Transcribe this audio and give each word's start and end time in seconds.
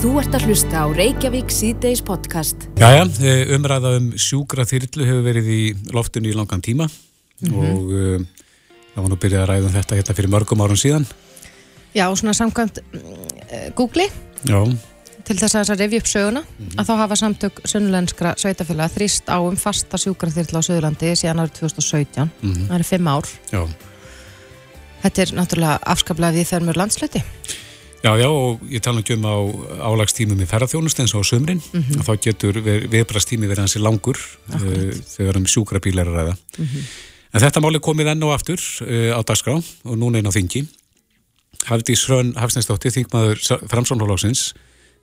Þú 0.00 0.14
ert 0.16 0.32
að 0.32 0.46
hlusta 0.48 0.80
á 0.80 0.86
Reykjavík 0.96 1.50
síðdeis 1.52 2.00
podcast. 2.00 2.62
Jæja, 2.80 3.02
eh, 3.20 3.50
umræða 3.52 3.90
um 3.98 4.06
sjúkra 4.16 4.64
þyrlu 4.64 5.04
hefur 5.04 5.26
verið 5.26 5.50
í 5.52 5.64
loftinu 5.92 6.30
í 6.30 6.36
langan 6.38 6.62
tíma 6.64 6.86
mm 6.88 7.50
-hmm. 7.50 7.58
og 7.60 7.84
uh, 7.92 8.20
það 8.94 9.02
var 9.02 9.10
nú 9.12 9.18
byrjað 9.20 9.42
að 9.42 9.50
ræða 9.50 9.66
um 9.68 9.74
þetta 9.76 9.98
hérna 9.98 10.16
fyrir 10.16 10.32
mörgum 10.32 10.62
árum 10.64 10.80
síðan. 10.80 11.06
Já, 11.92 12.08
svona 12.16 12.32
samkvæmt 12.32 12.78
uh, 12.80 13.68
Google 13.76 14.08
Já. 14.48 14.64
til 15.24 15.36
þess 15.36 15.54
að 15.54 15.60
þess 15.60 15.70
að 15.70 15.80
revja 15.84 15.98
upp 15.98 16.08
söguna 16.08 16.40
mm 16.40 16.66
-hmm. 16.66 16.80
að 16.80 16.86
þá 16.88 16.96
hafa 16.96 17.16
samtök 17.16 17.60
sönnulenskra 17.64 18.34
sveitafélag 18.36 18.90
þrýst 18.96 19.24
á 19.28 19.36
um 19.36 19.56
fasta 19.56 19.96
sjúkra 19.98 20.30
þyrlu 20.32 20.56
á 20.56 20.62
Söðurlandi 20.64 21.12
síðan 21.12 21.44
árið 21.44 21.60
2017. 21.60 22.30
Mm 22.42 22.52
-hmm. 22.52 22.68
Það 22.68 22.78
er 22.78 22.84
fimm 22.84 23.06
ár. 23.06 23.26
Já. 23.52 23.68
Þetta 25.02 25.22
er 25.22 25.28
náttúrulega 25.36 25.78
afskaplega 25.84 26.32
við 26.32 26.48
þörmur 26.48 26.76
landsluti. 26.76 27.20
Já, 27.20 27.69
já, 28.02 28.28
og 28.28 28.62
ég 28.72 28.80
tala 28.80 29.02
ekki 29.02 29.16
um 29.18 29.26
á 29.28 29.36
álagstímum 29.90 30.40
í 30.40 30.48
ferðarþjónust 30.48 31.02
eins 31.02 31.14
og 31.14 31.24
á 31.26 31.30
sömrin 31.30 31.60
mm 31.60 31.82
-hmm. 31.82 32.02
þá 32.06 32.12
getur 32.24 32.60
viðbrastími 32.64 33.48
verið 33.48 33.66
hansi 33.66 33.78
langur 33.78 34.16
uh, 34.16 34.92
þegar 35.16 35.36
um 35.36 35.46
sjúkra 35.46 35.80
bílar 35.80 36.08
að 36.08 36.16
ræða. 36.16 36.34
Mm 36.58 36.66
-hmm. 36.66 36.84
En 37.32 37.40
þetta 37.40 37.60
máli 37.60 37.78
komið 37.78 38.10
enn 38.10 38.22
og 38.22 38.32
aftur 38.32 38.60
uh, 38.82 39.12
á 39.12 39.20
dagskrá 39.22 39.60
og 39.84 39.96
núna 39.98 40.18
einn 40.18 40.30
á 40.30 40.32
þingi. 40.32 40.66
Hafdís 41.66 42.08
Hrönn 42.08 42.34
Hafsnæsdóttir, 42.40 42.90
þingmaður 42.90 43.38
Framsónhólagsins, 43.68 44.54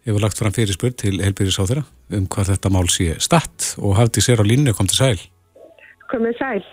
hefur 0.05 0.23
lagt 0.23 0.37
fram 0.37 0.53
fyrirspurð 0.55 0.95
til 0.95 1.21
helbyrðisáþurra 1.21 1.83
um 2.17 2.27
hvað 2.27 2.49
þetta 2.53 2.69
mál 2.73 2.87
sé 2.89 3.15
statt 3.19 3.75
og 3.77 3.97
Hafdís 3.99 4.29
er 4.29 4.41
á 4.41 4.45
línu, 4.47 4.73
kom 4.73 4.87
til 4.87 4.97
sæl. 4.97 5.19
Komið 6.09 6.37
sæl. 6.39 6.63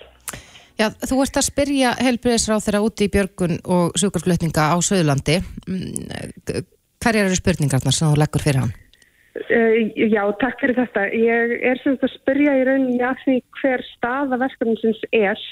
Já, 0.75 0.89
þú 1.07 1.21
ert 1.23 1.37
að 1.39 1.47
spyrja 1.47 1.91
helbriðisráð 2.03 2.65
þeirra 2.65 2.81
úti 2.83 3.07
í 3.07 3.11
Björgun 3.15 3.61
og 3.71 3.93
sjúkarflutninga 4.01 4.73
á 4.75 4.77
Söðurlandi. 4.83 5.37
Mm, 5.71 6.65
hver 6.99 7.19
eru 7.21 7.37
spurningarna 7.39 7.93
sem 7.95 8.11
þú 8.11 8.19
leggur 8.19 8.43
fyrir 8.43 8.65
hann? 8.65 8.75
Uh, 9.35 9.79
já, 9.95 10.23
takk 10.43 10.59
fyrir 10.63 10.79
þetta. 10.81 11.07
Ég 11.15 11.55
er 11.71 11.79
sem 11.83 11.95
þetta 11.95 12.11
að 12.11 12.17
spyrja 12.17 12.57
í 12.59 12.67
rauninni 12.67 13.07
að 13.07 13.23
því 13.23 13.37
hver 13.61 13.87
staða 13.93 14.41
verkefninsins 14.43 15.03
er, 15.15 15.47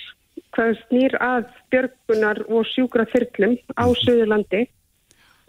hvað 0.56 0.75
snýr 0.89 1.17
að 1.23 1.48
Björgunar 1.70 2.43
og 2.48 2.67
sjúkrafyrlum 2.73 3.59
á 3.78 3.87
Söðurlandi 4.03 4.67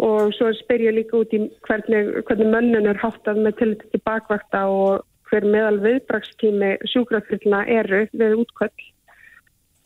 og 0.03 0.33
svo 0.37 0.53
spyr 0.57 0.85
ég 0.89 0.97
líka 0.99 1.17
út 1.17 1.33
í 1.33 1.43
hvernig, 1.65 2.13
hvernig 2.27 2.49
mönnun 2.53 2.89
er 2.89 3.01
háttað 3.01 3.41
með 3.41 3.57
til 3.59 3.71
þetta 3.81 4.05
bakvakta 4.05 4.65
og 4.69 5.05
hver 5.29 5.45
meðal 5.49 5.79
viðbrakstími 5.81 6.75
sjúkrafyrluna 6.91 7.63
eru 7.73 8.03
við 8.13 8.41
útkvöld 8.43 8.89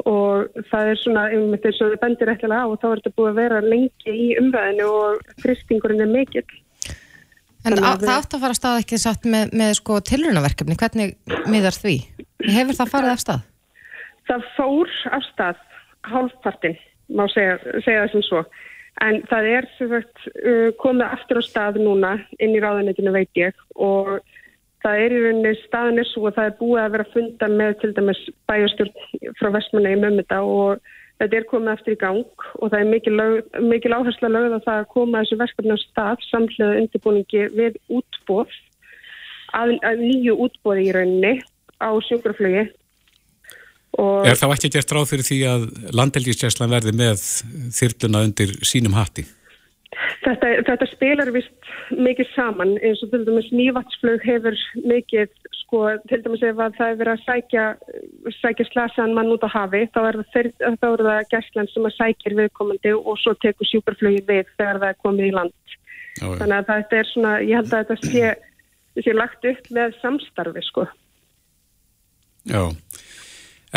og 0.06 0.64
það 0.70 0.92
er 0.92 1.02
svona, 1.02 1.26
einmitt 1.34 1.66
eins 1.66 1.82
og 1.82 1.92
við 1.94 2.02
bendir 2.04 2.32
eftirlega 2.32 2.68
á 2.68 2.70
og 2.70 2.80
þá 2.82 2.88
er 2.90 3.02
þetta 3.02 3.18
búið 3.18 3.30
að 3.32 3.40
vera 3.42 3.62
lengi 3.66 4.14
í 4.14 4.28
umræðinu 4.42 4.88
og 4.94 5.36
fristingurinn 5.42 6.06
er 6.06 6.12
mikill. 6.12 6.46
En 7.66 7.76
að 7.82 8.06
það 8.06 8.14
átt 8.14 8.36
að 8.38 8.44
fara 8.44 8.54
að 8.54 8.60
stað 8.60 8.82
ekki 8.84 9.00
satt 9.02 9.26
með, 9.28 9.50
með 9.58 9.74
sko 9.80 9.98
tilrunaverkefni, 10.08 10.78
hvernig 10.80 11.16
miðar 11.50 11.76
því? 11.76 11.98
Hefur 12.46 12.78
það 12.78 12.94
farið 12.94 13.14
af 13.14 13.24
stað? 13.24 13.44
Það 14.28 14.48
fór 14.56 14.96
af 15.18 15.28
stað 15.32 15.62
hálfpartin, 16.08 16.78
má 17.18 17.26
segja, 17.34 17.58
segja 17.84 18.06
það 18.06 18.14
sem 18.14 18.26
svo. 18.28 18.44
En 19.04 19.20
það 19.30 19.50
er 19.52 19.68
sagt, 19.78 20.24
uh, 20.42 20.70
komið 20.82 21.06
aftur 21.10 21.42
á 21.42 21.44
stað 21.46 21.82
núna 21.84 22.16
inn 22.40 22.56
í 22.56 22.62
ráðanetinu 22.64 23.14
veit 23.14 23.42
ég 23.42 23.58
og 23.76 24.18
það 24.86 25.02
er 25.04 25.16
í 25.16 25.24
rauninni 25.24 25.56
staðin 25.64 26.02
er 26.02 26.10
svo 26.12 26.28
að 26.30 26.38
það 26.38 26.50
er 26.50 26.56
búið 26.62 26.84
að 26.84 26.94
vera 26.96 27.10
funda 27.14 27.50
með 27.54 27.76
til 27.82 27.92
dæmis 27.98 28.22
bæjastjórn 28.50 29.36
frá 29.40 29.52
vestmanna 29.56 29.94
í 29.94 30.00
mömmita 30.04 30.40
og 30.46 30.82
þetta 31.18 31.40
er 31.40 31.48
komið 31.52 31.74
eftir 31.74 31.96
í 31.96 32.00
gang 32.04 32.48
og 32.60 32.72
það 32.72 32.80
er 32.80 32.90
mikil, 32.92 33.14
lög, 33.18 33.38
mikil 33.74 33.94
áhersla 33.98 34.32
lögð 34.32 34.58
að 34.60 34.66
það 34.68 34.90
koma 34.94 35.24
þessu 35.24 35.40
verkefni 35.42 35.78
á 35.78 35.86
stað 35.86 36.26
samlega 36.30 36.82
undirbúningi 36.84 37.46
við 37.58 37.80
útbóð 38.00 38.58
að, 39.58 39.78
að 39.82 40.04
nýju 40.04 40.38
útbóði 40.46 40.90
í 40.90 40.98
rauninni 40.98 41.34
á 41.82 41.90
sjúkraflögi 42.10 42.68
Er 43.98 44.38
þá 44.38 44.52
ekki 44.52 44.70
gert 44.76 44.92
ráð 44.94 45.08
fyrir 45.10 45.26
því 45.26 45.38
að 45.50 45.64
landelgistjæslan 45.98 46.70
verði 46.70 46.92
með 46.94 47.24
þyrluna 47.74 48.20
undir 48.28 48.52
sínum 48.68 48.94
hatti? 48.94 49.24
Þetta, 50.22 50.50
þetta 50.68 50.88
spilar 50.92 51.30
vist 51.34 51.70
mikið 51.94 52.30
saman 52.36 52.76
eins 52.86 53.02
og 53.06 53.12
til 53.14 53.24
dæmis 53.26 53.48
nývatsflög 53.54 54.26
hefur 54.28 54.58
mikið, 54.86 55.32
sko, 55.64 55.82
til 56.10 56.20
dæmis 56.26 56.44
ef 56.46 56.60
það 56.60 56.84
er 56.92 57.00
verið 57.02 57.14
að 57.14 57.24
sækja, 57.26 57.66
sækja 58.38 58.68
slasaðan 58.70 59.16
mann 59.18 59.34
út 59.34 59.46
á 59.48 59.50
hafi, 59.56 59.84
þá 59.96 60.00
er 60.04 60.20
það, 60.34 61.02
það 61.02 61.34
gæslan 61.34 61.72
sem 61.74 61.90
að 61.90 61.98
sækjir 61.98 62.38
viðkomandi 62.42 62.94
og 62.98 63.20
svo 63.24 63.34
tekur 63.42 63.72
sjúkarflögi 63.72 64.24
við 64.30 64.54
þegar 64.56 64.82
það 64.84 64.90
er 64.92 65.02
komið 65.06 65.30
í 65.30 65.36
land. 65.40 65.78
Já, 66.18 66.28
Þannig 66.28 66.58
að 66.58 66.72
þetta 66.72 67.02
er 67.02 67.12
svona, 67.12 67.36
ég 67.46 67.62
held 67.62 67.74
að 67.74 67.92
þetta 67.92 68.14
sé, 68.14 68.32
sé 69.06 69.18
lagt 69.18 69.52
upp 69.52 69.70
með 69.78 70.02
samstarfi, 70.02 70.66
sko. 70.66 70.90
Já, 72.48 72.64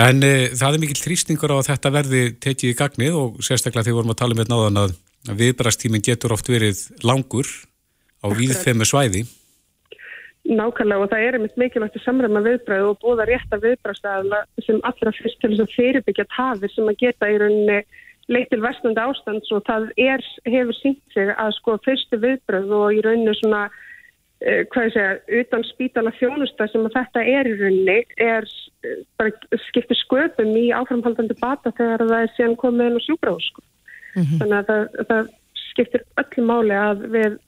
en 0.01 0.25
e, 0.25 0.35
það 0.57 0.75
er 0.77 0.83
mikill 0.85 1.05
þrýstingur 1.05 1.53
á 1.53 1.57
að 1.59 1.69
þetta 1.73 1.95
verði 2.01 2.27
tekið 2.41 2.73
í 2.73 2.77
gagnið 2.79 3.17
og 3.19 3.41
sérstaklega 3.45 3.89
því 3.89 3.97
vorum 3.99 4.13
að 4.15 4.21
tala 4.21 4.37
um 4.37 4.51
náðan 4.51 4.85
að 4.85 4.93
að 4.95 4.99
viðbrastíminn 5.29 6.05
getur 6.05 6.33
oft 6.37 6.49
verið 6.49 6.87
langur 7.05 7.49
á 8.25 8.27
viðfemi 8.33 8.87
svæði. 8.89 9.27
Nákvæmlega 10.51 11.05
og 11.05 11.11
það 11.13 11.25
er 11.25 11.37
einmitt 11.37 11.59
mikilvægt 11.61 11.99
að 11.99 12.05
samræma 12.07 12.41
viðbræðu 12.43 12.93
og 12.95 13.01
búða 13.03 13.27
rétta 13.29 13.59
viðbræðstæðala 13.61 14.41
sem 14.65 14.81
allra 14.89 15.13
fyrst 15.19 15.39
til 15.43 15.51
þess 15.53 15.67
að 15.67 15.75
fyrirbyggja 15.77 16.27
tafir 16.33 16.73
sem 16.73 16.89
að 16.89 17.01
geta 17.05 17.29
í 17.29 17.37
rauninni 17.43 17.83
leitil 18.31 18.63
vestnandi 18.63 19.03
ástand 19.03 19.53
og 19.55 19.63
það 19.69 19.87
er, 20.01 20.25
hefur 20.49 20.77
sínt 20.79 21.15
sig 21.15 21.31
að 21.35 21.53
sko 21.59 21.77
fyrstu 21.85 22.19
viðbræð 22.25 22.75
og 22.79 22.97
í 22.97 23.05
rauninni 23.05 23.37
svona 23.37 23.63
eh, 24.41 24.65
hvað 24.73 24.89
ég 24.89 24.95
segja, 24.97 25.15
utan 25.43 25.67
spítala 25.69 26.15
þjónusta 26.19 26.69
sem 26.73 26.87
að 26.89 26.97
þetta 26.99 27.27
er 27.37 27.51
í 27.51 27.57
rauninni 27.61 27.99
er 28.17 28.49
eh, 28.49 29.03
bara 29.21 29.59
skiptir 29.69 29.99
sköpum 30.01 30.55
í 30.57 30.71
áframhaldandi 30.73 31.37
bata 31.43 31.75
þegar 31.77 32.07
það 32.07 32.23
er 32.23 32.35
síðan 32.39 32.61
komið 32.65 32.89
inn 32.91 33.03
á 33.03 33.07
sjúbráð 33.07 33.43
sko. 33.51 33.67
Mm 34.15 34.25
-hmm. 34.25 34.41
Þannig 34.41 34.57
að 34.59 34.67
það, 34.71 35.07
það 35.11 35.31
skiptir 35.71 36.05
öllu 36.23 36.45
máli 36.49 36.77
að 36.77 37.07
við, 37.15 37.39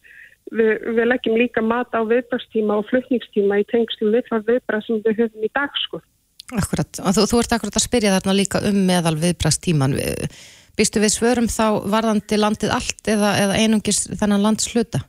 við, 0.53 0.73
við 0.97 1.05
leggjum 1.11 1.37
líka 1.41 1.63
mat 1.63 1.91
á 1.97 2.01
viðbrakstíma 2.07 2.79
og 2.79 2.89
flutningstíma 2.91 3.61
í 3.63 3.69
tengslu 3.73 4.13
við 4.15 4.25
það 4.31 4.49
viðbrak 4.51 4.87
sem 4.87 5.05
við 5.05 5.23
höfum 5.25 5.47
í 5.47 5.53
dag 5.55 5.79
sko. 5.85 6.03
Akkurat, 6.53 7.01
og 7.01 7.15
þú, 7.17 7.29
þú 7.31 7.39
ert 7.41 7.55
akkurat 7.57 7.79
að 7.79 7.87
spyrja 7.87 8.15
þarna 8.17 8.35
líka 8.37 8.61
um 8.69 8.79
meðal 8.87 9.17
viðbrakstíman. 9.17 9.97
Býstu 10.77 11.01
við 11.01 11.15
svörum 11.15 11.49
þá 11.49 11.67
varðandi 11.89 12.37
landið 12.39 12.75
allt 12.77 13.09
eða, 13.09 13.37
eða 13.41 13.59
einungis 13.61 14.05
þennan 14.21 14.45
landsluta? 14.45 15.03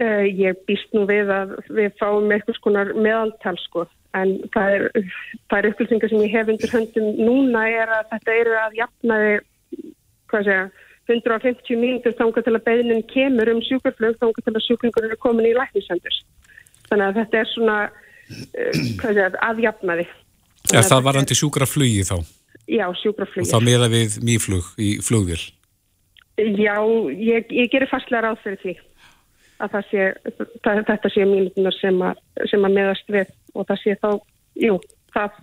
Uh, 0.00 0.24
ég 0.24 0.56
býst 0.68 0.88
nú 0.96 1.04
við 1.08 1.28
að 1.28 1.58
við 1.68 1.92
fáum 2.00 2.30
eitthvað 2.32 2.56
skonar 2.56 2.94
meðaltal 2.96 3.58
sko 3.60 3.84
en 4.16 4.34
það 4.52 4.76
er, 4.76 5.08
það 5.50 5.58
er 5.58 5.68
upplýsingar 5.70 6.12
sem 6.12 6.22
ég 6.24 6.34
hef 6.36 6.52
undir 6.52 6.72
höndum 6.72 7.08
núna 7.20 7.64
er 7.68 7.92
að 7.98 8.10
þetta 8.12 8.36
eru 8.40 8.54
að 8.60 8.78
jafnaði 8.80 9.34
hvað 10.32 10.48
segja, 10.48 10.66
150 11.10 11.80
mínútur 11.80 12.14
þángar 12.18 12.46
til 12.46 12.54
að 12.56 12.64
beðnin 12.66 13.02
kemur 13.10 13.50
um 13.52 13.62
sjúkarflög 13.66 14.18
þángar 14.20 14.46
til 14.46 14.54
að 14.54 14.66
sjúklingur 14.66 15.08
eru 15.08 15.18
komin 15.22 15.50
í 15.50 15.56
læknisendur. 15.56 16.20
Þannig 16.88 17.08
að 17.08 17.18
þetta 17.20 17.40
er 17.40 17.50
svona, 17.52 17.78
uh, 17.88 18.84
hvað 19.00 19.18
segja, 19.18 19.32
aðjafnaði. 19.48 20.06
Er 20.72 20.86
það 20.86 21.08
varandi 21.08 21.36
sjúkraflugi 21.36 22.06
þá? 22.06 22.16
Já, 22.70 22.86
sjúkraflugi. 23.02 23.48
Og 23.48 23.50
þá 23.50 23.66
meða 23.66 23.90
við 23.92 24.20
mýflug 24.24 24.70
í 24.80 24.94
flugvil? 25.04 25.42
Já, 26.38 26.78
ég, 27.12 27.50
ég 27.52 27.68
gerir 27.72 27.90
fastlega 27.90 28.30
ráð 28.30 28.40
fyrir 28.44 28.62
því 28.62 28.78
að 29.62 29.74
sé, 29.90 30.06
það, 30.64 30.80
þetta 30.88 31.10
sé 31.12 31.26
mínutunar 31.28 31.74
sem, 31.76 31.98
sem 32.50 32.64
að 32.66 32.76
meðast 32.78 33.12
við 33.12 33.28
og 33.54 33.66
það 33.68 33.82
sé 33.82 33.96
þá, 34.00 34.08
jú, 34.64 34.78
það, 35.14 35.36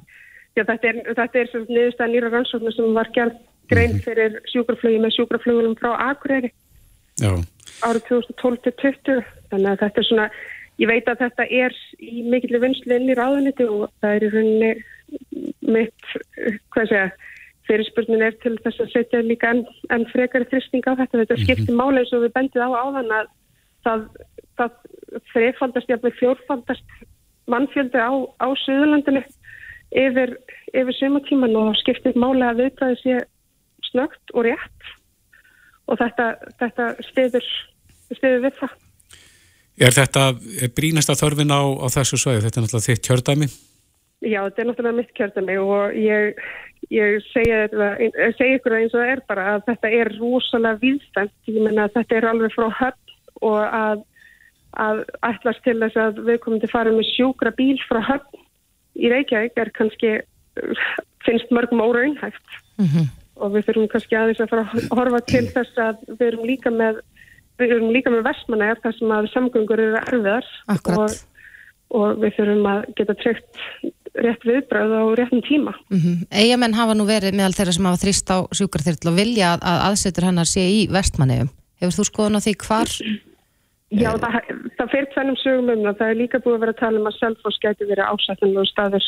já, 0.58 0.64
þetta 0.64 0.90
er, 0.90 1.00
er 1.14 1.52
svona 1.52 1.70
niðurstæða 1.70 2.10
nýra 2.12 2.32
rannsóknar 2.34 2.76
sem 2.76 2.98
var 2.98 3.12
gerð 3.16 3.38
grein 3.70 3.96
mhm. 3.96 4.04
fyrir 4.06 4.38
sjúkraflögi 4.52 5.02
með 5.04 5.16
sjúkraflögunum 5.18 5.78
frá 5.80 5.94
Akureyri 6.10 6.52
Já. 7.20 7.34
árið 7.86 8.08
2012-2020 8.12 9.26
þannig 9.52 9.72
að 9.72 9.82
þetta 9.84 10.02
er 10.02 10.10
svona 10.10 10.30
ég 10.80 10.88
veit 10.88 11.10
að 11.12 11.26
þetta 11.26 11.48
er 11.64 11.76
í 12.00 12.24
mikilvæg 12.32 12.64
vinslu 12.66 12.96
inn 12.96 13.12
í 13.12 13.18
ráðuniti 13.18 13.68
og 13.68 13.90
það 14.00 14.16
er 14.16 14.26
í 14.26 14.32
rauninni 14.36 14.72
mitt, 15.70 16.14
hvað 16.74 16.92
segja 16.92 17.10
fyrirspurnin 17.70 18.24
er 18.26 18.38
til 18.42 18.56
þess 18.64 18.82
að 18.82 18.94
setja 18.94 19.22
líka 19.26 19.52
enn 19.54 19.66
en 19.94 20.06
frekari 20.10 20.48
þristing 20.50 20.88
á 20.90 20.98
þetta 21.02 21.22
þetta 21.24 21.38
mhm. 21.38 21.44
skiptir 21.46 21.78
máli 21.78 22.04
eins 22.04 22.14
og 22.16 22.26
við 22.26 22.36
bendið 22.38 22.66
á 22.66 22.70
áðan 22.72 23.14
að 23.20 23.34
það, 23.86 24.06
það 24.58 24.78
þrefaldast, 25.34 25.92
jáfnveg 25.92 26.18
fjórfaldast 26.20 26.96
mannfjöldi 27.50 28.00
á, 28.02 28.12
á 28.14 28.48
Suðurlandinu 28.64 29.24
yfir, 29.90 30.36
yfir 30.74 30.98
sumatíman 30.98 31.58
og 31.58 31.78
skiptir 31.82 32.18
máli 32.20 32.46
að 32.46 32.64
viðbræði 32.64 33.00
sé 33.02 33.20
snögt 33.90 34.34
og 34.34 34.46
rétt 34.48 34.94
og 35.90 35.98
þetta, 35.98 36.30
þetta 36.62 36.92
stiður, 37.10 37.50
stiður 38.14 38.46
við 38.46 38.60
það. 38.60 38.78
Er 39.80 39.96
þetta 39.96 40.24
er 40.60 40.72
brínasta 40.76 41.16
þörfin 41.18 41.56
á, 41.56 41.62
á 41.82 41.88
þessu 41.94 42.20
svæðu? 42.20 42.44
Þetta 42.46 42.60
er 42.60 42.66
náttúrulega 42.66 42.88
þitt 42.90 43.06
kjördæmi? 43.08 43.48
Já, 44.20 44.40
þetta 44.44 44.62
er 44.62 44.68
náttúrulega 44.70 45.00
mitt 45.00 45.14
kjördæmi 45.18 45.56
og 45.64 45.96
ég, 45.96 46.42
ég 46.92 47.24
segja, 47.32 47.64
ykkur 47.70 48.76
eins 48.76 48.94
og 48.94 49.00
það 49.00 49.14
er 49.14 49.24
bara 49.32 49.48
að 49.56 49.66
þetta 49.72 49.94
er 50.02 50.12
rosalega 50.20 50.82
viðstænt. 50.84 51.36
Ég 51.48 51.64
menna 51.64 51.88
að 51.88 51.96
þetta 51.98 52.20
er 52.20 52.30
alveg 52.34 52.56
frá 52.58 52.68
höll 52.82 53.18
og 53.40 53.60
að 53.64 54.06
að 54.78 55.02
ætlast 55.26 55.64
til 55.66 55.78
þess 55.82 55.98
að 55.98 56.20
við 56.28 56.42
komum 56.44 56.60
til 56.62 56.70
að 56.70 56.76
fara 56.76 56.94
með 56.94 57.08
sjúkra 57.14 57.52
bíl 57.58 57.78
frá 57.90 58.00
höfn 58.06 58.44
í 59.00 59.10
Reykjavík 59.10 59.58
er 59.58 59.72
kannski 59.76 60.12
finnst 61.26 61.54
mörgum 61.56 61.82
óraunhæft 61.82 62.58
mm 62.78 62.86
-hmm. 62.86 63.08
Og 63.40 63.56
við 63.56 63.70
þurfum 63.70 63.90
kannski 63.94 64.20
aðeins 64.20 64.44
að 64.44 64.52
fara 64.54 64.66
að 64.68 64.90
horfa 65.00 65.22
til 65.30 65.46
þess 65.56 65.82
að 65.86 66.04
við 66.16 66.28
erum 66.32 66.50
líka 66.50 66.74
með 66.74 67.02
við 67.60 67.76
erum 67.76 67.94
líka 67.94 68.12
með 68.14 68.28
versmanægar 68.30 68.82
þar 68.84 68.98
sem 68.98 69.16
að 69.16 69.30
samgöngur 69.34 69.82
eru 69.84 70.00
erfiðar 70.00 70.46
og, 70.96 71.16
og 72.00 72.22
við 72.22 72.38
þurfum 72.38 72.70
að 72.72 72.86
geta 73.00 73.16
tryggt 73.20 73.64
rétt 74.20 74.46
viðbröð 74.48 74.94
á 74.96 75.04
réttum 75.20 75.42
tíma. 75.46 75.74
Mm 75.92 76.00
-hmm. 76.00 76.16
Eigamenn 76.32 76.74
hafa 76.74 76.96
nú 76.98 77.06
verið 77.06 77.36
meðal 77.36 77.54
þeirra 77.54 77.76
sem 77.76 77.86
hafa 77.86 78.02
þrýst 78.04 78.32
á 78.34 78.38
sjúkarþyrl 78.58 79.12
og 79.12 79.16
vilja 79.16 79.54
að 79.60 79.80
aðsetur 79.90 80.28
hennar 80.28 80.50
sé 80.50 80.64
í 80.66 80.88
vestmanniðum. 80.92 81.52
Hefur 81.80 81.96
þú 81.96 82.06
skoðun 82.08 82.40
á 82.40 82.42
því 82.44 82.54
hvar? 82.66 82.90
Já, 83.90 84.12
það, 84.22 84.36
það 84.78 84.92
fyrir 84.92 85.08
tvennum 85.14 85.38
sögum 85.42 85.72
um 85.74 85.80
það. 85.88 85.96
Það 86.00 86.12
er 86.12 86.20
líka 86.20 86.42
búið 86.44 86.56
að 86.56 86.64
vera 86.64 86.74
að 86.76 86.82
tala 86.84 87.00
um 87.00 87.10
að 87.10 87.16
Selfos 87.18 87.58
geti 87.64 87.88
verið 87.90 88.12
ásættanlega 88.12 88.70
staður 88.70 89.08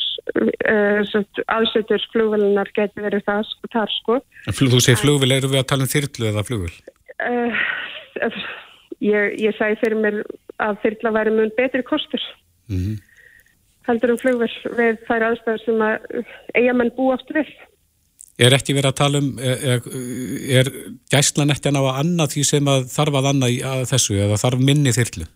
uh, 0.74 1.12
aðsetur 1.58 2.08
flugvelinar 2.16 2.72
geti 2.78 3.06
verið 3.06 3.28
það, 3.28 3.54
þar 3.76 3.94
sko. 4.00 4.18
Þú 4.50 4.82
segir 4.82 5.02
flugvel, 5.04 5.32
eru 5.36 5.52
við 5.52 5.62
að 5.62 5.70
tala 5.70 5.86
um 5.86 5.92
þyrlu 5.92 6.32
eða 6.32 6.46
flugvel? 6.48 6.74
Uh, 7.22 7.62
ég, 9.06 9.38
ég 9.44 9.58
segi 9.60 9.80
fyrir 9.84 10.02
mér 10.02 10.20
að 10.62 10.82
þyrla 10.88 11.16
væri 11.20 11.38
mjög 11.38 11.56
betri 11.62 11.86
kostur. 11.86 12.28
Mm 12.72 13.00
heldur 13.88 14.14
um 14.14 14.22
flugvel 14.22 14.52
við 14.78 15.00
þær 15.08 15.28
aðstæður 15.32 15.64
sem 15.66 15.84
að 15.86 16.24
eigamenn 16.58 16.94
bú 16.98 17.10
aftur 17.14 17.42
við. 17.42 17.52
Er 18.42 18.56
ekki 18.58 18.74
verið 18.74 18.90
að 18.90 18.98
tala 18.98 19.20
um, 19.22 19.30
er, 19.38 19.84
er 20.62 20.72
gæslan 21.14 21.54
ekki 21.54 21.70
að 21.70 21.76
ná 21.76 21.82
að 21.84 22.00
annað 22.02 22.34
því 22.34 22.46
sem 22.50 22.72
að 22.72 22.88
þarf 22.90 23.20
að 23.20 23.30
annað 23.32 23.54
í 23.54 23.60
að 23.72 23.84
þessu 23.92 24.18
eða 24.18 24.40
þarf 24.42 24.64
minni 24.70 24.94
þyrlu? 24.96 25.28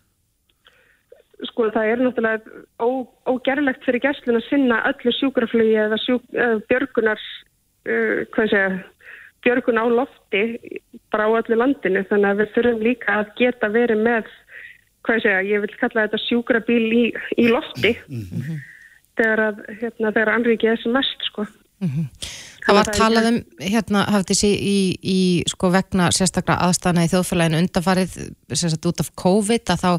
Sko 1.50 1.68
það 1.74 1.92
er 1.92 2.02
náttúrulega 2.02 2.62
ó, 2.82 2.88
ógerlegt 3.30 3.84
fyrir 3.86 4.02
gæslun 4.02 4.40
að 4.40 4.48
sinna 4.48 4.80
öllu 4.90 5.12
sjúkraflugi 5.14 5.76
eða 5.84 6.00
sjúk, 6.02 6.24
uh, 6.34 6.56
björgunar, 6.70 7.22
uh, 7.86 8.24
hvað 8.34 8.50
segja, 8.52 8.70
björgun 9.46 9.78
á 9.78 9.86
lofti 9.86 10.42
bara 11.12 11.28
á 11.28 11.36
öllu 11.38 11.60
landinu 11.60 12.02
þannig 12.08 12.32
að 12.32 12.40
við 12.40 12.52
þurfum 12.56 12.82
líka 12.88 13.20
að 13.20 13.30
geta 13.38 13.70
verið 13.70 14.02
með 14.08 14.32
hvað 15.06 15.22
segja, 15.22 15.44
ég 15.46 15.62
vil 15.62 15.74
kalla 15.78 16.06
þetta 16.06 16.22
sjúkra 16.24 16.62
bíl 16.66 16.86
í, 16.90 17.04
í 17.38 17.46
lofti 17.52 17.92
mm 18.08 18.24
-hmm. 18.32 18.64
þegar 19.20 19.44
að, 19.44 19.62
hérna, 19.82 20.10
þegar 20.10 20.32
anrikið 20.34 20.72
er 20.72 20.82
sem 20.82 20.96
mest, 20.96 21.28
sko. 21.30 21.46
Mm 21.84 21.90
-hmm. 21.92 22.08
Það 22.66 22.78
var 22.78 22.88
talað 22.96 23.28
um, 23.30 23.36
hérna, 23.62 24.04
hafði 24.10 24.32
þessi 24.32 24.48
í, 24.52 24.78
í, 25.00 25.18
sko, 25.50 25.70
vegna 25.74 26.08
sérstaklega 26.14 26.66
aðstæðana 26.66 27.04
í 27.06 27.12
þjóðfélaginu 27.12 27.60
undanfarið, 27.62 28.16
sérstaklega 28.52 28.92
út 28.92 29.04
af 29.04 29.12
COVID, 29.22 29.72
að 29.74 29.84
þá 29.84 29.90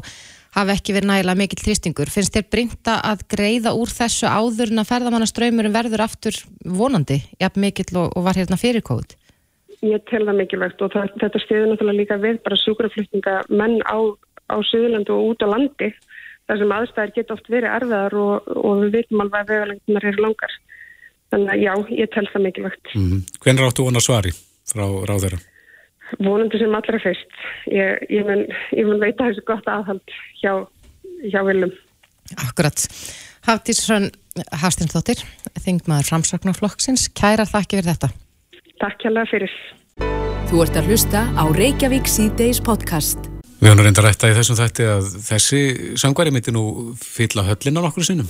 hafi 0.58 0.74
ekki 0.74 0.96
verið 0.96 1.10
nægilega 1.12 1.40
mikill 1.40 1.62
þrýstingur. 1.64 2.12
Finnst 2.12 2.36
þér 2.36 2.46
brinta 2.52 2.98
að 3.04 3.24
greiða 3.32 3.72
úr 3.78 3.92
þessu 3.92 4.28
áður 4.28 4.74
en 4.74 4.82
að 4.82 4.90
ferðamannaströymurum 4.92 5.76
verður 5.76 6.04
aftur 6.04 6.38
vonandi, 6.64 7.22
jafn 7.40 7.64
mikill 7.64 7.90
og, 7.96 8.12
og 8.16 8.28
var 8.28 8.40
hérna 8.40 8.60
fyrir 8.60 8.84
COVID? 8.84 9.16
Ég 9.86 10.02
tel 10.10 10.24
það 10.26 10.40
mikilvægt 10.40 10.80
og 10.82 10.90
það, 10.92 11.12
þetta 11.22 11.44
stiður 11.44 11.68
náttúrulega 11.70 12.00
líka 12.00 12.16
við 12.20 12.40
bara 12.42 12.56
sjúkraflutninga 12.58 13.36
menn 13.52 13.76
á 13.86 13.96
á 14.48 14.56
Suðurlandu 14.64 15.14
og 15.14 15.34
út 15.34 15.44
á 15.44 15.48
landi 15.52 15.92
þar 16.48 16.60
sem 16.60 16.74
aðstæðir 16.74 17.14
geta 17.16 17.36
oft 17.36 17.50
verið 17.52 17.74
erfiðar 17.76 18.16
og, 18.16 18.48
og 18.56 18.82
við 18.84 18.94
veitum 18.96 19.22
alveg 19.24 19.40
að 19.42 19.50
vegalengtunar 19.52 20.08
eru 20.10 20.24
langar. 20.24 20.54
Þannig 21.32 21.52
að 21.54 21.62
já, 21.62 21.72
ég 21.98 22.10
tel 22.14 22.26
það 22.32 22.44
mikilvægt. 22.46 22.92
Mm 22.94 23.06
-hmm. 23.10 23.38
Hvernig 23.44 23.64
ráttu 23.64 23.84
vona 23.84 24.00
svari 24.00 24.32
frá 24.72 24.86
ráðeira? 25.10 25.38
Vonandi 26.24 26.58
sem 26.58 26.74
allra 26.74 26.98
fyrst. 27.04 27.32
Ég, 27.68 28.06
ég, 28.08 28.24
mun, 28.24 28.46
ég 28.72 28.86
mun 28.88 29.00
veita 29.00 29.28
þessu 29.28 29.44
gott 29.44 29.66
aðhald 29.68 30.14
hjá, 30.40 30.52
hjá 31.28 31.40
viljum. 31.44 31.72
Akkurat. 32.48 32.88
Haftísson 33.48 34.10
Hafstinsdóttir, 34.62 35.22
þingmaður 35.64 36.08
framsaknarflokksins. 36.12 37.08
Kæra 37.16 37.46
þakki 37.48 37.80
fyrir 37.80 37.90
þetta. 37.92 38.10
Takk 38.78 39.02
hjá 39.02 39.10
það 39.10 39.30
fyrir. 39.32 39.54
Þú 40.48 40.62
ert 40.64 40.78
að 40.80 40.88
hlusta 40.88 41.24
á 41.34 41.44
Reykjavík 41.52 42.08
C-Days 42.08 42.60
podcast. 42.64 43.18
Við 43.58 43.72
höfum 43.72 43.82
reynda 43.82 44.00
að 44.04 44.06
rætta 44.06 44.30
í 44.30 44.36
þessum 44.36 44.58
þætti 44.60 44.84
að 44.86 45.08
þessi 45.26 45.62
sangværi 45.98 46.32
myndi 46.32 46.54
nú 46.54 46.64
fylla 47.02 47.44
höllin 47.48 47.80
á 47.82 47.84
nokkur 47.84 48.06
sinnum. 48.06 48.28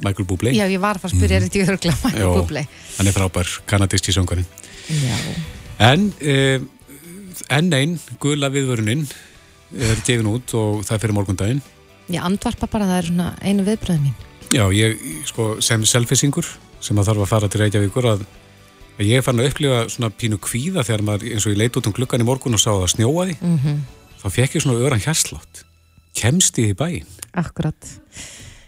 Michael 0.00 0.26
Bublé. 0.28 0.52
Já, 0.56 0.64
ég 0.70 0.80
var 0.82 0.98
að 0.98 1.04
fara 1.04 1.12
að 1.12 1.18
spyrja, 1.18 1.38
er 1.38 1.46
þetta 1.46 1.60
í 1.60 1.64
örgla 1.66 1.94
Michael 2.04 2.24
Jó, 2.24 2.32
Bublé? 2.38 2.64
Hann 2.96 3.10
er 3.10 3.16
frábær, 3.16 3.52
kanadíski 3.68 4.14
sangværi. 4.14 4.44
Já. 4.88 5.16
En 5.82 6.08
eh, 6.20 6.64
enn 7.52 7.70
einn, 7.76 7.94
gula 8.22 8.50
viðvöruninn 8.52 9.06
er 9.76 10.02
gefin 10.06 10.28
út 10.32 10.52
og 10.58 10.82
það 10.88 11.06
fyrir 11.06 11.16
morgundaginn. 11.16 11.62
Ég 12.12 12.24
andvarpa 12.24 12.68
bara, 12.68 12.88
það 12.90 13.00
er 13.00 13.08
svona 13.10 13.30
einu 13.40 13.64
viðbröðum 13.68 14.06
mín. 14.08 14.28
Já, 14.52 14.66
ég 14.76 15.00
sko, 15.28 15.54
sem 15.64 15.84
selfisingur 15.88 16.48
sem 16.82 16.98
að 16.98 17.12
þarf 17.12 17.24
að 17.24 17.30
fara 17.30 17.48
til 17.48 17.62
Reykjavíkur 17.62 18.08
að 18.10 18.24
ég 19.00 19.16
er 19.16 19.24
farin 19.24 19.40
að 19.40 19.52
upplifa 19.52 19.82
svona 19.92 20.12
pínu 20.12 20.36
kvíða 20.42 20.84
þegar 20.84 21.04
maður 21.06 21.32
eins 21.32 21.46
og 21.46 21.54
ég 21.54 21.60
leit 21.62 21.78
út 21.78 21.88
um 21.88 21.94
klukkan 21.96 22.20
í 22.20 22.26
morgun 22.28 22.58
og 22.58 22.60
sá 22.60 22.70
það 22.74 22.90
snjóaði. 22.96 23.36
Mm 23.40 23.58
-hmm 23.58 23.82
þá 24.22 24.30
fekk 24.30 24.56
ég 24.56 24.64
svona 24.64 24.82
öran 24.86 25.02
hérslátt 25.02 25.64
kemst 26.18 26.58
í 26.62 26.70
bæin 26.78 27.08
Akkurat 27.34 27.88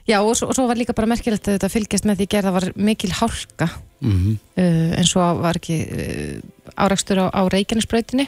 Já 0.04 0.18
og 0.20 0.34
svo, 0.36 0.50
og 0.52 0.56
svo 0.56 0.66
var 0.68 0.76
líka 0.76 0.92
bara 0.96 1.08
merkilegt 1.08 1.48
að 1.48 1.56
þetta 1.56 1.72
fylgjast 1.72 2.08
með 2.08 2.20
því 2.20 2.28
gerða 2.34 2.54
var 2.58 2.66
mikil 2.76 3.12
hálka 3.16 3.68
mm 4.00 4.12
-hmm. 4.12 4.38
uh, 4.60 4.98
en 4.98 5.06
svo 5.08 5.26
var 5.40 5.56
ekki 5.56 5.78
uh, 5.88 6.38
árakstur 6.76 7.24
á, 7.24 7.26
á 7.32 7.42
Reykjanesbröytinni 7.48 8.26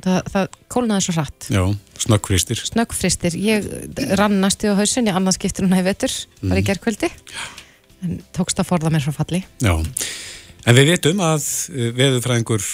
það, 0.00 0.20
það 0.32 0.46
kólnaði 0.68 1.04
svo 1.04 1.14
hratt 1.18 1.48
Já, 1.50 1.62
snöggfristir 1.98 2.62
Snöggfristir, 2.64 3.36
ég 3.36 3.68
rannast 4.16 4.64
í 4.64 4.72
á 4.72 4.74
hausin 4.80 5.08
ég 5.08 5.16
annars 5.16 5.36
skiptir 5.36 5.64
hún 5.64 5.76
að 5.76 5.92
vetur, 5.92 6.12
mm. 6.40 6.48
var 6.48 6.56
í 6.56 6.60
mhm. 6.60 6.68
gerðkvöldi 6.68 7.10
en 8.02 8.22
tókst 8.32 8.60
að 8.60 8.70
forða 8.72 8.90
mér 8.90 9.04
frá 9.04 9.12
falli 9.12 9.44
Já, 9.60 9.76
en 10.66 10.76
við 10.76 10.88
veitum 10.94 11.20
að 11.20 11.44
uh, 11.68 11.92
veðurfræðingur 12.00 12.64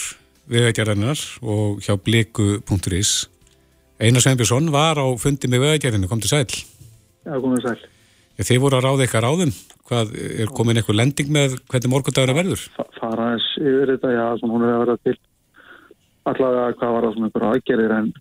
vegagerðarnar 0.46 1.18
og 1.42 1.82
hjá 1.82 1.96
bliku.is 1.98 3.26
Einar 3.98 4.20
Sveinbjörnsson 4.20 4.70
var 4.70 5.00
á 5.00 5.06
fundi 5.16 5.48
með 5.48 5.62
vegagerðinu, 5.64 6.08
kom 6.10 6.20
til 6.20 6.28
sæl. 6.28 6.44
Já, 7.24 7.32
kom 7.40 7.54
til 7.56 7.64
sæl. 7.64 7.78
Þið 8.36 8.60
voru 8.60 8.76
að 8.76 8.84
ráða 8.84 9.04
eitthvað 9.06 9.24
ráðum. 9.24 9.54
Hvað, 9.86 10.12
er 10.42 10.52
komin 10.52 10.76
eitthvað 10.76 10.98
lending 11.00 11.32
með 11.32 11.56
hvernig 11.70 11.92
morgundagur 11.92 12.32
er 12.32 12.36
verður? 12.36 12.64
Fara 12.98 13.30
eins 13.32 13.46
yfir 13.60 13.92
þetta, 13.94 14.12
já, 14.12 14.24
svona 14.40 14.56
hún 14.56 14.66
er 14.66 14.74
að 14.74 14.82
vera 14.82 14.96
til 15.06 15.16
allavega 16.26 16.76
hvað 16.80 16.94
var 16.96 17.06
það 17.06 17.14
svona 17.14 17.28
einhverja 17.30 17.52
aðgerðir 17.54 17.94
en, 17.96 18.12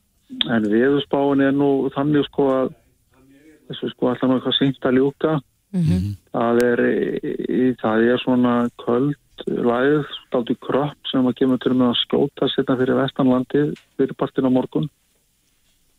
en 0.55 0.69
viðspáin 0.71 1.43
er 1.47 1.55
nú 1.57 1.69
þannig 1.95 2.27
sko 2.29 2.47
að 2.53 2.71
þessu 3.71 3.91
sko 3.91 4.11
alltaf 4.11 4.29
nú 4.29 4.37
eitthvað 4.37 4.57
seint 4.59 4.87
að 4.87 4.97
ljúka. 4.99 5.35
Mm 5.75 5.83
-hmm. 5.83 6.11
Það 6.31 6.61
er, 6.63 6.83
í, 7.51 7.63
það 7.81 8.03
er 8.11 8.21
svona 8.23 8.53
köld 8.85 9.17
læð, 9.43 10.05
státt 10.27 10.51
í 10.53 10.55
kropp 10.63 11.09
sem 11.11 11.25
að 11.27 11.35
kemur 11.39 11.59
til 11.59 11.73
með 11.73 11.91
að 11.91 12.01
skóta 12.03 12.47
sérna 12.47 12.77
fyrir 12.79 12.99
vestanlandi 13.01 13.63
fyrir 13.97 14.15
partin 14.15 14.47
á 14.47 14.51
morgun 14.53 14.87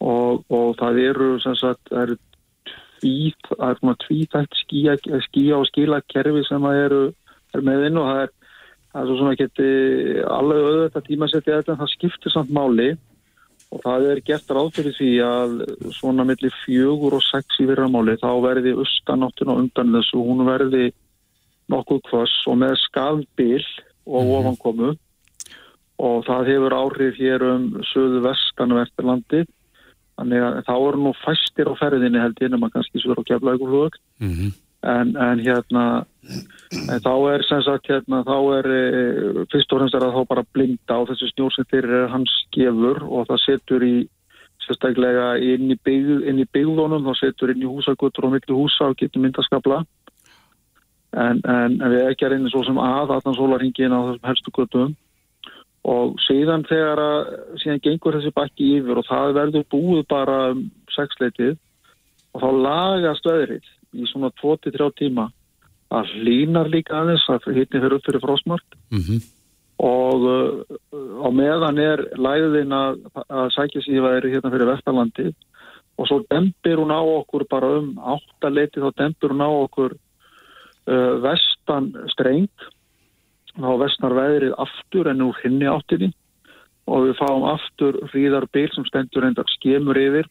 og, 0.00 0.45
og 0.49 0.76
það 0.81 1.00
eru 1.05 1.29
sem 1.41 1.57
sagt, 1.61 1.83
það 1.91 2.02
eru 2.02 2.17
tvít, 2.97 3.49
það 3.53 3.71
er 3.71 3.79
svona 3.81 3.97
tvítætt 4.07 4.59
skíja, 4.62 4.97
skíja 5.29 5.61
og 5.61 5.69
skila 5.71 6.00
kerfi 6.12 6.43
sem 6.49 6.62
það 6.62 6.83
eru 6.87 7.03
er 7.55 7.65
með 7.65 7.87
inn 7.88 8.00
og 8.00 8.11
það 8.11 8.23
er 8.25 8.35
það 8.97 9.03
er 9.03 9.11
svo 9.11 9.17
svona 9.21 9.37
geti 9.37 9.71
alveg 10.33 10.62
auðvitað 10.65 11.07
tímasetti 11.11 11.53
þetta 11.53 11.73
en 11.75 11.81
það 11.83 11.93
skiptir 11.93 12.33
samt 12.33 12.53
máli. 12.57 12.88
Og 13.75 13.83
það 13.83 14.05
er 14.09 14.21
gert 14.25 14.53
ráð 14.55 14.69
fyrir 14.76 14.95
því 14.95 15.09
að 15.26 15.57
svona 15.97 16.25
millir 16.25 16.55
fjögur 16.62 17.17
og 17.19 17.25
sex 17.26 17.59
í 17.61 17.67
virramáli 17.69 18.15
þá 18.23 18.31
verði 18.45 18.76
austanáttun 18.79 19.50
og 19.53 19.61
undan 19.65 19.93
þessu 19.99 20.23
hún 20.23 20.45
verði 20.47 20.87
nokkuð 21.73 22.00
kvass 22.07 22.47
og 22.47 22.61
með 22.62 22.76
skafbil 22.85 23.65
og 24.07 24.23
-hmm. 24.23 24.37
ofankomu. 24.38 24.95
Og 25.99 26.25
það 26.25 26.49
hefur 26.53 26.79
áhrif 26.81 27.21
hér 27.21 27.43
um 27.43 27.69
söðu 27.93 28.23
vestan 28.25 28.73
og 28.73 28.81
eftirlandi 28.87 29.45
Þannig 30.17 30.45
að 30.47 30.61
þá 30.65 30.75
eru 30.77 31.03
nú 31.05 31.13
fæstir 31.21 31.69
á 31.69 31.75
ferðinni 31.77 32.23
held 32.23 32.41
ég 32.41 32.53
nema 32.53 32.71
kannski 32.73 33.03
svo 33.03 33.17
á 33.17 33.29
keflauguflug 33.29 33.99
mm 34.21 34.33
-hmm. 34.33 34.53
en, 34.83 35.17
en 35.17 35.39
hérna 35.45 35.85
en 36.91 37.01
þá 37.05 37.15
er 37.35 37.45
sem 37.45 37.63
sagt 37.63 37.91
hérna 37.91 38.25
þá 38.25 38.39
er 38.59 38.67
e, 38.67 38.83
fyrst 39.53 39.73
og 39.73 39.79
fremst 39.79 39.95
er 39.95 40.07
að 40.07 40.17
þá 40.17 40.23
bara 40.29 40.49
blinda 40.53 40.93
á 40.97 41.07
þessu 41.09 41.29
snjór 41.31 41.53
sem 41.53 41.69
þeir 41.71 41.85
eru 41.85 42.09
hans 42.09 42.33
gefur 42.57 43.03
og 43.05 43.29
það 43.29 43.45
setur 43.45 43.83
í 43.85 44.09
sérstaklega 44.67 45.37
inn 45.39 45.71
í, 45.71 45.77
byggð, 45.85 46.27
inn 46.27 46.43
í 46.43 46.47
byggðunum 46.53 47.07
þá 47.07 47.15
setur 47.21 47.53
inn 47.53 47.63
í 47.63 47.71
húsagutur 47.71 48.27
og 48.27 48.33
milli 48.35 48.55
húsa 48.57 48.91
og 48.91 48.97
getur 48.97 49.23
myndaskabla 49.23 49.85
en, 51.13 51.41
en, 51.45 51.77
en 51.81 51.91
við 51.93 52.09
ekki 52.11 52.27
er 52.27 52.37
einnig 52.37 52.53
svo 52.53 52.65
sem 52.67 52.79
að 52.79 53.13
allan 53.17 53.37
sólarhingin 53.39 53.95
á 53.95 54.01
þessum 54.01 54.29
helstu 54.31 54.55
gutum 54.57 54.97
og 55.87 56.16
síðan 56.25 56.64
þegar 56.66 57.00
að 57.02 57.21
síðan 57.62 57.83
gengur 57.85 58.16
þessi 58.19 58.35
bakki 58.35 58.73
yfir 58.81 58.99
og 58.99 59.07
það 59.07 59.37
verður 59.37 59.66
búið 59.71 60.02
bara 60.11 60.38
um 60.55 60.64
sexleitið 60.95 61.55
og 62.35 62.43
þá 62.43 62.49
lagast 62.66 63.28
öðrið 63.31 63.69
í 63.97 64.09
svona 64.11 64.33
2-3 64.43 64.90
tíma. 64.99 65.31
Að 65.95 66.11
hlínar 66.19 66.69
líka 66.73 66.97
aðeins 66.99 67.25
að 67.31 67.47
hittni 67.55 67.78
fyrir 67.78 67.95
upp 67.95 68.07
fyrir 68.09 68.25
frósmark 68.25 68.78
mm 68.90 69.02
-hmm. 69.07 69.21
og 69.87 70.25
uh, 70.26 71.23
á 71.23 71.28
meðan 71.31 71.78
er 71.78 72.02
læðin 72.19 72.73
að, 72.75 72.99
að 73.31 73.52
sækja 73.55 73.85
síðan 73.87 74.26
hérna 74.26 74.50
fyrir 74.50 74.71
Vestalandi 74.73 75.28
og 75.97 76.09
svo 76.09 76.19
dempir 76.31 76.76
hún 76.83 76.90
á 76.90 77.00
okkur 77.00 77.47
bara 77.49 77.78
um 77.78 77.95
áttaleiti 77.97 78.83
þá 78.83 78.90
dempir 78.97 79.31
hún 79.31 79.47
á 79.47 79.50
okkur 79.50 79.95
uh, 79.95 81.12
vestan 81.23 81.95
streng 82.11 82.50
þá 83.57 83.73
vestnar 83.81 84.15
veðrið 84.17 84.55
aftur 84.63 85.11
en 85.11 85.25
úr 85.27 85.43
hinni 85.43 85.69
áttinni. 85.71 86.13
Og 86.87 87.09
við 87.09 87.19
fáum 87.19 87.47
aftur 87.51 87.99
hríðarbil 88.13 88.69
sem 88.75 88.87
stendur 88.87 89.27
endar 89.27 89.49
skemur 89.57 89.99
yfir. 89.99 90.29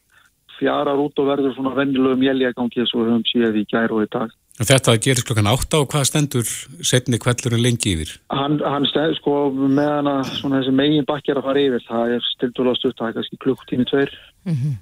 Fjarar 0.56 0.96
út 1.02 1.18
og 1.20 1.28
verður 1.28 1.52
svona 1.52 1.74
vennilegum 1.76 2.22
jæljagangi 2.24 2.80
eins 2.80 2.94
og 2.94 3.02
við 3.02 3.10
höfum 3.10 3.26
séð 3.28 3.58
í 3.60 3.64
gæru 3.68 3.98
og 3.98 4.06
í 4.06 4.12
dag. 4.14 4.32
Þetta 4.56 4.94
gerist 5.04 5.26
klokkan 5.28 5.50
átta 5.50 5.82
og 5.82 5.90
hvað 5.92 6.06
stendur 6.08 6.46
setni 6.80 7.18
kvellurinn 7.20 7.60
lengi 7.60 7.92
yfir? 7.92 8.14
Hann, 8.32 8.56
hann 8.64 8.88
stendur 8.88 9.18
sko 9.18 9.36
meðan 9.52 10.08
að 10.08 10.32
svona 10.38 10.62
þessi 10.62 10.72
megin 10.78 11.08
bakkjar 11.10 11.42
að 11.42 11.48
fara 11.50 11.64
yfir. 11.66 11.84
Það 11.90 12.14
er 12.16 12.28
stildulega 12.30 12.80
stutt, 12.80 12.96
það 12.96 13.10
er 13.10 13.18
kannski 13.18 13.40
klukktími 13.44 13.88
tveir. 13.90 14.16
Mm 14.48 14.56
-hmm. 14.56 14.76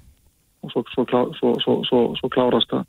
og 0.63 0.71
svo, 0.71 0.85
svo, 0.93 1.03
klá, 1.11 1.21
svo, 1.41 2.01
svo 2.15 2.29
klárast 2.31 2.71
það. 2.71 2.85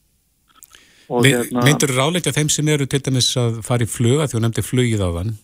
Hérna, 1.07 1.63
Myndur 1.63 1.93
þú 1.93 1.97
ráleika 2.01 2.33
þeim 2.35 2.49
sem 2.51 2.69
eru 2.69 2.87
til 2.91 2.99
dæmis 3.05 3.29
að 3.39 3.61
fara 3.67 3.87
í 3.87 3.91
fluga 3.91 4.27
því 4.27 4.37
þú 4.37 4.41
nefndi 4.43 4.65
flugið 4.67 5.05
á 5.07 5.11
þann 5.15 5.35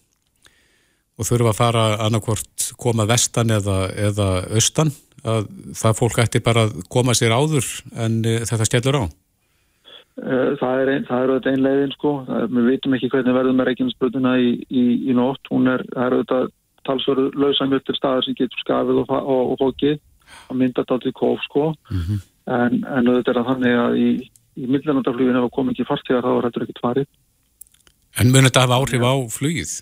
og 1.18 1.28
þurfa 1.28 1.52
að 1.52 1.58
fara 1.58 1.86
annarkvort 2.06 2.68
koma 2.80 3.06
vestan 3.08 3.52
eða, 3.52 3.86
eða 3.92 4.28
austan 4.52 4.92
að 5.22 5.50
það 5.78 5.98
fólk 5.98 6.22
ætti 6.24 6.42
bara 6.42 6.66
að 6.66 6.78
koma 6.90 7.14
sér 7.14 7.34
áður 7.36 7.66
en 7.94 8.22
uh, 8.26 8.40
þetta 8.48 8.68
stjælur 8.68 9.02
á? 9.02 9.04
Eh, 10.12 10.50
það 10.60 10.80
er, 10.82 10.88
ein, 10.92 11.04
það 11.08 11.22
er 11.22 11.30
auðvitað 11.30 11.54
einn 11.54 11.62
leiðin 11.64 11.92
sko, 11.94 12.10
er, 12.28 12.48
við 12.52 12.66
veitum 12.68 12.96
ekki 12.98 13.08
hvernig 13.14 13.36
verðum 13.36 13.56
með 13.56 13.68
Reykjanesbröðuna 13.70 14.32
í, 14.44 14.50
í, 14.68 14.82
í 15.08 15.14
nótt, 15.16 15.48
hún 15.48 15.70
er, 15.72 15.84
það 15.94 16.04
er 16.04 16.16
auðvitað 16.18 16.50
talsverðu 16.84 17.24
lausamjöftir 17.40 17.96
staðar 17.96 18.26
sem 18.26 18.36
getur 18.36 18.60
skafið 18.60 19.00
og, 19.00 19.14
og, 19.16 19.54
og 19.54 19.62
fókið 19.62 19.96
að 20.50 20.58
mynda 20.60 20.82
þetta 20.82 20.98
til 21.06 21.14
kóf 21.16 21.46
sko, 21.46 21.64
mm 21.88 22.02
-hmm. 22.02 22.20
en, 22.58 22.76
en 22.84 23.08
auðvitað 23.08 23.32
er 23.32 23.40
það 23.40 23.50
þannig 23.52 23.80
að 23.86 23.96
í, 24.02 24.10
í 24.60 24.68
millinandafluginu 24.68 25.40
ef 25.40 25.46
það 25.46 25.54
kom 25.56 25.72
ekki 25.72 25.88
fartíðar 25.88 26.28
þá 26.28 26.32
er 26.34 26.48
þetta 26.48 26.64
ekki 26.66 26.78
tvarið. 26.82 27.08
En 28.20 28.32
mun 28.34 28.48
þetta 28.50 28.66
hafa 28.66 28.80
áhrif 28.82 29.08
á 29.08 29.14
flugið? 29.32 29.74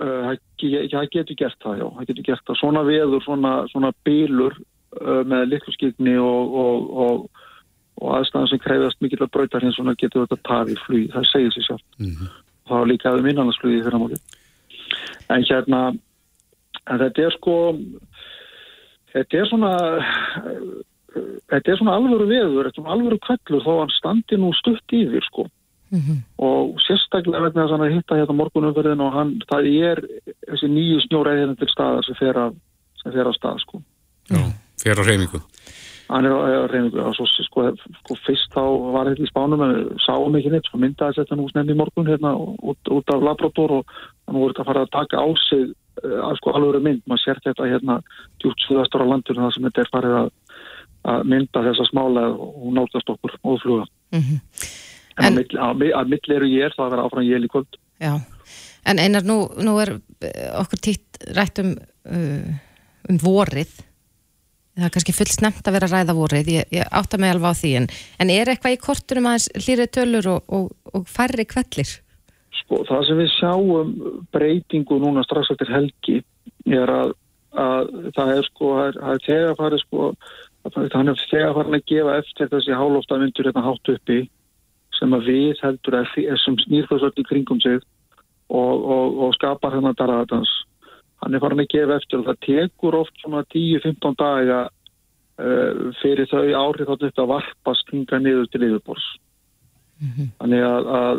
Uh, 0.00 0.32
það 0.60 1.10
getur 1.14 1.36
gert 1.36 1.62
það, 1.62 1.78
já, 1.80 1.86
það 1.96 2.10
getur 2.10 2.28
gert 2.28 2.44
það. 2.46 2.60
Svona 2.60 2.82
veður, 2.88 3.22
svona, 3.24 3.52
svona 3.72 3.92
bílur 4.04 4.56
uh, 5.00 5.22
með 5.24 5.46
likluskigni 5.54 6.16
og, 6.20 6.58
og 7.04 7.40
og 8.00 8.14
aðstæðan 8.16 8.48
sem 8.50 8.60
kreyðast 8.64 9.02
mikill 9.04 9.24
að 9.24 9.32
brauta 9.34 9.60
hins 9.62 9.78
og 9.80 9.90
getur 10.00 10.24
þetta 10.24 10.38
tafi 10.48 10.76
flug, 10.86 11.08
það 11.12 11.26
segir 11.30 11.54
sér 11.54 11.66
sjálf 11.66 11.84
mm 11.98 12.12
-hmm. 12.12 12.30
þá 12.68 12.74
er 12.78 12.90
líka 12.90 13.10
aðeins 13.10 13.32
innanlandsflugið 13.32 13.84
fyrir 13.84 13.98
ámálið 13.98 14.22
en 15.34 15.44
hérna 15.50 15.80
en 16.86 16.98
þetta 17.02 17.22
er 17.26 17.36
sko 17.36 17.56
þetta 19.12 19.40
er 19.40 19.46
svona 19.50 19.72
þetta 21.50 21.70
er 21.70 21.78
svona 21.78 21.96
alvöru 21.98 22.26
veður 22.26 22.64
þetta 22.64 22.68
er 22.68 22.78
svona 22.80 22.94
alvöru 22.96 23.18
kvellur 23.26 23.66
þó 23.66 23.72
hann 23.80 23.96
standi 23.98 24.36
nú 24.36 24.52
stutt 24.54 24.92
yfir 24.92 25.24
sko 25.28 25.46
mm 25.90 26.00
-hmm. 26.00 26.18
og 26.38 26.80
sérstaklega 26.86 27.42
vegna 27.44 27.64
þess 27.64 27.74
að 27.74 27.82
hann 27.82 27.96
hitta 27.96 28.18
hérna 28.18 28.38
morgunumferðin 28.40 29.04
og 29.06 29.12
hann, 29.12 29.30
það 29.50 29.62
er 29.90 30.02
þessi 30.50 30.68
nýju 30.68 31.00
snjóræðin 31.06 31.40
hérna 31.40 31.56
til 31.58 31.70
staðar 31.74 32.04
sem 32.04 32.14
fer 32.22 32.36
af, 32.38 32.52
sem 33.02 33.12
fer 33.12 33.26
af 33.28 33.34
stað 33.34 33.58
sko 33.64 33.82
Já, 34.30 34.42
fer 34.82 35.00
á 35.00 35.02
reyningu 35.04 35.40
hann 36.10 36.26
er 36.26 36.32
á 36.34 36.66
reyningu 36.70 36.98
og 37.02 37.14
svo 37.14 37.26
sko, 37.26 37.70
sko 38.00 38.14
fyrst 38.26 38.50
þá 38.54 38.64
var 38.94 39.10
þetta 39.10 39.26
í 39.26 39.32
spánum 39.32 39.62
en 39.66 39.74
sáum 40.06 40.36
ekki 40.36 40.50
neitt, 40.50 40.66
sko 40.66 40.78
myndaði 40.78 41.20
þetta 41.20 41.36
nú 41.36 41.48
snemmi 41.50 41.74
morgun 41.74 42.10
hérna 42.10 42.34
út, 42.38 42.80
út 42.90 43.14
af 43.14 43.22
Labrador 43.22 43.70
og 43.78 43.84
hann 44.26 44.40
voru 44.40 44.52
þetta 44.52 44.62
að 44.62 44.70
fara 44.70 44.82
að 44.86 44.94
taka 44.98 45.22
á 45.22 45.26
sig 45.48 45.70
að 46.00 46.36
sko 46.40 46.54
alveg 46.56 46.82
mynd, 46.82 47.02
maður 47.06 47.24
sér 47.24 47.40
þetta 47.44 47.70
hérna 47.70 48.00
djúpt 48.40 48.66
suðastar 48.66 49.04
á 49.04 49.10
landinu 49.10 49.42
það 49.42 49.54
sem 49.54 49.66
þetta 49.68 49.82
er 49.82 49.90
farið 49.94 50.14
að, 50.20 50.30
að 51.12 51.26
mynda 51.32 51.64
þessa 51.68 51.88
smála 51.90 52.28
og 52.30 52.70
nálgast 52.76 53.12
okkur 53.14 53.36
og 53.42 53.60
fluga 53.62 53.84
mm 54.14 54.20
-hmm. 54.20 54.38
En, 55.20 55.36
en 55.36 55.38
að, 55.40 55.54
að, 55.68 55.86
að 56.00 56.12
mill 56.14 56.36
eru 56.36 56.50
ég 56.50 56.74
það 56.76 56.86
að 56.86 56.92
vera 56.96 57.06
áfram 57.06 57.28
ég 57.28 57.44
líkvöld 57.44 57.80
Já, 58.00 58.14
en 58.88 59.00
einar 59.02 59.26
nú, 59.28 59.42
nú 59.60 59.76
er 59.82 59.98
eh, 60.24 60.50
okkur 60.56 60.80
títt 60.88 61.20
rætt 61.36 61.60
um 61.60 61.74
uh, 62.08 62.58
um 63.08 63.20
vorið. 63.20 63.72
Það 64.78 64.86
er 64.86 64.92
kannski 64.94 65.14
fullt 65.14 65.34
snemt 65.34 65.66
að 65.66 65.76
vera 65.76 65.88
ræða 65.90 66.16
vorið, 66.16 66.52
ég, 66.54 66.68
ég 66.72 66.92
átta 66.96 67.18
mig 67.20 67.32
alveg 67.32 67.52
á 67.52 67.60
því. 67.60 67.72
En, 67.80 67.88
en 68.22 68.32
er 68.32 68.52
eitthvað 68.52 68.76
í 68.76 68.80
kortunum 68.80 69.28
aðeins 69.28 69.48
hlýrið 69.66 69.90
tölur 69.96 70.28
og, 70.36 70.54
og, 70.56 70.68
og 70.94 71.08
færri 71.10 71.46
kvellir? 71.48 71.96
Sko 72.62 72.84
það 72.88 73.06
sem 73.08 73.20
við 73.20 73.32
sjáum 73.36 73.94
breytingu 74.34 75.00
núna 75.02 75.24
strax 75.26 75.52
eftir 75.54 75.72
helgi 75.74 76.20
er 76.70 76.92
að, 76.92 77.14
að 77.58 77.90
það 78.16 78.32
er 78.36 78.48
sko, 78.48 78.70
það 78.96 79.12
er 79.14 79.24
þegar 79.26 79.58
farið 79.58 79.84
sko, 79.84 80.10
þannig 80.70 81.12
að 81.12 81.24
þegar 81.32 81.56
farin 81.58 81.78
að 81.80 81.88
gefa 81.90 82.18
eftir 82.22 82.52
þessi 82.52 82.78
hálóftavindur 82.78 83.50
hérna 83.50 83.66
hátt 83.66 83.92
uppi 83.94 84.20
sem 85.00 85.16
að 85.16 85.30
við 85.32 85.62
heldur 85.64 86.00
að 86.00 86.18
sem 86.44 86.58
snýrfæðsvöld 86.66 87.22
í 87.22 87.28
kringum 87.28 87.60
sig 87.64 87.80
og, 88.50 88.84
og 89.26 89.34
skapar 89.38 89.74
hérna 89.74 89.96
daraðans 89.96 90.52
hann 91.20 91.36
er 91.36 91.42
farin 91.42 91.62
að 91.62 91.72
gefa 91.74 91.96
eftir 92.00 92.20
og 92.20 92.28
það 92.28 92.44
tekur 92.46 92.98
oft 93.00 93.18
svona 93.22 93.42
10-15 93.52 94.16
daga 94.20 94.60
uh, 94.66 95.90
fyrir 96.00 96.28
þau 96.30 96.44
áhrif 96.62 96.88
þátt 96.88 97.08
upp 97.10 97.24
að 97.24 97.32
varpast 97.34 97.92
hinga 97.92 98.20
niður 98.20 98.48
til 98.52 98.62
yfirbors. 98.68 99.08
Mm 100.00 100.12
-hmm. 100.16 100.28
Þannig 100.40 100.62
að, 100.64 100.86
að 100.96 101.18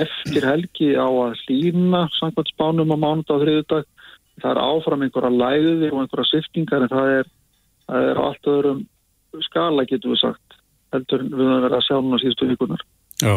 eftir 0.00 0.46
helgi 0.48 0.90
á 0.96 1.08
að 1.08 1.36
hlýna 1.44 2.06
samkvæmt 2.18 2.52
spánum 2.54 2.94
á 2.94 2.96
mánudag 2.96 3.36
og 3.36 3.44
þriðudag 3.44 3.84
það 4.40 4.50
er 4.50 4.64
áfram 4.64 5.04
einhverja 5.04 5.38
læði 5.42 5.90
og 5.92 6.00
einhverja 6.00 6.30
siftingar 6.30 6.82
en 6.82 6.94
það 6.94 7.08
er, 7.18 7.26
það 7.86 8.08
er 8.10 8.20
allt 8.26 8.52
öðrum 8.54 8.80
skala 9.44 9.84
getur 9.84 10.14
við 10.14 10.20
sagt 10.24 10.56
heldur 10.94 11.22
við 11.26 11.50
að 11.52 11.62
vera 11.66 11.76
að 11.76 11.86
sjá 11.86 11.96
núna 12.00 12.22
síðustu 12.22 12.48
vikunar. 12.48 12.82
Já. 13.22 13.34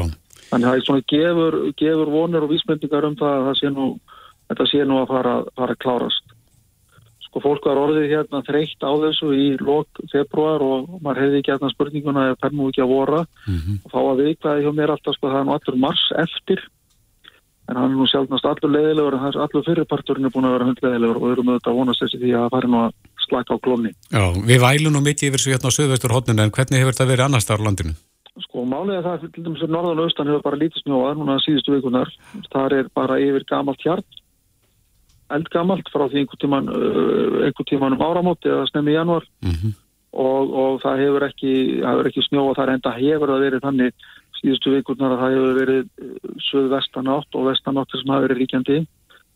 Þannig 0.47 0.69
að 0.69 0.85
það 0.87 1.03
gefur, 1.11 1.57
gefur 1.77 2.11
vonur 2.13 2.45
og 2.47 2.53
vísmyndingar 2.53 3.07
um 3.09 3.17
það 3.19 3.33
að 3.35 3.47
það 3.49 3.59
sé 3.59 3.71
nú 3.73 3.87
þetta 4.47 4.67
sé 4.71 4.85
nú 4.87 5.01
að 5.01 5.11
fara, 5.11 5.35
fara 5.57 5.75
að 5.75 5.81
klárast. 5.83 6.33
Sko 7.27 7.43
fólk 7.43 7.67
var 7.67 7.81
orðið 7.81 8.13
hérna 8.13 8.39
þreytt 8.47 8.85
á 8.87 8.91
þessu 9.03 9.33
í 9.35 9.47
lok 9.59 9.99
februar 10.13 10.63
og 10.63 11.01
maður 11.03 11.25
hefði 11.25 11.41
ekki 11.41 11.53
hérna 11.53 11.73
spurninguna 11.73 12.23
að 12.29 12.39
það 12.39 12.49
er 12.49 12.55
nú 12.55 12.69
ekki 12.71 12.83
að 12.85 12.93
vora 12.93 13.21
mm 13.25 13.59
-hmm. 13.59 13.77
og 13.83 13.91
þá 13.91 13.99
að 13.99 14.21
viðkvæði 14.23 14.63
hjá 14.63 14.71
mér 14.79 14.93
alltaf 14.95 15.15
sko 15.15 15.27
það 15.27 15.39
er 15.39 15.47
nú 15.47 15.55
allur 15.57 15.77
mars 15.83 16.03
eftir 16.23 16.63
en 17.67 17.75
hann 17.75 17.91
er 17.91 17.97
nú 17.99 18.07
sjálfnast 18.07 18.47
allur 18.47 18.71
leðilegur 18.71 19.17
en 19.17 19.25
allur 19.43 19.67
fyrirparturinn 19.67 20.25
er 20.25 20.31
búin 20.31 20.47
að 20.47 20.55
vera 20.55 20.67
hundleðilegur 20.69 21.19
og 21.19 21.23
við 21.25 21.33
erum 21.35 21.49
auðvitað 21.51 21.71
að 21.71 21.79
vonast 21.79 22.01
þessi 22.03 22.21
því 22.21 22.31
að 22.31 22.43
það 22.43 22.53
fari 22.55 22.67
nú 22.71 22.79
að 22.85 22.91
slaka 23.27 23.53
á 23.53 23.57
klóni. 23.59 23.91
Já, 24.07 24.23
við 24.49 24.59
vælum 24.63 24.93
nú 24.95 25.01
mikið 25.03 25.27
yfir 25.27 25.43
svo 25.43 25.51
hérna 25.51 25.67
á 25.67 25.77
söðvestur 25.77 26.15
hodninu 26.15 26.43
en 26.47 26.55
hvernig 26.55 26.79
hefur 26.79 26.95
þetta 26.95 27.11
verið 27.11 27.25
annars 27.27 27.47
þar 27.49 27.59
á 27.59 27.65
landinu? 27.67 27.93
Sko 28.45 28.63
málega 28.69 29.01
það 29.05 29.27
til 29.33 29.43
dæmis 29.47 29.63
er 29.65 29.71
norðan 29.73 29.99
og 30.01 30.07
austan 30.09 30.29
hefur 30.29 30.45
bara 30.45 30.61
lítið 30.61 30.83
snjóað 30.83 31.17
núna 31.17 31.39
síðustu 31.41 31.73
vikunar. 31.73 32.11
Það 32.53 32.75
er 32.77 32.89
bara 32.93 33.17
yfir 33.23 33.45
gamalt 33.49 33.81
hjart 33.81 34.23
eldgamalt 35.33 35.89
frá 35.91 36.05
því 36.07 36.23
einhver 36.23 36.39
tíman, 36.41 36.69
uh, 36.71 37.41
einhver 37.47 37.67
tíman 37.67 37.95
um 37.97 38.05
áramóti 38.05 38.49
eða 38.51 38.67
snemmi 38.71 38.93
í 38.93 38.97
januar 38.97 39.25
mm 39.43 39.51
-hmm. 39.51 39.73
og, 40.13 40.53
og 40.61 40.81
það 40.83 41.01
hefur 41.03 41.25
ekki, 41.27 41.53
ekki 42.07 42.27
snjóa 42.27 42.55
þar 42.55 42.73
enda 42.75 42.95
hefur 42.95 43.33
það 43.33 43.43
verið 43.45 43.65
þannig 43.65 43.93
síðustu 44.39 44.75
vikurnar 44.75 45.15
að 45.15 45.21
það 45.21 45.35
hefur 45.35 45.59
verið 45.61 45.83
uh, 45.83 46.15
söð 46.49 46.69
vestanátt 46.75 47.35
og 47.35 47.47
vestanátt 47.51 47.91
sem 47.91 48.13
hafi 48.13 48.27
verið 48.27 48.41
ríkjandi 48.41 48.77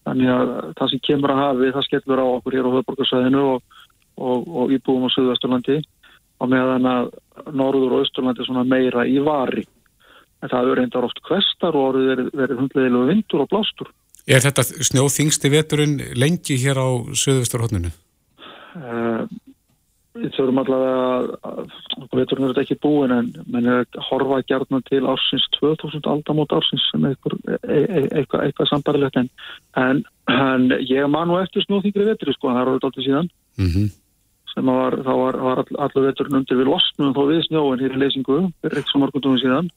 þannig 0.06 0.30
að 0.34 0.48
það 0.78 0.90
sem 0.90 1.06
kemur 1.08 1.32
að 1.32 1.44
hafi 1.44 1.74
það 1.76 1.88
skellur 1.88 2.24
á 2.24 2.28
okkur 2.36 2.56
hér 2.56 2.68
á 2.68 2.74
höfðborgarsvæðinu 2.74 3.42
og, 3.54 3.60
og, 4.18 4.40
og 4.48 4.72
íbúum 4.72 5.08
á 5.08 5.10
söðvesturlandi 5.16 5.82
og 6.42 6.50
meðan 6.52 6.90
að 6.90 7.12
norður 7.54 7.96
og 7.96 8.04
austurlandi 8.06 8.48
svona 8.48 8.66
meira 8.68 9.06
í 9.06 9.20
vari 9.24 9.64
en 10.42 10.50
það 10.50 10.60
hefur 10.60 10.80
reyndar 10.82 11.08
oft 11.08 11.22
kvestar 11.26 11.78
og 11.78 12.00
verið, 12.00 12.32
verið 12.34 12.64
hundleðilegu 12.64 13.10
vindur 13.12 13.46
og 13.46 13.52
blástur 13.52 13.92
Er 14.30 14.44
þetta 14.44 14.64
snjóþingsti 14.86 15.50
veturinn 15.50 15.96
lengi 16.20 16.58
hér 16.62 16.78
á 16.78 16.90
söðusturhóttnunu? 17.18 17.90
Uh, 18.78 19.26
við 20.16 20.34
þurfum 20.36 20.60
allavega 20.62 21.66
veturinn 22.12 22.46
er 22.46 22.52
þetta 22.52 22.64
ekki 22.66 22.78
búin 22.84 23.14
en 23.16 23.32
menn 23.52 23.70
er 23.72 23.82
að 23.84 23.98
horfa 24.10 24.42
gerðna 24.50 24.82
til 24.90 25.02
ársins 25.10 25.48
2000 25.58 26.10
aldamót 26.12 26.54
ársins 26.56 26.86
sem 26.92 27.08
er 27.08 27.16
eitthvað, 27.16 28.44
eitthvað, 28.46 28.70
sambarilegt 28.70 29.20
en, 29.22 29.32
en, 29.80 30.04
en 30.32 30.68
ég 30.84 31.08
man 31.12 31.32
nú 31.32 31.40
eftir 31.42 31.66
snjóþingri 31.66 32.12
vetri 32.12 32.36
sko, 32.36 32.52
það 32.52 32.62
er 32.62 32.74
orðið 32.74 32.90
alltaf 32.90 33.08
síðan 33.08 33.32
mm 33.32 33.70
-hmm. 33.72 33.90
Sem 34.54 34.72
var, 34.72 34.98
þá 35.06 35.12
var, 35.22 35.38
var 35.46 35.62
all, 35.64 35.78
allavega 35.78 36.10
veturinn 36.10 36.40
undir. 36.42 36.60
Við 36.60 36.70
losnum 36.72 37.14
þó 37.16 37.22
við 37.30 37.46
snjóin 37.48 37.84
hér 37.84 37.96
í 37.96 38.02
leysingu 38.02 38.40
fyrir 38.64 38.82
eitthvað 38.82 39.04
morgundum 39.06 39.38
síðan. 39.42 39.72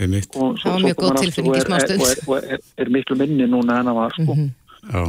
Svo, 0.00 0.52
það 0.56 0.70
var 0.72 0.84
mjög 0.84 1.00
góð 1.00 1.18
tilfinning 1.20 1.56
í 1.56 1.64
smá 1.66 1.80
stund 1.82 2.04
og 2.04 2.10
er, 2.10 2.20
og 2.24 2.52
er, 2.54 2.62
er 2.80 2.92
miklu 2.94 3.16
minni 3.20 3.48
núna 3.50 3.80
en 3.80 3.90
það 3.90 3.98
var 3.98 4.14
sko. 4.16 4.34
mm 4.34 4.44
-hmm. 4.44 4.50
Já, 4.80 5.02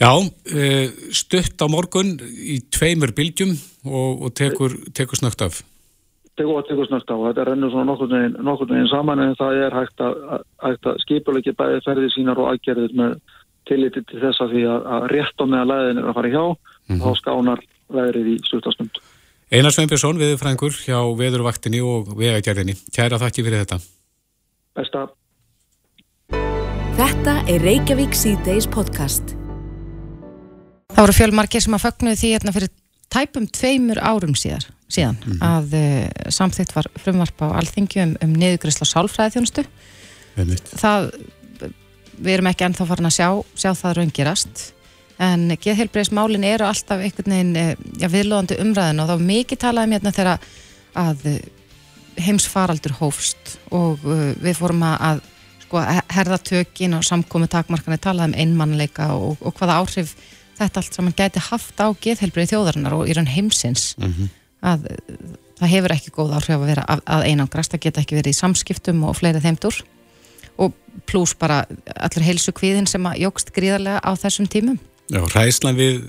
Já 0.00 0.12
uh, 0.18 0.86
stutt 1.12 1.62
á 1.62 1.66
morgun 1.70 2.18
í 2.54 2.58
tveimur 2.70 3.12
bylgjum 3.14 3.52
og, 3.86 4.22
og 4.22 4.34
tekur, 4.34 4.72
tekur 4.94 5.16
snögt 5.16 5.42
af. 5.42 5.62
Tekur, 6.36 6.62
tekur 6.66 6.86
snögt 6.86 7.10
af 7.10 7.18
og 7.18 7.28
þetta 7.28 7.44
rennur 7.44 7.70
svona 7.70 7.84
nokkur 8.42 8.66
veginn 8.66 8.88
saman 8.88 9.20
en 9.20 9.36
það 9.38 9.52
er 9.66 9.78
hægt 9.78 10.00
að, 10.00 10.42
að 10.58 10.98
skipulegja 11.04 11.52
bæði 11.52 11.84
ferðir 11.84 12.10
sínar 12.14 12.38
og 12.38 12.50
aðgerðir 12.50 12.96
með 12.96 13.20
tilliti 13.68 14.02
til 14.08 14.20
þess 14.20 14.40
að 14.40 14.54
því 14.54 14.62
að, 14.74 14.86
að 14.94 15.08
rétt 15.14 15.42
á 15.42 15.44
með 15.44 15.60
að 15.60 15.70
læðin 15.70 15.98
er 16.00 16.08
að 16.10 16.18
fara 16.18 16.34
hjá 16.34 16.44
mm 16.88 16.96
-hmm. 16.96 17.02
þá 17.04 17.16
skánar 17.20 17.60
veðrið 17.90 18.34
í 18.34 18.36
stuttastundu 18.46 19.00
Einar 19.50 19.72
Sveinbjörnsson, 19.74 20.14
viðurfrængur 20.14 20.76
hjá 20.78 20.98
veðurvaktinni 21.18 21.80
og 21.82 22.12
vegagerðinni. 22.14 22.76
Kæra 22.94 23.18
þakki 23.18 23.42
fyrir 23.42 23.64
þetta. 23.64 23.80
Besta. 24.78 25.00
Þetta 27.00 27.34
er 27.50 27.64
Reykjavík 27.66 28.14
C-Days 28.14 28.68
podcast. 28.70 29.34
Það 30.92 31.02
voru 31.02 31.16
fjölmarkið 31.18 31.66
sem 31.66 31.74
að 31.74 31.82
fögnuði 31.82 32.20
því 32.20 32.32
hérna 32.36 32.54
fyrir 32.54 32.72
tæpum 33.10 33.50
tveimur 33.50 33.98
árum 33.98 34.38
síðar, 34.38 34.68
síðan 34.86 35.18
mm 35.18 35.32
-hmm. 35.32 35.42
að 35.50 35.74
uh, 35.80 36.30
samþitt 36.38 36.74
var 36.76 36.86
frumvarp 37.02 37.42
á 37.42 37.58
alþingi 37.58 38.04
um, 38.04 38.16
um 38.22 38.38
niðugrisla 38.38 38.86
sálfræði 38.86 39.34
þjónustu. 39.34 39.66
Það, 40.78 41.10
við 42.22 42.34
erum 42.36 42.54
ekki 42.54 42.68
ennþá 42.68 42.86
farin 42.86 43.10
að 43.10 43.18
sjá, 43.18 43.28
sjá 43.58 43.74
það 43.74 43.96
raungirast 43.98 44.68
en 45.20 45.56
geðheilbreyðismálin 45.60 46.46
eru 46.48 46.66
alltaf 46.68 47.02
einhvern 47.02 47.34
veginn 47.34 47.56
eh, 47.60 47.72
ja, 48.00 48.08
viðlóðandi 48.12 48.60
umræðin 48.62 49.02
og 49.02 49.10
þá 49.10 49.24
mikið 49.28 49.62
talaðum 49.66 49.96
hérna 49.96 50.12
þegar 50.16 50.46
að 51.00 51.26
eh, 51.28 51.40
heimsfaraldur 52.20 52.96
hófst 52.98 53.56
og 53.72 54.02
uh, 54.04 54.32
við 54.42 54.58
fórum 54.58 54.82
að 54.84 55.22
sko, 55.62 55.80
herða 56.12 56.36
tökin 56.42 56.98
og 56.98 57.06
samkomi 57.06 57.48
takmarkana 57.48 58.00
talaðum 58.02 58.34
einmannleika 58.36 59.12
og, 59.14 59.38
og 59.40 59.54
hvaða 59.56 59.78
áhrif 59.80 60.12
þetta 60.58 60.82
allt 60.82 60.98
saman 60.98 61.16
gæti 61.16 61.40
haft 61.46 61.80
á 61.80 61.88
geðheilbreyði 62.02 62.52
þjóðarinnar 62.52 62.98
og 62.98 63.08
í 63.08 63.16
raun 63.16 63.30
heimsins. 63.30 63.94
Mm 63.96 64.12
-hmm. 64.12 64.34
að 64.60 64.90
það 65.60 65.72
hefur 65.74 65.94
ekki 65.94 66.12
góð 66.16 66.34
áhrif 66.36 66.56
að 66.56 66.66
vera 66.66 66.84
að, 66.88 67.00
að 67.06 67.24
einangrast, 67.30 67.72
það 67.72 67.84
geta 67.86 68.02
ekki 68.02 68.18
verið 68.18 68.34
í 68.34 68.40
samskiptum 68.40 69.04
og 69.08 69.16
fleiri 69.16 69.40
þeimdur 69.40 69.80
og 70.60 70.76
pluss 71.08 71.32
bara 71.38 71.64
allir 71.96 72.26
heilsu 72.26 72.52
kviðin 72.52 72.88
sem 72.88 73.06
að 73.06 73.22
jógst 73.24 73.54
gríðarlega 73.56 74.02
á 74.04 74.10
þessum 74.20 74.48
tímum 74.50 74.80
Já, 75.10 75.22
ræðslan 75.26 75.78
við 75.78 76.02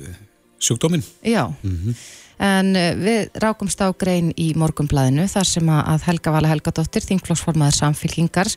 sjúkdóminn. 0.62 1.04
Já, 1.26 1.50
mm 1.64 1.78
-hmm. 1.78 1.96
en 2.40 2.76
eh, 2.76 2.94
við 2.96 3.30
rákumst 3.42 3.82
á 3.82 3.90
grein 3.98 4.34
í 4.38 4.54
morgumblæðinu 4.54 5.28
þar 5.28 5.48
sem 5.48 5.70
að 5.70 6.04
Helga 6.06 6.32
Vala 6.32 6.52
Helgadóttir, 6.52 7.02
þingflóksformaður 7.02 7.78
samfélkingar, 7.80 8.48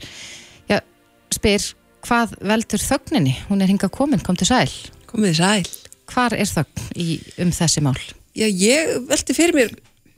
já, 0.69 0.81
spyr 1.33 1.75
hvað 2.05 2.37
veldur 2.41 2.83
þögninni? 2.83 3.35
Hún 3.49 3.63
er 3.63 3.73
hinga 3.73 3.89
komin, 3.89 4.21
kom 4.21 4.37
til 4.37 4.47
sæl. 4.47 4.71
Komið 5.07 5.41
sæl. 5.41 5.65
Hvar 6.13 6.37
er 6.37 6.45
þögn 6.45 6.93
í, 7.01 7.21
um 7.41 7.51
þessi 7.51 7.81
mál? 7.81 7.97
Já, 8.37 8.47
ég 8.47 9.09
veldi 9.09 9.35
fyrir 9.35 9.55
mér 9.55 9.75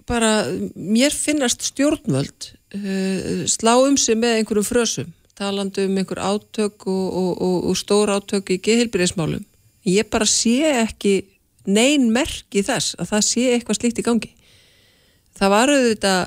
bara, 0.07 0.47
mér 0.75 1.15
finnast 1.15 1.63
stjórnvöld 1.63 2.51
uh, 2.75 3.45
slá 3.47 3.77
um 3.79 3.97
sig 3.97 4.19
með 4.19 4.41
einhverjum 4.41 4.67
frösum, 4.67 5.13
talandu 5.39 5.87
um 5.87 5.99
einhver 5.99 6.19
átök 6.19 6.87
og, 6.87 7.07
og, 7.15 7.43
og, 7.43 7.65
og 7.71 7.77
stór 7.77 8.11
átök 8.11 8.51
í 8.51 8.59
geðheilbyrðismálum 8.59 9.45
ég 9.87 10.09
bara 10.11 10.27
sé 10.29 10.61
ekki 10.83 11.17
neyn 11.67 12.11
merki 12.15 12.63
þess 12.67 12.97
að 13.01 13.11
það 13.13 13.27
sé 13.27 13.45
eitthvað 13.55 13.81
slíkt 13.81 14.01
í 14.01 14.07
gangi. 14.07 14.33
Það 15.37 15.53
var 15.53 15.73
auðvitað 15.75 16.23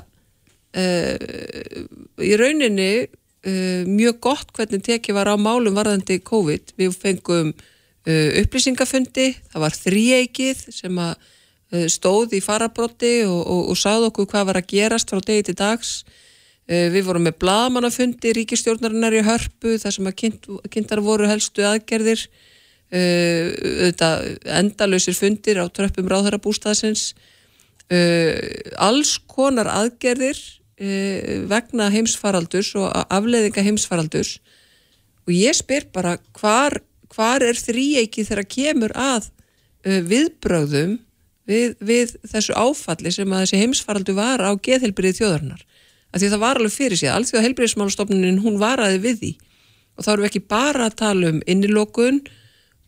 uh, 0.80 2.22
í 2.22 2.30
rauninni 2.38 2.92
uh, 3.08 3.82
mjög 3.88 4.20
gott 4.28 4.54
hvernig 4.56 4.84
tekið 4.86 5.18
var 5.18 5.32
á 5.32 5.36
málum 5.40 5.76
varðandi 5.76 6.20
COVID. 6.22 6.74
Við 6.78 6.96
fengum 7.00 7.52
uh, 7.52 8.30
upplýsingafundi 8.42 9.32
það 9.50 9.66
var 9.66 9.78
þrýeikið 9.84 10.64
sem 10.80 11.04
að 11.08 11.28
stóð 11.86 12.32
í 12.34 12.40
farabrotti 12.42 13.20
og, 13.28 13.44
og, 13.46 13.68
og 13.70 13.76
sagði 13.78 14.08
okkur 14.08 14.26
hvað 14.32 14.46
var 14.48 14.58
að 14.58 14.72
gerast 14.72 15.12
frá 15.12 15.20
degi 15.22 15.44
til 15.46 15.52
dags. 15.54 15.90
Við 16.66 17.04
vorum 17.06 17.22
með 17.28 17.36
bladamannafundi 17.44 18.32
ríkistjórnarinnar 18.34 19.14
í 19.14 19.20
hörpu 19.22 19.76
þar 19.78 19.94
sem 19.94 20.08
að 20.10 20.16
kind, 20.18 20.48
kindar 20.74 20.98
voru 21.06 21.28
helstu 21.30 21.62
aðgerðir 21.62 22.24
uh, 22.92 24.30
endalösir 24.60 25.16
fundir 25.16 25.60
á 25.62 25.66
tröppum 25.72 26.08
ráðhærabústaðsins 26.10 27.12
uh, 27.90 28.36
alls 28.78 29.16
konar 29.30 29.70
aðgerðir 29.72 30.38
uh, 30.38 31.46
vegna 31.50 31.90
heimsfaraldurs 31.94 32.72
og 32.78 32.88
afleiðinga 33.08 33.66
heimsfaraldurs. 33.66 34.38
Og 35.28 35.34
ég 35.36 35.54
spyr 35.58 35.90
bara 35.94 36.16
hvar, 36.40 36.80
hvar 37.12 37.44
er 37.44 37.58
þrýeiki 37.58 38.26
þegar 38.26 38.48
kemur 38.50 38.96
að 38.96 39.30
viðbröðum 39.80 40.98
við, 41.48 41.76
við 41.80 42.10
þessu 42.28 42.52
áfalli 42.52 43.12
sem 43.14 43.30
að 43.32 43.46
þessi 43.46 43.60
heimsfaraldu 43.62 44.12
var 44.18 44.42
á 44.44 44.52
geðhelbrið 44.60 45.22
þjóðarnar 45.22 45.62
af 46.10 46.18
því 46.18 46.30
það 46.32 46.42
var 46.42 46.58
alveg 46.58 46.74
fyrir 46.74 46.98
sig, 46.98 47.10
að 47.10 47.46
heilbreyðismálastofnunin 47.46 48.42
hún 48.42 48.58
varaði 48.60 48.98
við 49.02 49.18
því. 49.22 49.32
Og 49.94 50.04
þá 50.04 50.12
erum 50.12 50.24
við 50.24 50.30
ekki 50.30 50.48
bara 50.50 50.86
að 50.88 50.96
tala 50.98 51.30
um 51.30 51.40
innilokun 51.50 52.20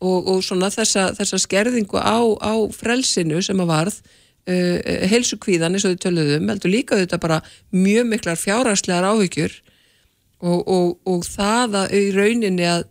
og, 0.02 0.28
og 0.28 0.42
svona 0.44 0.70
þessa, 0.74 1.10
þessa 1.16 1.40
skerðingu 1.40 2.00
á, 2.02 2.18
á 2.42 2.54
frelsinu 2.74 3.42
sem 3.44 3.62
að 3.62 3.70
varð 3.70 3.98
uh, 4.02 4.78
heilsukvíðan 5.12 5.76
eins 5.76 5.86
og 5.86 5.94
þau 5.94 6.06
töluðum, 6.06 6.50
heldur 6.52 6.74
líka 6.74 6.98
þetta 7.00 7.20
bara 7.22 7.42
mjög 7.70 8.08
miklar 8.10 8.40
fjárhagslegar 8.40 9.06
áhyggjur 9.12 9.54
og, 10.42 10.58
og, 10.66 10.88
og 11.06 11.24
það 11.28 11.78
að 11.84 11.96
í 11.98 12.02
rauninni 12.16 12.66
að 12.66 12.88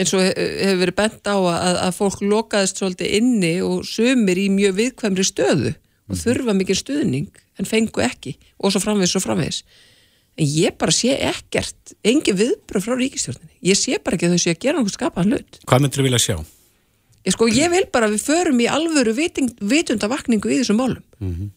eins 0.00 0.14
og 0.16 0.24
hefur 0.24 0.80
verið 0.80 0.98
bent 0.98 1.28
á 1.28 1.36
að, 1.36 1.78
að 1.84 1.96
fólk 1.98 2.22
lokaðist 2.24 2.80
svolítið 2.80 3.16
inni 3.18 3.54
og 3.64 3.84
sömur 3.86 4.40
í 4.40 4.48
mjög 4.52 4.78
viðkvæmri 4.80 5.26
stöðu 5.28 5.72
og 5.72 6.16
mhm. 6.16 6.20
þurfa 6.24 6.56
mikil 6.56 6.78
stuðning 6.78 7.42
en 7.60 7.68
fengu 7.68 8.04
ekki 8.04 8.38
og 8.58 8.72
svo 8.72 8.82
framvegs 8.82 9.16
og 9.18 9.26
framvegs 9.26 9.62
en 10.38 10.46
ég 10.48 10.76
bara 10.80 10.94
sé 10.94 11.16
ekkert 11.28 11.96
engi 12.04 12.32
viðbröð 12.36 12.86
frá 12.86 12.94
ríkistjórnini 12.96 13.52
ég 13.62 13.78
sé 13.78 13.98
bara 14.02 14.18
ekki 14.18 14.28
að 14.28 14.36
þau 14.36 14.42
sé 14.42 14.52
að 14.52 14.60
gera 14.64 14.76
náttúrulega 14.78 14.98
skapaðan 14.98 15.36
hlut. 15.36 15.58
Hvað 15.68 15.82
myndur 15.84 16.00
þú 16.00 16.06
vilja 16.08 16.20
sjá? 16.22 16.36
Ég, 17.22 17.34
sko, 17.36 17.48
ég 17.54 17.70
vil 17.70 17.82
bara 17.94 18.08
að 18.08 18.16
við 18.16 18.24
förum 18.26 18.62
í 18.62 18.68
alvöru 18.70 19.14
vitundavakningu 19.14 20.50
í 20.50 20.60
þessum 20.60 20.80
málum. 20.82 21.02
Mm 21.22 21.34
-hmm. 21.34 21.50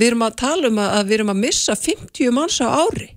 við 0.00 0.06
erum 0.06 0.24
að 0.24 0.36
tala 0.40 0.68
um 0.68 0.78
að, 0.80 0.90
að 0.98 1.08
við 1.08 1.16
erum 1.18 1.32
að 1.34 1.42
missa 1.44 1.76
50 1.76 2.30
manns 2.32 2.60
á 2.64 2.68
ári. 2.72 3.08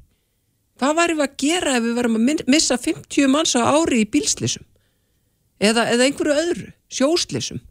Hvað 0.79 0.95
varum 0.95 1.17
við 1.21 1.27
að 1.27 1.37
gera 1.37 1.75
ef 1.77 1.83
við 1.83 1.95
varum 1.95 2.15
að 2.15 2.43
missa 2.47 2.77
50 2.77 3.27
manns 3.27 3.55
á 3.55 3.61
ári 3.63 4.01
í 4.01 4.09
bílslisum 4.09 4.65
eða, 5.59 5.87
eða 5.93 6.03
einhverju 6.03 6.33
öðru 6.33 6.73
sjóslisum 6.89 7.61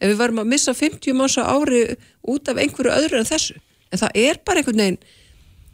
ef 0.00 0.10
við 0.10 0.18
varum 0.18 0.42
að 0.42 0.50
missa 0.52 0.74
50 0.74 1.14
manns 1.14 1.38
á 1.38 1.48
ári 1.48 1.96
út 2.22 2.48
af 2.48 2.58
einhverju 2.58 2.92
öðru 2.92 3.18
en 3.18 3.24
þessu. 3.24 3.56
En 3.88 3.98
það 3.98 4.10
er 4.14 4.40
bara 4.44 4.60
einhvern 4.60 4.82
veginn 4.82 5.00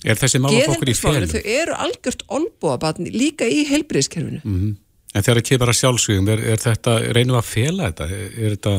Er 0.04 0.20
þessi 0.20 0.40
málaflokkur 0.44 0.90
í 0.92 0.96
félum? 0.98 1.30
Þau 1.32 1.40
eru 1.40 1.76
algjört 1.86 2.24
olbúabatn 2.36 3.08
líka 3.14 3.48
í 3.48 3.64
heilbriðskerfinu. 3.70 4.42
Mm 4.44 4.58
-hmm. 4.60 4.74
En 5.14 5.22
þegar 5.22 5.38
það 5.40 5.48
kemur 5.48 5.70
að 5.70 5.78
sjálfsvíðum, 5.78 6.28
er, 6.34 6.40
er 6.52 6.60
þetta, 6.60 6.94
reynum 7.14 7.38
að 7.38 7.46
fela 7.48 7.90
þetta? 7.90 8.08
Er, 8.10 8.56
þetta, 8.56 8.72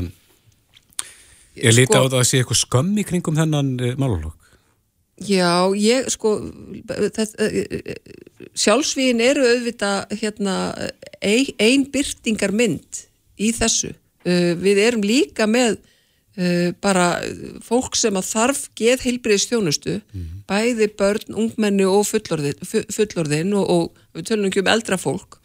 er 1.56 1.72
sko, 1.72 1.78
lítið 1.80 1.96
á 1.96 2.04
það 2.04 2.18
að 2.20 2.28
sé 2.30 2.42
eitthvað 2.42 2.60
skömm 2.60 2.98
í 3.00 3.06
kringum 3.08 3.40
þennan 3.40 3.70
eh, 3.80 3.96
málaflokk? 3.96 4.50
Já, 5.24 5.72
ég, 5.80 6.10
sko, 6.12 6.34
þetta, 6.92 7.24
sjálfsvíðin 8.52 9.24
eru 9.24 9.46
auðvitað 9.48 10.18
hérna, 10.20 10.56
ein, 11.24 11.54
ein 11.56 11.86
byrtingar 11.94 12.52
mynd 12.52 13.06
í 13.40 13.54
þessu. 13.56 13.94
Uh, 14.26 14.52
við 14.60 14.82
erum 14.82 15.06
líka 15.06 15.48
með 15.48 15.78
Uh, 16.36 16.74
bara 16.84 17.22
fólk 17.64 17.94
sem 17.96 18.18
að 18.20 18.26
þarf 18.28 18.66
geð 18.76 19.06
heilbriðis 19.06 19.46
þjónustu 19.48 19.94
mm 20.02 20.02
-hmm. 20.20 20.42
bæði 20.50 20.90
börn, 21.00 21.32
ungmenni 21.32 21.86
og 21.88 22.04
fullorðin, 22.10 22.60
fullorðin 22.92 23.54
og, 23.56 23.70
og 23.72 24.02
við 24.12 24.26
tölum 24.28 24.50
ekki 24.50 24.60
um 24.60 24.72
eldra 24.74 24.98
fólk 25.00 25.38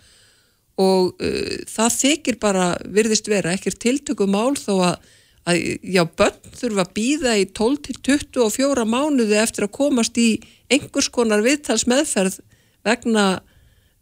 og 0.82 1.14
uh, 1.22 1.54
það 1.70 1.94
þykir 1.94 2.40
bara 2.42 2.66
virðist 2.82 3.30
vera 3.30 3.54
ekkert 3.54 3.78
tiltöku 3.78 4.26
mál 4.26 4.58
þó 4.58 4.74
að, 4.88 5.14
að 5.46 5.62
já, 5.94 6.02
börn 6.02 6.58
þurfa 6.58 6.82
að 6.82 6.92
býða 6.98 7.38
í 7.38 7.46
12-24 7.54 8.88
mánuði 8.90 9.38
eftir 9.38 9.68
að 9.68 9.76
komast 9.78 10.18
í 10.18 10.42
einhvers 10.66 11.06
konar 11.14 11.46
viðtals 11.46 11.86
meðferð 11.86 12.42
vegna 12.82 13.28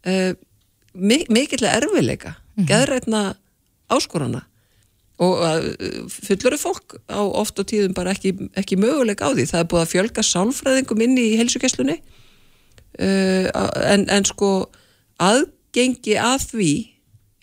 uh, 0.09 0.33
mikillega 0.97 1.77
erfileika, 1.77 2.33
mm 2.33 2.63
-hmm. 2.63 2.67
geðrætna 2.73 3.35
áskorana 3.93 4.48
og 5.19 5.41
fullur 6.13 6.55
er 6.55 6.61
fólk 6.61 6.95
á 7.11 7.19
oft 7.19 7.59
og 7.59 7.67
tíðum 7.67 7.95
bara 7.97 8.13
ekki, 8.15 8.31
ekki 8.59 8.79
möguleik 8.79 9.19
á 9.19 9.29
því. 9.33 9.47
Það 9.49 9.63
er 9.63 9.69
búið 9.73 9.83
að 9.83 9.91
fjölga 9.93 10.23
sálfræðingum 10.23 11.03
inn 11.03 11.17
í 11.19 11.27
helsugesslunni 11.39 11.97
uh, 11.99 13.49
en, 13.83 14.07
en 14.07 14.27
sko 14.27 14.69
aðgengi 15.19 16.15
að 16.23 16.47
því 16.53 16.73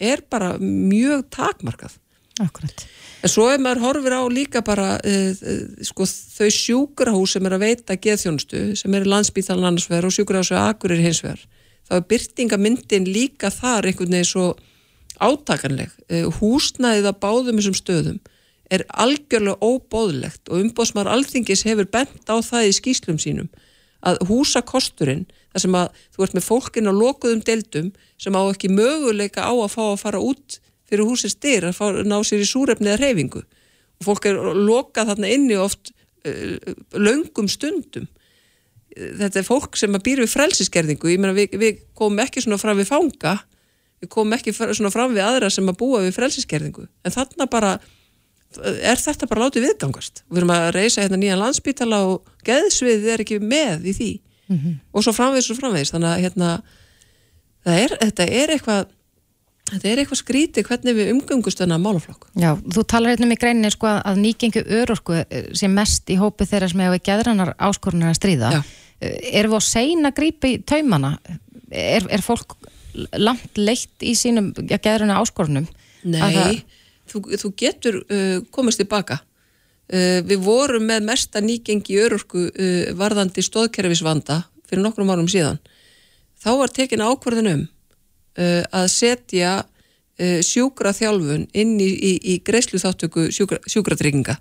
er 0.01 0.25
bara 0.33 0.55
mjög 0.61 1.29
takmarkað. 1.37 1.99
Akkurat. 2.37 2.83
en 3.25 3.33
svo 3.33 3.47
er 3.49 3.61
maður 3.65 3.81
horfir 3.81 4.13
á 4.13 4.21
líka 4.29 4.61
bara 4.61 4.99
uh, 5.01 5.31
uh, 5.33 5.85
sko 5.89 6.05
þau 6.05 6.51
sjúkurahús 6.53 7.33
sem 7.33 7.47
er 7.49 7.55
að 7.57 7.63
veita 7.65 7.97
geðþjónustu 7.97 8.65
sem 8.77 8.97
er 8.97 9.09
landsbítalan 9.09 9.71
annarsverð 9.71 10.11
og 10.11 10.13
sjúkurahús 10.13 10.53
og 10.53 10.61
akurir 10.61 11.01
hinsverð 11.01 11.47
þá 11.89 11.95
er 11.97 12.05
byrtingamyndin 12.11 13.09
líka 13.09 13.49
þar 13.55 13.89
einhvern 13.89 14.19
veginn 14.19 14.29
svo 14.29 14.51
átakanleg. 15.23 15.93
Eh, 16.09 16.27
húsnæðið 16.41 17.11
að 17.11 17.21
báðum 17.23 17.61
þessum 17.61 17.79
stöðum 17.79 18.19
er 18.73 18.83
algjörlega 18.91 19.63
óbóðlegt 19.63 20.51
og 20.51 20.65
umbóðsmar 20.65 21.11
alþingis 21.11 21.63
hefur 21.67 21.87
bent 21.87 22.27
á 22.27 22.37
það 22.43 22.71
í 22.71 22.77
skýslum 22.81 23.21
sínum 23.23 23.51
að 24.07 24.21
húsakosturinn, 24.29 25.25
þar 25.55 25.63
sem 25.63 25.77
að 25.79 26.01
þú 26.15 26.25
ert 26.27 26.37
með 26.37 26.47
fólkin 26.47 26.91
á 26.91 26.93
lokuðum 26.95 27.43
deildum 27.47 27.93
sem 28.21 28.37
á 28.37 28.43
ekki 28.45 28.71
möguleika 28.73 29.47
á 29.47 29.53
að 29.55 29.73
fá 29.73 29.83
að 29.87 30.03
fara 30.03 30.23
út 30.23 30.59
fyrir 30.87 31.09
húsins 31.09 31.35
styr, 31.35 31.67
að 31.67 31.79
fá, 31.79 31.87
ná 32.07 32.19
sér 32.23 32.45
í 32.45 32.49
súrefni 32.49 32.93
eða 32.93 33.03
reyfingu 33.03 33.43
og 33.43 34.07
fólk 34.07 34.29
er 34.29 34.39
lokað 34.39 35.13
þarna 35.13 35.33
inni 35.33 35.57
oft 35.59 35.91
uh, 36.29 36.75
löngum 36.93 37.49
stundum. 37.49 38.07
Þetta 38.97 39.41
er 39.41 39.47
fólk 39.47 39.77
sem 39.77 39.93
að 39.97 40.05
býra 40.07 40.25
við 40.25 40.35
frelsiskerðingu 40.37 41.11
ég 41.13 41.21
meina 41.21 41.37
við, 41.37 41.57
við 41.61 41.81
komum 41.97 42.23
ekki 42.23 42.45
svona 42.45 42.61
fram 42.61 42.79
við 42.79 42.91
fanga 42.93 43.39
við 44.03 44.11
komum 44.13 44.37
ekki 44.37 44.55
svona 44.57 44.93
fram 44.93 45.15
við 45.15 45.25
aðra 45.25 45.51
sem 45.53 45.69
að 45.69 45.79
búa 45.81 46.03
við 46.05 46.17
frelsiskerðingu 46.17 46.87
en 46.87 47.15
þarna 47.15 47.49
bara 47.51 47.77
er 48.57 49.01
þetta 49.01 49.29
bara 49.29 49.47
látið 49.47 49.69
viðgangast 49.69 50.25
við 50.31 50.43
erum 50.43 50.55
að 50.55 50.69
reysa 50.77 51.05
hérna 51.05 51.21
nýjan 51.21 51.41
landsbítala 51.43 52.03
og 52.09 52.29
geðsvið 52.47 53.09
er 53.13 53.25
ekki 53.25 53.41
með 53.43 53.89
í 53.91 53.97
því 53.97 54.11
mm 54.49 54.59
-hmm. 54.59 54.75
og 54.93 55.05
svo 55.05 55.13
framvegis 55.17 55.51
og 55.51 55.61
framvegis 55.61 55.93
þannig 55.95 56.13
að 56.13 56.23
hérna 56.25 56.51
er, 57.65 57.97
þetta 58.01 58.29
er 58.29 58.55
eitthvað 58.57 58.93
Þetta 59.67 59.89
er 59.91 59.99
eitthvað 59.99 60.19
skrítið 60.21 60.67
hvernig 60.69 60.95
við 60.95 61.09
umgöngust 61.11 61.59
þennan 61.59 61.83
málaflokk. 61.83 62.29
Já, 62.39 62.53
þú 62.55 62.85
talar 62.87 63.11
hérna 63.11 63.27
um 63.27 63.33
í 63.35 63.39
greininni 63.41 63.71
sko 63.75 63.89
að 63.99 64.21
nýgengu 64.23 64.63
örorku 64.63 65.17
sem 65.59 65.73
mest 65.75 66.07
í 66.07 66.19
hópi 66.21 66.47
þeirra 66.47 66.69
sem 66.71 66.83
hefur 66.85 67.03
geðrannar 67.09 67.51
áskorunar 67.59 68.13
að 68.13 68.19
stríða. 68.21 68.53
Já. 68.55 68.61
Erum 69.33 69.57
við 69.57 69.59
að 69.59 69.67
segna 69.67 70.13
grípi 70.15 70.53
taumana? 70.63 71.17
Er, 71.67 72.07
er 72.15 72.23
fólk 72.23 72.55
langt 73.19 73.61
leitt 73.61 74.05
í 74.05 74.15
sínum 74.19 74.53
ja, 74.67 74.79
geðrannar 74.79 75.23
áskorunum? 75.23 75.69
Nei, 76.07 76.63
þú, 77.11 77.23
þú 77.37 77.53
getur 77.59 78.01
uh, 78.03 78.41
komast 78.55 78.83
tilbaka. 78.83 79.21
Uh, 79.87 80.23
við 80.27 80.43
vorum 80.47 80.89
með 80.89 81.07
mesta 81.07 81.43
nýgengi 81.43 81.99
örorku 82.03 82.49
uh, 82.49 82.91
varðandi 82.99 83.45
stóðkerfisvanda 83.47 84.43
fyrir 84.67 84.83
nokkrum 84.83 85.13
árum 85.15 85.31
síðan. 85.31 85.61
Þá 86.43 86.51
var 86.61 86.75
tekin 86.75 87.05
ákvarðin 87.07 87.53
um 87.53 87.65
uh, 87.65 88.63
að 88.75 88.91
setja 88.93 89.53
uh, 89.63 90.41
sjúkra 90.45 90.95
þjálfun 90.97 91.47
inn 91.55 91.79
í, 91.81 91.89
í, 91.89 92.13
í 92.35 92.37
greiðslu 92.45 92.83
þáttöku 92.83 93.31
sjúkra, 93.35 93.63
sjúkratrygginga 93.71 94.39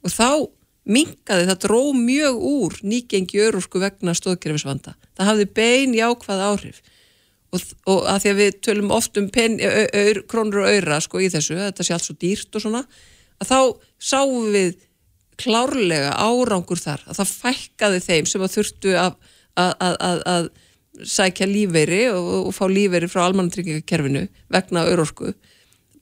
og 0.00 0.14
þá 0.14 0.30
mingaði, 0.90 1.46
það 1.50 1.58
dró 1.66 1.80
mjög 1.96 2.38
úr 2.50 2.78
nýgengi 2.86 3.42
örúrsku 3.44 3.82
vegna 3.82 4.14
stóðkerfisvanda. 4.16 4.94
Það 5.18 5.28
hafði 5.28 5.46
bein 5.58 5.94
jákvæð 5.94 6.44
áhrif 6.46 6.80
og, 7.50 7.64
og 7.90 8.06
að 8.10 8.22
því 8.22 8.32
að 8.32 8.40
við 8.40 8.60
tölum 8.66 8.94
oft 8.94 9.20
um 9.20 9.28
pen, 9.32 9.58
ö, 9.58 9.84
ö, 9.86 10.04
krónur 10.30 10.64
og 10.64 10.70
öyra 10.70 11.00
sko 11.02 11.22
í 11.22 11.28
þessu, 11.32 11.58
þetta 11.58 11.86
sé 11.86 11.96
allt 11.96 12.06
svo 12.06 12.16
dýrt 12.20 12.56
og 12.56 12.64
svona, 12.64 12.84
að 13.40 13.50
þá 13.50 13.58
sáum 14.10 14.50
við 14.54 14.74
klárlega 15.40 16.16
árangur 16.20 16.80
þar, 16.80 17.04
að 17.08 17.22
það 17.22 17.36
fækkaði 17.44 18.02
þeim 18.04 18.26
sem 18.28 18.42
að 18.44 18.56
þurftu 18.56 18.96
að, 19.00 19.14
að, 19.56 19.94
að, 19.96 20.24
að 20.34 20.50
sækja 21.10 21.48
lífeyri 21.48 22.02
og, 22.12 22.28
og 22.50 22.52
fá 22.54 22.66
lífeyri 22.68 23.08
frá 23.08 23.24
almannatryggingakerfinu 23.24 24.26
vegna 24.52 24.84
örorku 24.90 25.32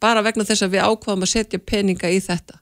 bara 0.03 0.23
vegna 0.25 0.47
þess 0.47 0.65
að 0.67 0.75
við 0.77 0.87
ákvaðum 0.87 1.27
að 1.27 1.33
setja 1.33 1.61
peninga 1.63 2.11
í 2.11 2.19
þetta. 2.23 2.59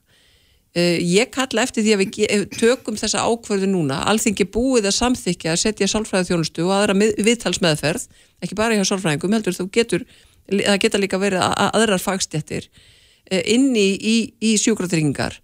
Ég 0.77 1.31
kalla 1.33 1.63
eftir 1.65 1.85
því 1.85 1.93
að 1.95 2.01
við 2.03 2.47
tökum 2.53 2.97
þessa 2.99 3.23
ákvörðu 3.25 3.69
núna, 3.71 4.03
alþingi 4.09 4.45
búið 4.53 4.89
að 4.89 4.97
samþykja 4.99 5.53
að 5.53 5.61
setja 5.63 5.89
sálfræði 5.89 6.29
þjónustu 6.29 6.65
og 6.67 6.73
aðra 6.75 6.97
viðtalsmeðferð, 7.25 8.03
ekki 8.43 8.57
bara 8.57 8.77
hjá 8.77 8.85
sálfræðingum 8.87 9.35
heldur 9.37 9.55
þú 9.55 9.67
getur, 9.73 10.05
það 10.49 10.79
geta 10.83 11.01
líka 11.01 11.19
verið 11.21 11.43
aðrar 11.45 12.01
fagstjættir 12.01 12.67
uh, 12.69 13.41
inn 13.43 13.71
í, 13.75 13.89
í, 13.97 14.17
í 14.39 14.55
sjúkratryggingar. 14.61 15.39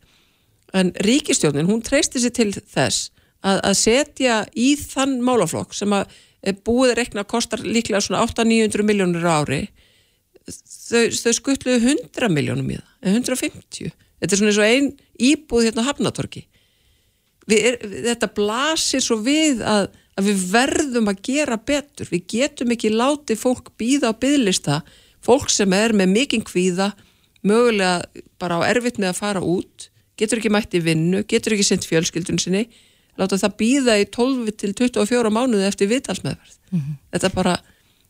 En 0.74 0.94
ríkistjónin, 1.06 1.70
hún 1.70 1.84
treysti 1.86 2.22
sér 2.22 2.34
til 2.34 2.50
þess 2.54 3.12
að, 3.46 3.60
að 3.60 3.76
setja 3.78 4.38
í 4.58 4.74
þann 4.80 5.20
málaflokk 5.26 5.76
sem 5.78 5.94
að 5.94 6.14
búið 6.66 6.94
að 6.94 6.98
rekna 7.00 7.26
kostar 7.30 7.62
líklega 7.64 8.02
svona 8.04 8.24
800-900 8.26 8.88
miljónur 8.88 9.28
ári. 9.30 9.62
Þau, 10.44 11.08
þau 11.14 11.34
skuttluðu 11.38 11.94
100 11.94 12.32
miljónum 12.34 12.74
í 12.74 12.80
það 12.80 13.20
150, 13.22 13.94
þetta 14.20 14.36
er 14.36 14.40
svona 14.40 14.52
eins 14.52 14.60
og 14.60 14.68
einn 14.68 14.90
íbúð 15.24 15.70
hérna 15.70 15.86
á 15.86 15.88
Hafnatorki 15.88 16.44
er, 17.52 17.78
þetta 17.82 18.30
blasir 18.36 19.04
svo 19.04 19.18
við 19.24 19.64
að, 19.68 19.90
að 20.18 20.30
við 20.30 20.44
verðum 20.52 21.10
að 21.12 21.24
gera 21.26 21.58
betur, 21.58 22.10
við 22.12 22.26
getum 22.36 22.74
ekki 22.76 22.94
látið 22.94 23.40
fólk 23.42 23.74
býða 23.80 24.14
á 24.14 24.20
byðlista 24.20 24.82
fólk 25.24 25.50
sem 25.54 25.74
er 25.74 25.96
með 25.96 26.14
mikinn 26.14 26.46
kvíða 26.46 26.92
mögulega 27.44 28.24
bara 28.40 28.60
á 28.62 28.70
erfitt 28.70 29.00
með 29.02 29.14
að 29.14 29.20
fara 29.20 29.44
út 29.44 29.90
getur 30.20 30.40
ekki 30.40 30.52
mætt 30.54 30.76
í 30.78 30.82
vinnu, 30.84 31.24
getur 31.28 31.56
ekki 31.56 31.66
sendt 31.66 31.88
fjölskyldun 31.90 32.42
sinni. 32.42 32.68
Láta 33.20 33.38
það 33.38 33.56
býða 33.60 33.96
í 34.02 34.06
12 34.10 34.54
til 34.58 34.74
24 34.74 35.32
mánuði 35.34 35.68
eftir 35.68 35.90
viðtalsmeðverð 35.92 36.56
mm 36.72 36.80
-hmm. 36.80 36.96
þetta 37.14 37.30
bara, 37.34 37.58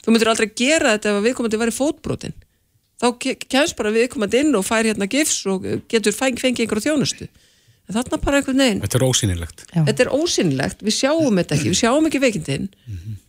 þú 0.03 0.11
myndir 0.11 0.31
aldrei 0.31 0.49
gera 0.55 0.93
þetta 0.95 1.17
ef 1.17 1.23
viðkomandi 1.25 1.59
var 1.59 1.71
í 1.71 1.75
fótbrotin 1.75 2.35
þá 3.03 3.07
kemst 3.49 3.75
bara 3.75 3.91
viðkomandi 3.91 4.39
inn 4.39 4.55
og 4.55 4.63
fær 4.63 4.87
hérna 4.87 5.09
gifs 5.11 5.45
og 5.51 5.65
getur 5.91 6.15
feng, 6.15 6.39
fengið 6.39 6.63
einhverju 6.63 6.87
þjónustu 6.87 7.27
en 7.87 7.97
þarna 7.97 8.21
bara 8.23 8.39
einhvern 8.39 8.63
veginn 8.63 8.81
Þetta 8.85 8.99
er 8.99 9.05
ósynilegt 9.09 9.65
Þetta 9.73 10.05
er 10.05 10.13
ósynilegt, 10.13 10.85
við 10.85 10.97
sjáum 11.01 11.41
þetta 11.41 11.57
ekki 11.57 11.73
við 11.73 11.79
sjáum 11.81 12.09
ekki 12.09 12.23
veikindinn 12.23 12.69
mm 12.69 12.97
-hmm. 12.97 13.19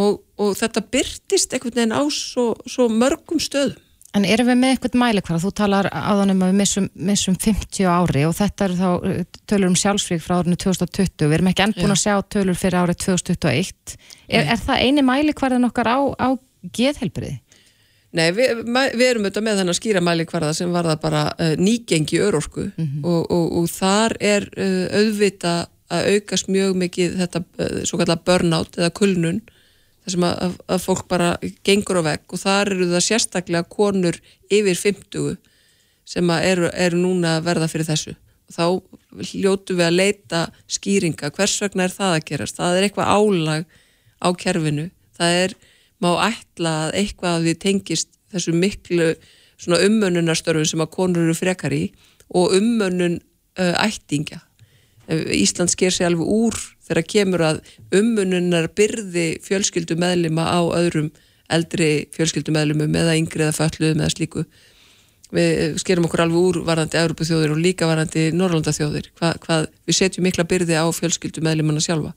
og, 0.00 0.20
og 0.40 0.56
þetta 0.58 0.86
byrtist 0.96 1.54
einhvern 1.54 1.78
veginn 1.78 1.96
á 1.96 2.02
svo, 2.08 2.52
svo 2.66 2.88
mörgum 2.88 3.42
stöðum 3.42 3.78
En 4.10 4.24
erum 4.26 4.48
við 4.50 4.56
með 4.58 4.72
eitthvað 4.74 4.96
mælikvara? 4.98 5.38
Þú 5.38 5.50
talar 5.54 5.86
áðanum 5.94 6.40
að 6.42 6.48
við 6.50 6.56
missum, 6.58 6.86
missum 6.98 7.36
50 7.38 7.86
ári 7.86 8.24
og 8.26 8.32
þetta 8.34 8.66
er 8.66 8.72
þá 8.74 8.88
uh, 8.90 9.20
tölur 9.46 9.70
um 9.70 9.76
sjálfsvík 9.78 10.24
frá 10.24 10.40
árinu 10.40 10.58
2020. 10.58 11.28
Við 11.30 11.34
erum 11.36 11.50
ekki 11.52 11.62
enn 11.62 11.74
búin 11.76 11.94
að 11.94 12.00
sjá 12.02 12.16
tölur 12.34 12.58
fyrir 12.58 12.80
árið 12.80 12.98
2021. 13.04 13.94
Er, 14.26 14.48
er 14.50 14.58
það 14.58 14.82
eini 14.82 15.04
mælikvarðan 15.06 15.68
okkar 15.70 15.92
á, 15.94 15.98
á 16.18 16.28
geðhelbriði? 16.74 17.36
Nei, 18.10 18.32
við, 18.34 18.64
við 18.66 19.04
erum 19.06 19.26
auðvitað 19.26 19.44
með 19.46 19.60
þennan 19.60 19.76
skýra 19.78 20.00
mælikvarða 20.02 20.54
sem 20.58 20.72
var 20.74 20.88
það 20.88 21.02
bara 21.04 21.22
uh, 21.30 21.52
nýgengi 21.60 22.18
örorku. 22.24 22.66
Mm 22.72 22.86
-hmm. 22.86 23.04
og, 23.06 23.30
og, 23.30 23.52
og 23.60 23.68
þar 23.70 24.16
er 24.18 24.48
uh, 24.56 24.86
auðvita 24.98 25.54
að 25.90 26.08
aukast 26.14 26.50
mjög 26.50 26.74
mikið 26.82 27.14
þetta 27.20 27.42
uh, 27.42 27.82
svo 27.86 28.00
kallar 28.00 28.22
burnout 28.26 28.78
eða 28.78 28.90
kulnun 28.90 29.40
þar 30.02 30.14
sem 30.14 30.26
að, 30.26 30.58
að 30.66 30.82
fólk 30.82 31.06
bara 31.08 31.30
gengur 31.62 32.02
á 32.02 32.08
vegg. 32.10 32.26
Og 32.34 32.42
þar 32.42 32.72
eru 32.74 32.90
það 32.90 33.06
sérstaklega 33.06 33.70
konur 33.70 34.18
yfir 34.50 34.74
50 34.74 35.38
sem 36.10 36.30
eru, 36.40 36.70
eru 36.74 36.98
núna 36.98 37.38
að 37.38 37.46
verða 37.46 37.70
fyrir 37.70 37.86
þessu. 37.86 38.16
Og 38.50 38.56
þá 38.56 38.66
hljótu 39.30 39.76
við 39.78 39.86
að 39.86 39.98
leita 40.00 40.40
skýringa, 40.66 41.30
hvers 41.30 41.60
vegna 41.62 41.86
er 41.86 41.94
það 41.94 42.16
að 42.16 42.24
gerast? 42.26 42.58
Það 42.58 42.76
er 42.76 42.86
eitthvað 42.88 43.12
álag 43.14 43.66
á 44.18 44.28
kerfinu, 44.34 44.90
það 45.14 45.42
er 45.44 45.54
má 46.00 46.10
ætla 46.28 46.74
að 46.86 46.96
eitthvað 47.02 47.36
af 47.36 47.46
því 47.46 47.56
tengist 47.64 48.12
þessu 48.32 48.54
miklu 48.56 49.14
umönnunarstörfun 49.60 50.68
sem 50.68 50.82
að 50.82 50.94
konur 50.94 51.26
eru 51.26 51.36
frekar 51.36 51.74
í 51.76 51.90
og 52.32 52.54
umönnun 52.56 53.18
uh, 53.60 53.74
ættingja. 53.84 54.40
Ísland 55.10 55.72
sker 55.72 55.90
sér 55.90 56.06
alveg 56.10 56.28
úr 56.30 56.56
þegar 56.86 57.06
kemur 57.12 57.42
að 57.42 57.56
ummununar 57.98 58.68
byrði 58.78 59.40
fjölskyldumæðlima 59.42 60.44
á 60.46 60.60
öðrum 60.78 61.10
eldri 61.50 62.06
fjölskyldumæðlimum 62.14 62.94
eða 62.94 63.16
yngri 63.18 63.46
eða 63.46 63.56
fölluðum 63.56 64.04
eða 64.04 64.12
slíku. 64.14 64.44
Við 65.34 65.80
skerum 65.82 66.06
okkur 66.06 66.24
alveg 66.24 66.46
úr 66.46 66.60
varandi 66.66 66.98
Európa 66.98 67.26
þjóðir 67.26 67.54
og 67.54 67.62
líka 67.62 67.86
varandi 67.90 68.28
Norrlanda 68.34 68.74
þjóðir 68.74 69.10
Hva, 69.18 69.32
hvað 69.42 69.68
við 69.86 69.98
setjum 69.98 70.26
mikla 70.26 70.46
byrði 70.50 70.78
á 70.78 70.86
fjölskyldumæðlimana 70.94 71.82
sjálfa. 71.82 72.14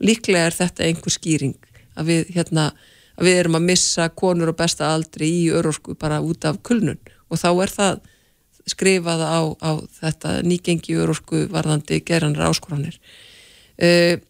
Líklega 0.00 0.48
er 0.48 0.56
þetta 0.56 0.88
einhver 0.88 1.12
skýring 1.12 1.56
að 1.96 2.12
við, 2.12 2.34
hérna, 2.36 2.70
að 3.20 3.28
við 3.28 3.42
erum 3.42 3.58
að 3.58 3.66
missa 3.68 4.08
konur 4.16 4.52
og 4.52 4.58
besta 4.58 4.88
aldri 4.94 5.28
í 5.42 5.44
örorku 5.52 5.94
bara 6.00 6.22
út 6.24 6.46
af 6.48 6.62
kulnun. 6.66 6.98
Og 7.30 7.40
þá 7.40 7.50
er 7.52 7.74
það 7.74 8.00
skrifað 8.70 9.22
á, 9.24 9.40
á 9.60 9.70
þetta 10.00 10.34
nýgengi 10.46 10.96
örorku 11.00 11.44
varðandi 11.52 12.00
geranra 12.06 12.48
áskoranir. 12.50 12.96
Eh, 13.80 14.20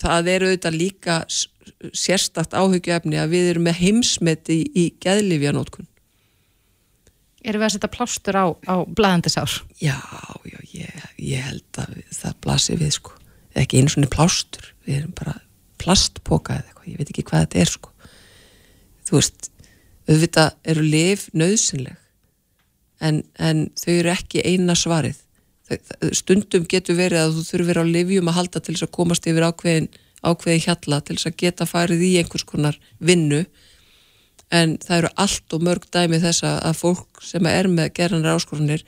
það 0.00 0.32
eru 0.34 0.50
auðvitað 0.50 0.78
líka 0.78 1.20
sérstakt 1.96 2.54
áhugjöfni 2.56 3.18
að 3.20 3.34
við 3.34 3.52
erum 3.52 3.68
með 3.68 3.80
heimsmeti 3.84 4.60
í, 4.62 4.66
í 4.74 4.84
geðlifjanótkun 5.02 5.86
Erum 7.40 7.62
við 7.62 7.66
að 7.70 7.72
setja 7.72 7.88
plástur 7.88 8.36
á, 8.36 8.46
á 8.68 8.84
blæðandisár? 8.84 9.52
Já, 9.80 9.96
já, 10.44 10.58
ég, 10.74 11.04
ég 11.16 11.46
held 11.46 11.78
að 11.80 11.94
það 12.12 12.34
blasir 12.44 12.80
við 12.82 12.90
sko. 12.98 13.14
Ekki 13.56 13.80
einu 13.80 13.92
svonni 13.92 14.10
plástur, 14.12 14.66
við 14.84 14.98
erum 14.98 15.14
bara 15.16 15.38
plastpoka 15.80 16.58
eða 16.58 16.68
eitthvað, 16.68 16.90
ég 16.90 17.00
veit 17.00 17.12
ekki 17.14 17.24
hvað 17.30 17.46
þetta 17.46 17.62
er 17.62 17.72
sko 17.72 17.94
þú 19.10 19.18
veist, 19.18 19.50
auðvitað 20.10 20.54
eru 20.72 20.84
liv 20.86 21.26
nöðsynleg 21.36 21.98
en, 23.00 23.24
en 23.38 23.66
þau 23.78 23.92
eru 23.94 24.12
ekki 24.12 24.44
eina 24.44 24.76
svarið. 24.78 25.18
Stundum 26.16 26.66
getur 26.70 26.98
verið 26.98 27.24
að 27.24 27.36
þú 27.36 27.44
þurfir 27.46 27.80
á 27.82 27.84
livjum 27.86 28.30
að 28.30 28.38
halda 28.40 28.62
til 28.62 28.74
þess 28.74 28.86
að 28.88 28.94
komast 28.96 29.28
yfir 29.30 29.46
ákveðin, 29.46 29.86
ákveðin 30.26 30.64
hjalla 30.64 30.98
til 31.04 31.16
þess 31.16 31.30
að 31.30 31.38
geta 31.44 31.68
farið 31.68 32.02
í 32.08 32.10
einhvers 32.20 32.46
konar 32.48 32.80
vinnu. 32.98 33.44
En 34.50 34.74
það 34.82 34.96
eru 34.96 35.12
allt 35.24 35.54
og 35.54 35.64
mörg 35.68 35.86
dæmi 35.94 36.18
þess 36.22 36.42
að 36.48 36.74
fólk 36.80 37.22
sem 37.22 37.46
er 37.46 37.70
með 37.70 37.94
gerðanra 38.00 38.34
áskorunir 38.34 38.84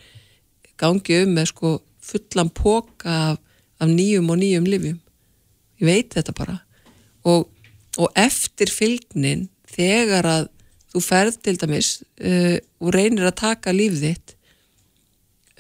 gangi 0.80 1.22
um 1.22 1.36
með 1.36 1.52
sko 1.52 1.76
fullan 2.02 2.50
póka 2.50 3.14
af, 3.30 3.40
af 3.78 3.88
nýjum 3.88 4.32
og 4.34 4.40
nýjum 4.40 4.66
livjum 4.66 4.98
ég 5.82 5.86
veit 5.86 6.14
þetta 6.14 6.34
bara. 6.36 6.58
Og, 7.26 7.46
og 7.98 8.18
eftir 8.18 8.70
fylgnin 8.70 9.48
þegar 9.72 10.28
að 10.28 10.48
þú 10.92 11.02
ferð 11.04 11.40
til 11.44 11.56
dæmis 11.60 11.90
uh, 12.20 12.56
og 12.82 12.94
reynir 12.94 13.28
að 13.28 13.40
taka 13.40 13.74
líf 13.74 13.96
þitt 14.02 14.34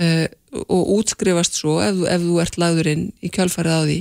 uh, 0.02 0.26
og 0.68 0.90
útskrifast 0.98 1.56
svo 1.56 1.78
ef, 1.84 2.02
ef 2.04 2.24
þú 2.24 2.40
ert 2.42 2.58
lagðurinn 2.60 3.06
í 3.24 3.32
kjálfarið 3.32 3.78
á 3.78 3.82
því 3.86 4.00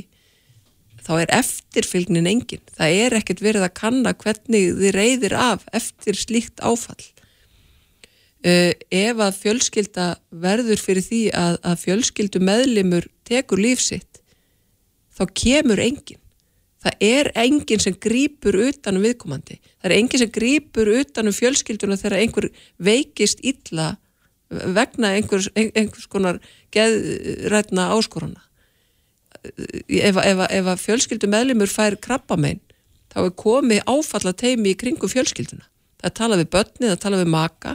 þá 1.02 1.13
er 1.17 1.32
eftirfylgnin 1.34 2.30
engin. 2.30 2.62
Það 2.78 3.00
er 3.04 3.15
ekkert 3.17 3.39
verið 3.41 3.65
að 3.65 3.78
kanna 3.80 4.13
hvernig 4.13 4.76
þið 4.78 4.91
reyðir 4.93 5.34
af 5.34 5.63
eftir 5.74 6.19
slíkt 6.19 6.62
áfall. 6.62 7.02
Uh, 8.41 8.74
ef 8.89 9.21
að 9.21 9.38
fjölskylda 9.38 10.08
verður 10.43 10.82
fyrir 10.82 11.06
því 11.06 11.24
að, 11.38 11.60
að 11.62 11.84
fjölskyldu 11.86 12.41
meðlimur 12.41 13.06
tekur 13.28 13.62
lífsitt 13.62 14.21
þá 15.13 15.28
kemur 15.38 15.82
engin 15.82 16.21
það 16.82 17.04
er 17.08 17.32
engin 17.38 17.82
sem 17.84 17.94
grýpur 17.94 18.58
utanum 18.67 19.06
viðkomandi, 19.06 19.60
það 19.82 19.89
er 19.89 19.98
engin 19.98 20.24
sem 20.24 20.32
grýpur 20.34 20.94
utanum 21.02 21.36
fjölskylduna 21.36 22.00
þegar 22.00 22.17
einhver 22.20 22.50
veikist 22.78 23.44
illa 23.44 23.96
vegna 24.50 25.13
einhvers, 25.15 25.48
einhvers 25.56 26.08
konar 26.12 26.41
geðrætna 26.74 27.91
áskoruna 27.96 28.41
ef, 29.41 30.17
ef, 30.17 30.44
ef 30.50 30.70
að 30.74 30.84
fjölskyldu 30.84 31.30
meðlimur 31.32 31.72
fær 31.72 31.98
krabbamein 32.02 32.60
þá 33.12 33.24
er 33.26 33.34
komið 33.39 33.82
áfalla 33.89 34.34
teimi 34.38 34.74
í 34.74 34.78
kringum 34.80 35.12
fjölskylduna. 35.12 35.65
Það 36.02 36.13
tala 36.17 36.38
við 36.39 36.52
börni, 36.56 36.88
það 36.88 37.02
tala 37.04 37.20
við 37.20 37.34
maka. 37.34 37.74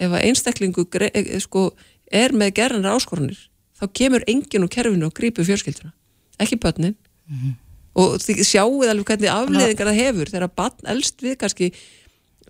Ef 0.00 0.10
að 0.10 0.24
einstaklingu 0.26 0.86
e, 1.06 1.24
sko, 1.42 1.68
er 2.10 2.34
með 2.34 2.56
gerðanra 2.58 2.96
áskorunir 2.96 3.38
þá 3.74 3.84
kemur 3.98 4.24
enginn 4.30 4.64
úr 4.64 4.72
kerfinu 4.72 5.10
og 5.10 5.14
grýpur 5.14 5.46
fjölskylduna. 5.46 5.92
Ekki 6.40 6.58
börnin. 6.62 6.96
Mm 7.28 7.38
-hmm. 7.38 7.52
Og 7.94 8.16
þið 8.22 8.40
sjáuð 8.48 8.90
alveg 8.90 9.10
hvernig 9.10 9.32
afleðingar 9.32 9.90
það 9.90 10.00
hefur 10.00 10.32
þegar 10.32 10.52
barn 10.60 10.90
elst 10.94 11.24
við 11.24 11.36
kannski 11.40 11.70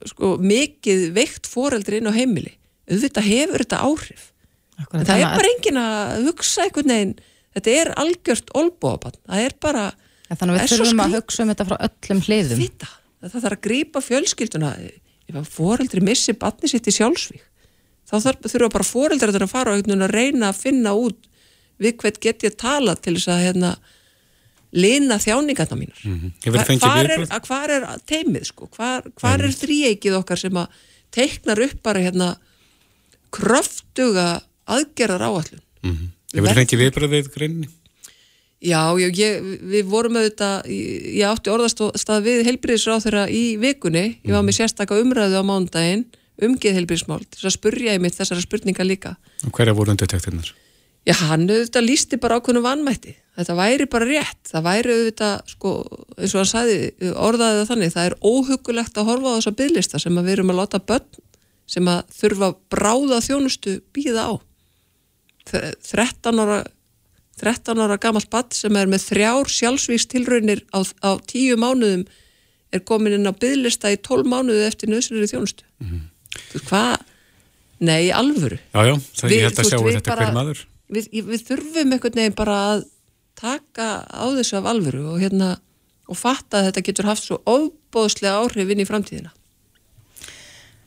sko, 0.08 0.34
mikið 0.40 1.06
veikt 1.16 1.48
foreldri 1.50 2.00
inn 2.00 2.10
á 2.10 2.16
heimili. 2.16 2.56
Auðvitað 2.88 3.28
hefur 3.30 3.64
þetta 3.64 3.82
áhrif. 3.84 4.26
Akkurat, 4.80 5.06
það 5.06 5.22
er 5.22 5.38
bara 5.38 5.52
enginn 5.52 5.80
að 5.80 6.28
hugsa 6.28 6.66
einhvern 6.66 6.92
veginn. 6.94 7.14
Þetta 7.54 7.78
er 7.78 7.92
algjört 8.02 8.52
olbóabann, 8.58 9.18
það 9.28 9.46
er 9.46 9.56
bara 9.62 9.86
ja, 9.92 10.34
þannig 10.34 10.54
að 10.54 10.60
við 10.60 10.72
þurfum 10.74 11.02
að 11.04 11.16
hugsa 11.20 11.44
um 11.44 11.52
þetta 11.52 11.66
frá 11.68 11.76
öllum 11.86 12.22
hliðum. 12.26 12.62
Vita, 12.64 12.88
það. 13.22 13.34
Þarf 13.36 13.50
að 13.52 13.64
grýpa 13.68 14.02
fjölskylduna. 14.04 14.76
Ef 15.24 15.36
að 15.40 15.52
foreldri 15.54 16.02
missi 16.04 16.34
batni 16.36 16.68
sitt 16.68 16.90
í 16.90 16.92
sjálfsvík 16.92 17.44
þá 18.04 18.34
þurfa 18.44 18.70
bara 18.72 18.86
foreldri 18.86 19.32
að 19.32 19.50
fara 19.50 19.74
og 19.74 19.92
að 19.94 20.12
reyna 20.12 20.50
að 20.50 20.60
finna 20.60 20.94
út 20.96 21.28
við 21.80 21.96
hvert 22.00 22.20
get 22.22 22.44
ég 22.44 22.56
tala 22.60 22.94
til 22.94 23.16
þess 23.16 23.32
að 23.32 23.44
hérna, 23.48 23.70
lina 24.74 25.20
þjáningarna 25.22 25.78
mínar. 25.78 26.00
Mm 26.02 26.16
-hmm. 26.18 26.32
Hva, 26.50 26.64
hvar, 26.82 27.10
er, 27.10 27.26
hvar 27.46 27.70
er 27.70 27.86
teimið 28.10 28.50
sko? 28.50 28.68
Hvar, 28.74 29.06
hvar 29.20 29.44
er 29.44 29.54
þrýeikið 29.54 30.18
okkar 30.18 30.40
sem 30.40 30.56
að 30.58 30.82
teiknar 31.14 31.62
upp 31.62 31.78
bara 31.82 32.02
hérna 32.02 32.34
kröftuga 33.34 34.42
aðgerðar 34.66 35.22
áallun 35.22 35.62
mm 35.82 35.94
-hmm. 35.94 36.10
Ég 36.34 36.42
verði 36.42 36.60
fengið 36.60 36.82
viðbröðið 36.82 37.32
greinni 37.34 37.68
Já, 38.64 38.96
já 38.96 39.08
ég, 39.12 39.42
við 39.60 39.88
vorum 39.92 40.16
auðvitað, 40.16 40.70
ég 40.72 41.26
átti 41.28 41.50
orðastað 41.52 42.22
við 42.24 42.46
helbriðisráð 42.48 43.02
þeirra 43.04 43.24
í 43.28 43.42
vikunni, 43.60 44.04
ég 44.24 44.32
var 44.32 44.44
með 44.46 44.56
sérstakka 44.56 44.96
umræðu 45.02 45.36
á 45.36 45.44
mándaginn, 45.44 46.06
umgeð 46.40 46.78
helbriðismál, 46.78 47.20
þess 47.28 47.50
að 47.50 47.56
spurja 47.58 47.92
ég 47.92 48.00
mitt 48.00 48.16
þessara 48.16 48.40
spurninga 48.40 48.86
líka. 48.86 49.16
Og 49.44 49.52
hverja 49.52 49.76
voru 49.76 49.92
undirtektinnar? 49.92 50.54
Já, 51.04 51.14
hann 51.28 51.44
auðvitað 51.50 51.84
lísti 51.84 52.16
bara 52.20 52.38
ákveðinu 52.40 52.62
vannmætti, 52.64 53.12
þetta 53.36 53.56
væri 53.58 53.86
bara 53.92 54.08
rétt, 54.08 54.40
það 54.48 54.64
væri 54.64 54.94
auðvitað, 54.94 55.50
sko, 55.52 55.72
eins 56.16 56.32
og 56.32 56.40
hann 56.40 56.48
sagði, 56.48 56.78
orðaðið 57.12 57.68
þannig, 57.68 57.92
það 57.92 58.08
er 58.08 58.16
óhugulegt 58.24 59.00
að 59.00 59.10
horfa 59.10 59.34
á 59.34 59.36
þessa 59.36 59.54
bygglista 59.58 60.00
sem 60.00 60.16
að 60.16 60.30
við 60.30 60.36
erum 60.38 60.54
að 60.54 60.60
láta 60.62 60.80
börn 60.80 61.20
sem 61.74 61.92
að 61.92 62.16
þurfa 62.16 62.50
bráða 62.72 63.20
þjónustu 63.24 63.76
býða 63.96 64.26
á. 64.32 64.34
13 65.44 66.40
ára 66.40 66.62
13 67.40 67.80
ára 67.82 67.96
gamalt 68.00 68.30
badd 68.32 68.54
sem 68.54 68.76
er 68.78 68.88
með 68.88 69.08
þrjár 69.10 69.50
sjálfsvíkstilraunir 69.50 70.62
á, 70.70 70.80
á 71.04 71.10
tíu 71.28 71.58
mánuðum 71.60 72.06
er 72.74 72.82
komin 72.86 73.16
inn 73.18 73.28
á 73.28 73.34
bygglista 73.34 73.92
í 73.92 73.98
12 74.00 74.28
mánuðu 74.30 74.64
eftir 74.68 74.92
nöðsynir 74.92 75.26
í 75.26 75.32
þjónustu 75.32 75.66
mm 75.82 75.88
-hmm. 75.90 76.62
hvað? 76.68 77.02
Nei, 77.84 78.08
alvöru. 78.14 78.56
Jájá, 78.72 78.94
það 79.18 79.32
er 79.34 79.44
hægt 79.44 79.58
að 79.60 79.68
sjá 79.68 79.78
þetta 79.82 80.16
hver 80.16 80.32
maður 80.32 80.60
við, 80.96 81.08
við 81.12 81.46
þurfum 81.50 81.94
einhvern 81.94 82.20
veginn 82.20 82.36
bara 82.38 82.58
að 82.72 82.84
taka 83.38 83.88
á 84.06 84.24
þessu 84.36 84.60
af 84.60 84.68
alvöru 84.70 85.06
og 85.12 85.22
hérna 85.22 85.56
og 86.08 86.18
fatta 86.18 86.60
að 86.60 86.68
þetta 86.68 86.84
getur 86.88 87.08
haft 87.10 87.26
svo 87.26 87.40
óbóðslega 87.48 88.42
áhrif 88.42 88.70
inn 88.70 88.84
í 88.84 88.88
framtíðina 88.88 89.32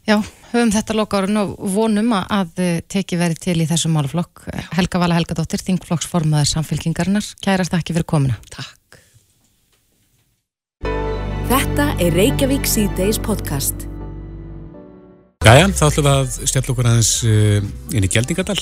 Já, 0.07 0.21
höfum 0.53 0.69
þetta 0.71 0.95
loka 0.95 1.19
árun 1.19 1.39
og 1.41 1.49
vonum 1.73 2.13
að 2.15 2.61
eh, 2.63 2.77
teki 2.87 3.17
verið 3.19 3.41
til 3.43 3.55
í 3.59 3.65
þessum 3.67 3.91
máluflokk. 3.97 4.45
Helga 4.77 5.01
Vala 5.03 5.17
Helgadóttir, 5.17 5.59
þingflokksformaður 5.67 6.47
samfélkingarinnar. 6.53 7.27
Kærast 7.43 7.75
ekki 7.75 7.97
fyrir 7.97 8.07
komina. 8.07 8.37
Takk. 8.47 9.01
Þetta 11.51 11.89
er 11.99 12.15
Reykjavík 12.15 12.71
C-Days 12.71 13.19
podcast. 13.19 13.83
Jæja, 15.43 15.67
þá 15.75 15.85
ætlum 15.89 16.07
við 16.07 16.13
að 16.13 16.39
stjalla 16.53 16.71
okkur 16.71 16.91
aðeins 16.93 17.13
uh, 17.27 17.71
inn 17.91 18.07
í 18.07 18.11
Gjaldingadal. 18.15 18.61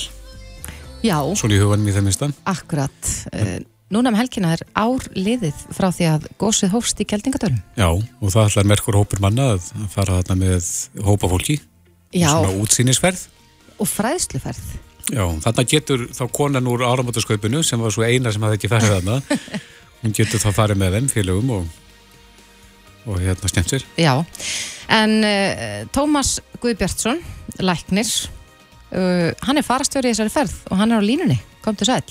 Já. 1.06 1.18
Svona 1.38 1.56
í 1.56 1.62
huganum 1.62 1.88
í 1.88 1.94
þeim 1.94 2.08
minnstan. 2.10 2.36
Akkurat. 2.50 3.14
Uh, 3.32 3.58
Núna 3.94 4.10
um 4.10 4.16
helgina 4.18 4.50
er 4.56 4.64
ár 4.74 5.04
liðið 5.14 5.58
frá 5.70 5.92
því 5.94 6.06
að 6.10 6.24
gósið 6.42 6.72
hófst 6.72 6.98
í 6.98 7.04
Kjeldingadölum. 7.06 7.60
Já, 7.78 7.86
og 7.94 8.32
það 8.34 8.48
ætlar 8.48 8.66
merkur 8.66 8.98
hópur 8.98 9.22
manna 9.22 9.52
að 9.54 9.68
fara 9.92 10.16
þarna 10.18 10.36
með 10.40 10.70
hópa 11.06 11.30
fólki. 11.30 11.60
Já. 12.10 12.32
Svona 12.32 12.56
útsýnisferð. 12.64 13.22
Og 13.78 13.86
fræðsluferð. 13.86 14.64
Já, 15.14 15.22
þarna 15.44 15.64
getur 15.70 16.02
þá 16.10 16.24
konan 16.34 16.66
úr 16.66 16.82
áramótasköpunu 16.82 17.62
sem 17.62 17.78
var 17.78 17.94
svo 17.94 18.02
eina 18.02 18.32
sem 18.34 18.42
hafði 18.42 18.58
ekki 18.58 18.72
ferðið 18.72 18.94
þarna. 18.96 19.40
Hún 20.02 20.16
getur 20.18 20.42
þá 20.42 20.48
farið 20.56 20.82
með 20.82 20.96
þeim 20.98 21.10
félögum 21.12 21.52
og, 21.60 21.68
og 23.06 23.22
hérna 23.22 23.52
skemmt 23.52 23.70
sér. 23.70 23.86
Já, 24.02 24.16
en 24.98 25.14
uh, 25.22 25.86
Tómas 25.94 26.40
Guðbjartsson, 26.58 27.22
læknir, 27.62 28.10
uh, 28.92 29.30
hann 29.46 29.58
er 29.58 29.66
farastjóri 29.66 30.10
í 30.10 30.14
þessari 30.14 30.34
ferð 30.34 30.56
og 30.70 30.80
hann 30.80 30.92
er 30.92 31.02
á 31.02 31.08
línunni. 31.08 31.38
Kom 31.64 31.76
til 31.78 31.88
sæl. 31.88 32.02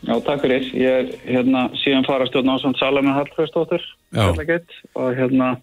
Já, 0.00 0.14
takk 0.24 0.44
fyrir. 0.44 0.66
Ég 0.72 0.90
er 1.00 1.08
hérna 1.26 1.66
síðan 1.82 2.06
farastjórn 2.08 2.52
ásand 2.54 2.78
Salami 2.80 3.12
Hallfræstóttur 3.12 3.82
og 4.16 5.10
hérna 5.18 5.54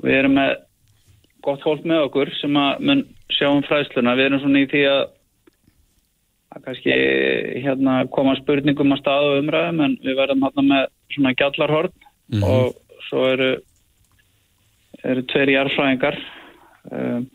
við 0.00 0.18
erum 0.22 0.36
með 0.38 0.54
gott 1.44 1.64
fólk 1.64 1.84
með 1.88 2.06
okkur 2.08 2.30
sem 2.40 2.56
að 2.56 2.84
mun 2.88 3.02
sjá 3.32 3.48
um 3.50 3.64
fræsluna. 3.66 4.16
Við 4.16 4.30
erum 4.30 4.44
svona 4.44 4.62
í 4.64 4.68
því 4.70 4.84
að 4.88 5.02
að 6.50 6.64
kannski 6.66 6.94
hérna 7.62 7.96
koma 8.10 8.34
spurningum 8.40 8.94
að 8.94 9.02
staðu 9.04 9.34
umræðum 9.38 9.82
en 9.84 9.98
við 10.02 10.16
verðum 10.18 10.46
hérna 10.46 10.64
með 10.66 10.86
svona 11.14 11.34
gjallarhorn 11.38 11.92
mm 11.92 12.40
-hmm. 12.40 12.44
og 12.50 13.04
svo 13.08 13.26
eru 13.30 13.50
eru 15.04 15.22
tveir 15.30 15.52
jarfræðingar 15.54 16.18
um, 16.90 17.28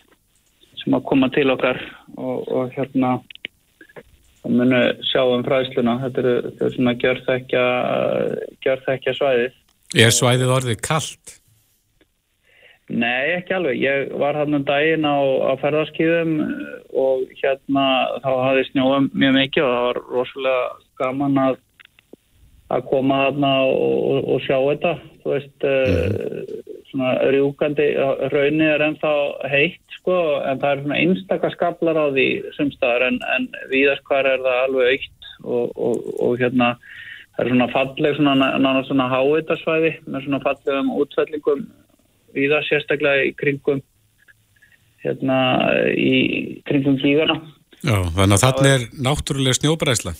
sem 0.86 0.96
að 0.96 1.08
koma 1.10 1.32
til 1.34 1.50
okkar 1.50 1.80
og, 2.16 2.46
og 2.46 2.76
hérna 2.76 3.18
og 4.46 4.54
munu 4.54 4.82
sjá 5.10 5.24
um 5.26 5.44
fræðsluna. 5.46 5.98
Þetta 6.04 6.22
eru, 6.22 6.36
þetta 6.46 6.68
eru 6.68 6.76
svona 6.76 6.94
gjörþekja, 7.02 7.64
gjörþekja 8.66 9.16
svæðið. 9.18 9.58
Er 10.06 10.14
svæðið 10.14 10.54
orðið 10.60 10.80
kallt? 10.86 11.36
Nei, 12.86 13.34
ekki 13.40 13.56
alveg. 13.58 13.82
Ég 13.82 14.12
var 14.22 14.38
hann 14.38 14.54
um 14.54 14.66
daginn 14.68 15.08
á, 15.10 15.18
á 15.50 15.58
ferðarskýðum 15.58 16.36
og 16.94 17.26
hérna 17.40 17.86
þá 18.22 18.30
hafði 18.30 18.68
snjóðum 18.70 19.08
mjög 19.18 19.38
mikið 19.40 19.66
og 19.66 19.74
það 19.74 19.88
var 19.88 20.02
rosalega 20.14 20.68
gaman 21.02 21.42
að, 21.42 21.58
að 22.78 22.86
koma 22.92 23.22
hann 23.24 23.48
og, 23.50 24.30
og 24.36 24.46
sjá 24.46 24.60
þetta. 24.60 24.94
Þú 25.24 25.34
veist, 25.34 25.66
mm. 25.66 26.75
Svona 26.96 27.14
rjúkandi, 27.34 27.88
raunni 28.32 28.68
er 28.72 28.84
ennþá 28.86 29.14
heitt 29.52 29.98
sko, 30.00 30.16
en 30.48 30.62
það 30.62 30.70
er 30.72 30.84
svona 30.84 31.00
einstakaskablar 31.04 32.00
á 32.00 32.06
því 32.16 32.28
sumstaðar 32.56 33.10
en, 33.10 33.18
en 33.36 33.48
viðast 33.72 34.06
hvar 34.08 34.30
er 34.30 34.44
það 34.44 34.62
alveg 34.64 34.94
aukt 34.94 35.28
og, 35.44 35.74
og, 35.76 36.06
og 36.24 36.38
hérna 36.40 36.76
það 37.36 37.42
er 37.44 37.52
svona 37.52 37.72
falleg 37.74 38.16
svona 38.20 38.52
nána 38.64 38.86
svona 38.88 39.10
háiðarsvæði 39.12 39.92
með 40.06 40.28
svona 40.28 40.44
fallegum 40.46 40.94
útfællingum 40.96 41.66
viðast 42.36 42.72
sérstaklega 42.72 43.28
í 43.28 43.36
kringum 43.40 43.84
hérna 45.04 45.40
í 45.92 46.16
kringum 46.68 46.98
flíðana 47.02 47.42
Já, 47.86 48.00
þannig 48.16 48.38
að 48.38 48.46
þarna 48.46 48.72
er 48.72 48.88
náttúrulega 49.06 49.60
snjóbræsla 49.60 50.16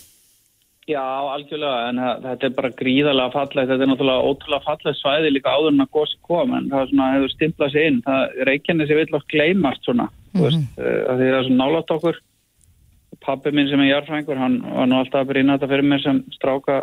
Já, 0.86 1.02
algjörlega, 1.02 1.88
en 1.90 1.98
þetta 2.22 2.46
er 2.46 2.52
bara 2.54 2.68
gríðarlega 2.78 3.32
fallegt, 3.34 3.70
þetta 3.72 3.82
er 3.82 3.88
náttúrulega 3.90 4.28
ótrúlega 4.30 4.66
fallegt 4.68 4.98
svæði 5.00 5.32
líka 5.32 5.54
áður 5.56 5.72
en 5.72 5.82
að 5.82 5.88
gósi 5.96 6.18
kom, 6.28 6.52
en 6.54 6.68
það 6.70 6.82
er 6.84 6.90
svona, 6.92 7.08
hefur 7.16 7.32
stimplað 7.32 7.72
sér 7.74 7.86
inn, 7.90 7.98
það 8.06 8.36
er 8.44 8.50
ekki 8.52 8.70
henni 8.70 8.86
sem 8.86 9.00
vil 9.00 9.18
oft 9.18 9.32
gleymast 9.32 9.88
svona, 9.88 10.06
mm 10.06 10.12
-hmm. 10.12 10.36
þú 10.36 10.44
veist, 10.44 10.60
mhm. 10.62 10.84
eh, 10.84 11.00
að 11.10 11.18
það 11.18 11.38
er 11.40 11.48
svona 11.48 11.64
nálátt 11.64 11.94
okkur. 11.96 12.20
Pappi 13.26 13.50
minn 13.50 13.68
sem 13.68 13.80
er 13.80 13.90
jarfrængur, 13.90 14.38
hann 14.38 14.56
var 14.62 14.86
nú 14.86 14.96
alltaf 15.00 15.20
að 15.24 15.28
byrja 15.32 15.50
þetta 15.56 15.70
fyrir 15.72 15.90
mér 15.90 16.02
sem 16.02 16.24
stráka 16.30 16.76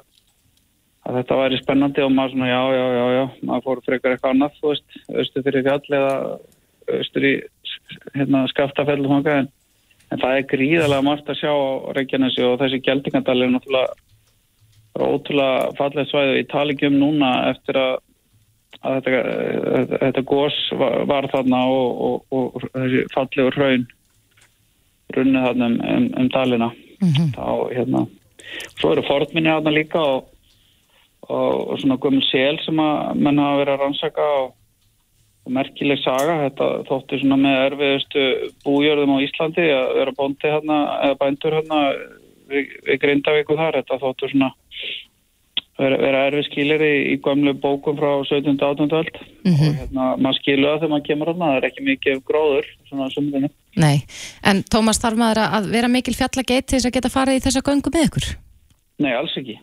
að 1.07 1.15
þetta 1.19 1.39
væri 1.39 1.61
spennandi 1.61 2.03
og 2.03 2.11
maður 2.11 2.31
svona, 2.35 2.47
já, 2.51 2.61
já, 2.75 2.85
já, 2.99 3.05
já, 3.17 3.25
maður 3.47 3.63
fór 3.63 3.81
frekar 3.85 4.11
eitthvað 4.11 4.33
annað, 4.33 4.59
þú 4.59 4.67
veist, 4.73 4.87
austur 5.19 5.43
fyrir 5.47 5.63
fjall 5.63 5.87
eða 5.99 6.13
austur 6.99 7.23
í, 7.23 7.33
hérna, 8.15 8.47
skaftafell 8.51 8.99
og 8.99 9.07
svona, 9.07 9.39
en 9.39 9.51
en 10.13 10.21
það 10.21 10.37
er 10.37 10.49
gríðarlega 10.51 11.05
margt 11.05 11.29
að 11.31 11.39
sjá 11.41 11.51
á 11.51 11.91
Reykjanesi 11.97 12.45
og 12.45 12.59
þessi 12.61 12.81
geldingadal 12.85 13.39
er 13.41 13.53
náttúrulega 13.53 13.93
ótrúlega 14.93 15.71
fallið 15.79 16.09
svæðu 16.11 16.33
í 16.37 16.47
talingjum 16.51 16.97
núna 17.01 17.31
eftir 17.49 17.79
að, 17.81 17.93
að 18.81 18.97
þetta, 18.99 19.21
þetta, 19.63 20.01
þetta 20.03 20.25
gós 20.29 20.59
var, 20.77 20.97
var 21.09 21.29
þarna 21.33 21.61
og, 21.73 22.03
og, 22.07 22.35
og, 22.37 22.67
þessi 22.75 23.05
fallegur 23.15 23.57
hraun 23.57 23.87
runnið 25.17 25.47
þarna 25.47 25.71
um, 25.71 25.79
um, 25.95 26.05
um 26.21 26.29
dalina. 26.33 26.69
Þá 27.33 27.47
hérna 27.73 28.05
svo 28.77 28.93
eru 28.93 29.05
fornminni 29.07 29.49
þarna 29.49 29.73
líka 29.73 30.01
og, 30.01 30.29
og 31.33 31.79
svona 31.81 31.97
gömul 32.01 32.23
sel 32.29 32.59
sem 32.61 32.79
að 32.83 33.17
menn 33.17 33.41
hafa 33.41 33.63
verið 33.63 33.73
að 33.73 33.83
rannsaka 33.83 34.27
og 34.43 34.51
merkileg 35.51 35.99
saga 35.99 36.39
þetta 36.45 36.67
þótti 36.87 37.19
svona 37.21 37.37
með 37.41 37.61
erfiðustu 37.67 38.25
bújörðum 38.63 39.15
á 39.19 39.23
Íslandi 39.25 39.65
að 39.75 39.95
vera 39.99 40.17
bóndi 40.17 40.51
hérna 40.51 40.77
eða 41.07 41.17
bændur 41.19 41.57
hérna 41.57 41.79
við, 42.51 42.69
við 42.87 43.01
Grindavíku 43.01 43.57
þar 43.59 43.79
þetta 43.81 43.99
þóttu 44.03 44.29
svona 44.31 44.53
vera, 45.79 45.97
vera 45.99 46.21
erfið 46.29 46.47
skilir 46.47 46.85
í, 46.85 46.93
í 47.11 47.17
gömlu 47.23 47.55
bókum 47.59 47.99
frá 47.99 48.13
17. 48.29 48.55
18. 48.55 48.87
öld 49.01 49.19
og 49.19 49.59
hérna 49.65 50.13
maður 50.15 50.39
skilu 50.39 50.69
það 50.69 50.79
þegar 50.79 50.93
maður 50.95 51.05
kemur 51.09 51.33
hérna 51.33 51.51
það 51.51 51.59
er 51.59 51.69
ekki 51.71 51.85
mikið 51.89 52.23
gróður 52.29 52.71
svona 52.87 53.11
sumrinu 53.11 53.51
Nei, 53.73 54.05
en 54.45 54.61
Tómas 54.69 55.01
þarf 55.01 55.17
maður 55.17 55.43
að 55.47 55.69
vera 55.73 55.89
mikil 55.89 56.13
fjallageit 56.13 56.67
til 56.69 56.77
þess 56.77 56.89
að 56.91 56.97
geta 56.99 57.13
farið 57.13 57.39
í 57.39 57.43
þessa 57.47 57.63
göngu 57.65 57.93
með 57.93 58.07
ykkur? 58.07 58.27
Nei, 59.01 59.13
alls 59.17 59.33
ekki. 59.39 59.55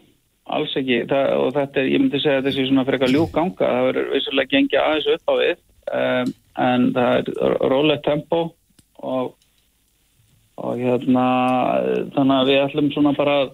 Alls 0.51 0.73
ekki. 0.75 0.97
Það, 1.07 1.29
og 1.39 1.53
þetta 1.55 1.79
er, 1.79 1.91
ég 1.93 2.03
myndi 2.03 2.19
segja 2.19 2.41
þetta 2.41 2.55
sé 2.57 2.65
svona 2.67 2.83
eitthvað 2.83 3.15
ljúk 3.15 3.31
ganga. 3.37 3.69
Það 3.69 3.87
verður 3.87 4.09
vissulega 4.17 4.51
gengið 4.51 4.81
aðeins 4.83 5.07
upp 5.15 5.31
á 5.31 5.35
við 5.39 5.53
um, 5.95 6.33
en 6.61 6.89
það 6.97 7.15
er 7.19 7.55
rólegt 7.71 8.05
tempo 8.07 8.41
og, 9.01 9.33
og 10.61 10.81
hérna 10.81 11.27
þannig 12.15 12.37
að 12.37 12.51
við 12.51 12.61
ætlum 12.65 12.91
svona 12.95 13.15
bara 13.17 13.37
að, 13.43 13.53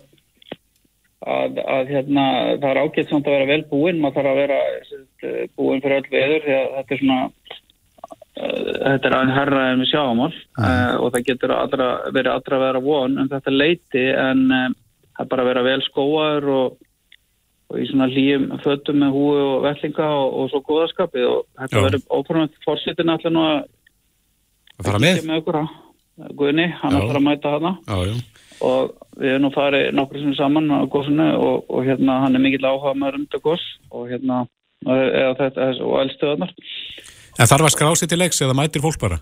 að, 1.37 1.61
að 1.77 1.93
hérna 1.95 2.25
það 2.63 2.71
er 2.71 2.81
ágætt 2.83 3.13
samt 3.13 3.29
að 3.29 3.37
vera 3.37 3.51
vel 3.53 3.61
búinn. 3.71 4.01
Maður 4.03 4.19
þarf 4.19 4.33
að 4.33 4.41
vera 4.43 4.63
sett, 4.89 5.29
búinn 5.59 5.85
fyrir 5.85 6.01
öll 6.01 6.11
veður 6.17 6.47
því 6.47 6.57
að 6.57 6.73
þetta 6.79 6.97
er 6.97 7.03
svona 7.03 7.21
uh, 7.27 8.65
þetta 8.81 9.11
er 9.11 9.19
aðeins 9.21 9.39
herra 9.41 9.69
en 9.71 9.85
við 9.85 9.93
sjáum 9.93 10.25
all 10.27 10.35
uh, 10.35 10.97
og 11.03 11.13
það 11.15 11.29
getur 11.31 11.55
allra, 11.57 11.93
verið 12.11 12.35
allra 12.35 12.59
að 12.59 12.67
vera 12.67 12.85
von 12.89 13.23
en 13.23 13.31
þetta 13.33 13.55
leiti 13.55 14.09
en 14.15 14.49
það 14.51 15.25
er 15.25 15.31
bara 15.33 15.47
að 15.47 15.53
vera 15.53 15.67
vel 15.71 15.81
skóaður 15.87 16.53
og, 16.57 16.77
og 17.71 17.81
í 17.83 17.87
svona 17.91 18.07
hlýjum 18.13 18.45
fötum 18.63 19.01
með 19.03 19.11
húi 19.17 19.39
og 19.43 19.57
vellinga 19.67 20.07
og, 20.21 20.29
og 20.41 20.51
svo 20.53 20.61
góðaskapið 20.69 21.25
og 21.31 21.41
þetta 21.59 21.83
verður 21.87 22.05
ópröfnum 22.19 22.53
fórsetin 22.65 23.11
allir 23.15 23.35
nú 23.35 23.43
að 23.43 23.59
að 24.77 24.89
fara 24.91 25.03
með 25.03 25.23
með 25.27 25.43
okkur 25.43 25.61
Guðni, 26.17 26.65
hann 26.81 26.95
Já. 26.95 26.99
ætlar 27.03 27.19
að 27.19 27.25
mæta 27.27 27.51
hana 27.53 27.71
já, 27.85 27.97
já. 28.09 28.15
og 28.65 28.93
við 29.21 29.33
erum 29.35 29.43
nú 29.45 29.51
farið 29.53 29.91
nokkur 29.99 30.23
sem 30.23 30.35
saman 30.39 30.71
á 30.73 30.81
góðsunu 30.89 31.27
og, 31.37 31.67
og 31.69 31.83
hérna 31.85 32.21
hann 32.23 32.39
er 32.39 32.41
mikill 32.41 32.65
áhuga 32.65 32.95
með 32.97 33.19
þetta 33.27 33.41
góðs 33.45 33.65
og 33.93 34.07
hérna 34.09 34.39
eða 34.87 35.35
þetta 35.43 35.67
og 35.85 35.97
eldstöðunar 36.07 36.55
en 37.37 37.51
þarf 37.51 37.67
að 37.69 37.75
skrási 37.75 38.09
til 38.09 38.21
leiks 38.23 38.41
eða 38.47 38.57
mætir 38.57 38.85
fólk 38.85 39.01
bara 39.03 39.21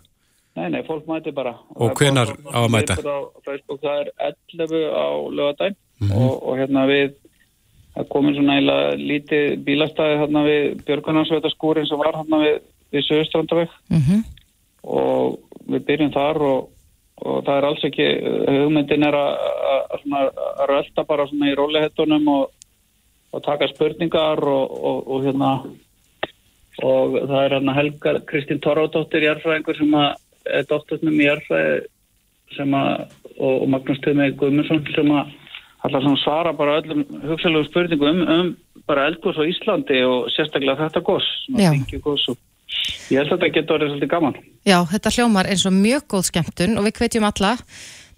Nei, 0.55 0.69
nei, 0.71 0.85
fólk 0.87 1.03
mæti 1.11 1.33
bara. 1.35 1.57
Og 1.75 1.99
er 1.99 2.13
bara- 2.15 2.37
á 2.55 2.59
að 2.63 2.71
mæta? 2.71 2.95
Á 2.95 3.43
Facebook, 3.43 3.81
það 3.83 3.97
er 4.05 4.11
11 4.55 4.85
á 4.95 5.07
lögadæn 5.35 5.75
Mhm. 6.01 6.13
og, 6.13 6.43
og 6.47 6.57
hérna 6.59 6.87
við, 6.87 7.15
það 7.95 8.09
komin 8.13 8.37
svona 8.37 8.59
eiginlega 8.59 8.95
lítið 9.01 9.51
bílastæði 9.67 10.21
hérna 10.23 10.45
við 10.47 10.65
Björgunarsveita 10.87 11.53
skúrin 11.53 11.89
sem 11.89 12.01
var 12.01 12.19
hérna 12.19 12.41
við, 12.43 12.57
við 12.95 13.07
Söðustrandaveg 13.09 13.77
Mm 13.91 14.25
og 14.85 15.39
við 15.65 15.87
byrjum 15.89 16.13
þar 16.13 16.43
og, 16.45 16.67
og 17.25 17.39
það 17.47 17.57
er 17.57 17.67
alls 17.69 17.87
ekki, 17.89 18.09
hugmyndin 18.53 19.07
er 19.09 19.17
að, 19.17 19.31
að, 19.71 20.03
að, 20.19 20.29
að 20.45 20.67
rölda 20.71 21.05
bara 21.09 21.27
svona 21.31 21.49
í 21.49 21.55
rólihettunum 21.57 22.29
og, 22.35 22.51
og 23.33 23.45
taka 23.47 23.71
spurningar 23.73 24.45
og, 24.45 24.77
og, 24.91 24.99
og 25.09 25.25
hérna 25.25 25.55
og 26.85 27.17
það 27.17 27.41
er 27.41 27.57
hérna 27.57 27.77
Helga 27.79 28.15
Kristín 28.29 28.61
Torradóttir 28.61 29.25
Jærfræðingur 29.25 29.79
sem 29.79 29.97
að 29.97 30.11
er 30.45 30.67
dótturinn 30.69 31.17
í 31.17 31.29
Jærfræði 31.29 31.77
sem 32.55 32.77
að 32.77 32.91
og, 33.39 33.65
Magnús 33.71 34.03
Tumi 34.05 34.31
Guðmundsson 34.39 34.85
sem 34.95 35.13
að 35.15 35.33
allar 35.85 36.05
svona 36.05 36.21
svara 36.23 36.53
bara 36.57 36.79
öllum 36.81 37.05
hugsalegu 37.29 37.69
spurningum 37.69 38.23
um, 38.23 38.33
um 38.35 38.55
bara 38.89 39.07
eldgós 39.11 39.39
á 39.41 39.45
Íslandi 39.45 40.01
og 40.09 40.31
sérstaklega 40.33 40.89
þetta 40.89 41.03
og 41.05 42.39
ég 43.11 43.21
held 43.21 43.31
að 43.31 43.37
þetta 43.37 43.53
getur 43.55 43.77
orðið 43.77 43.93
svolítið 43.93 44.11
gaman. 44.13 44.39
Já, 44.67 44.79
þetta 44.91 45.13
hljómar 45.17 45.49
eins 45.51 45.65
og 45.69 45.77
mjög 45.77 46.07
góð 46.15 46.25
skemmtun 46.31 46.79
og 46.79 46.87
við 46.89 46.97
hvetjum 46.99 47.29
alla 47.29 47.53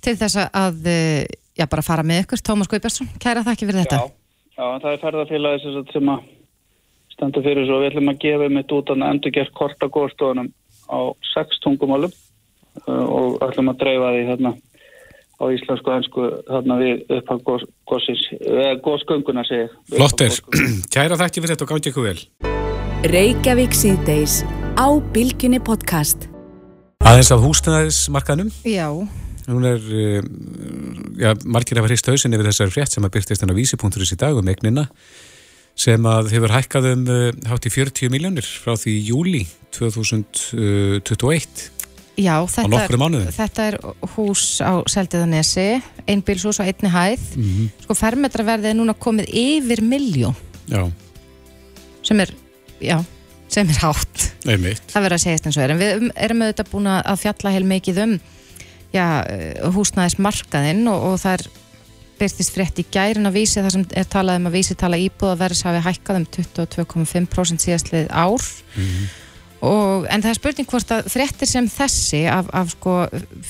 til 0.02 0.14
þess 0.18 0.38
að 0.46 0.88
eh, 0.90 1.26
já, 1.58 1.66
bara 1.70 1.84
fara 1.86 2.06
með 2.06 2.24
ykkur, 2.24 2.42
Tómas 2.46 2.70
Guðbjörnsson 2.70 3.10
kæra 3.22 3.44
þakki 3.46 3.68
fyrir 3.68 3.82
þetta. 3.84 4.00
Já, 4.00 4.56
já, 4.56 4.66
það 4.82 4.90
er 4.92 5.02
ferðarfélagi 5.04 5.74
sem, 5.92 6.12
að 6.12 6.30
stendur 7.16 7.46
fyrir 7.46 7.68
svo 7.68 7.80
við 7.80 7.90
ætlum 7.90 8.12
að 8.12 8.22
gefa 8.26 8.50
mitt 8.52 8.76
út 8.76 8.92
að 8.94 9.06
endur 9.08 9.34
gert 9.34 9.54
korta 9.56 9.90
góðstofunum 9.90 10.52
á 10.86 10.98
sex 11.32 11.60
tungumálum 11.64 12.12
uh, 12.86 13.04
og 13.06 13.38
ætlum 13.46 13.72
að 13.72 13.82
dreifa 13.82 14.12
því 14.14 14.24
hérna 14.30 14.54
á 15.36 15.44
íslensku 15.52 15.86
og 15.90 15.96
ennsku 15.98 16.22
þarna 16.48 16.74
við 16.80 16.94
upphaf 17.18 17.40
góðsgönguna 18.86 19.42
segir. 19.48 19.68
Flottir, 19.92 20.32
kæra 20.94 21.16
þakki 21.20 21.38
fyrir 21.42 21.52
þetta 21.54 21.66
og 21.66 21.70
gangi 21.74 21.88
ykkur 21.92 22.04
vel. 22.08 22.20
Reykjavík 23.12 23.72
síðdeis 23.76 24.34
á 24.80 24.86
Bilginni 25.12 25.60
podcast. 25.62 26.18
Aðeins 27.06 27.30
af 27.30 27.38
húsnæðismarkaðnum? 27.44 28.50
Já, 28.66 28.88
Hún 29.46 29.62
er, 29.62 29.78
uh, 29.78 30.26
já, 31.14 31.30
margir 31.46 31.78
hafa 31.78 31.86
hrist 31.92 32.08
hausin 32.10 32.34
yfir 32.34 32.48
þessari 32.48 32.72
frétt 32.74 32.90
sem 32.96 33.04
að 33.06 33.12
byrtist 33.14 33.42
hennar 33.44 33.54
vísi.is 33.54 34.14
í 34.16 34.18
dag 34.18 34.34
um 34.34 34.48
egnina 34.50 34.90
sem 35.78 36.02
að 36.08 36.32
hefur 36.32 36.50
hækkað 36.56 36.88
um 36.94 37.04
uh, 37.12 37.30
hátt 37.46 37.68
í 37.68 37.70
40 37.70 38.10
miljónir 38.10 38.42
frá 38.42 38.74
því 38.74 38.90
í 38.96 39.06
júli 39.12 39.46
2021 39.76 41.75
já 42.16 42.34
þetta, 42.48 42.80
þetta 43.36 43.66
er 43.70 43.76
hús 44.16 44.44
á 44.64 44.72
Seldiðanesi, 44.88 45.66
einbílshús 46.08 46.60
á 46.60 46.64
einni 46.64 46.90
hæð. 46.92 47.26
Mhm. 47.36 47.66
Sko 47.84 47.96
fermetraverðið 47.98 48.70
er 48.72 48.78
núna 48.78 48.94
komið 48.96 49.28
yfir 49.32 49.82
miljón 49.84 50.34
Já, 50.66 50.82
sem 52.02 52.20
er, 52.24 52.32
já, 52.80 52.96
sem 53.48 53.68
er 53.68 53.78
hátt. 53.84 54.24
einmitt. 54.46 54.82
Það 54.90 55.04
verður 55.04 55.18
að 55.18 55.24
segjast 55.26 55.46
eins 55.46 55.56
og 55.58 55.62
er. 55.62 55.70
En 55.70 55.78
við 55.78 55.92
um- 56.00 56.10
erum 56.16 56.42
auðvitað 56.42 56.70
búin 56.72 56.88
að 56.96 57.20
fjalla 57.22 57.52
heil 57.54 57.64
mikið 57.64 58.02
um 58.02 58.16
já, 58.94 59.06
húsnæðismarkaðinn 59.76 60.86
og, 60.88 61.02
og 61.12 61.20
það 61.20 61.32
er 61.40 61.46
byrtist 62.16 62.54
frétt 62.54 62.78
í 62.80 62.84
gærin 62.90 63.28
að 63.28 63.36
vísi 63.36 63.60
þar 63.60 63.74
sem 63.74 63.84
er 63.92 64.06
talað 64.08 64.38
um 64.40 64.46
að 64.48 64.54
vísi 64.56 64.74
tala 64.78 64.96
íbúðaverðis 64.96 65.64
hafi 65.68 65.82
hækkað 65.84 66.16
um 66.22 66.26
22,5% 66.32 67.66
síðastlið 67.66 68.06
ár 68.08 68.40
og, 69.64 70.06
en 70.10 70.22
það 70.22 70.32
er 70.32 70.38
spurning 70.40 70.68
hvort 70.68 70.92
að 70.92 71.08
fréttir 71.12 71.50
sem 71.50 71.70
þessi 71.70 72.26
af, 72.30 72.50
af 72.52 72.74
sko 72.76 72.98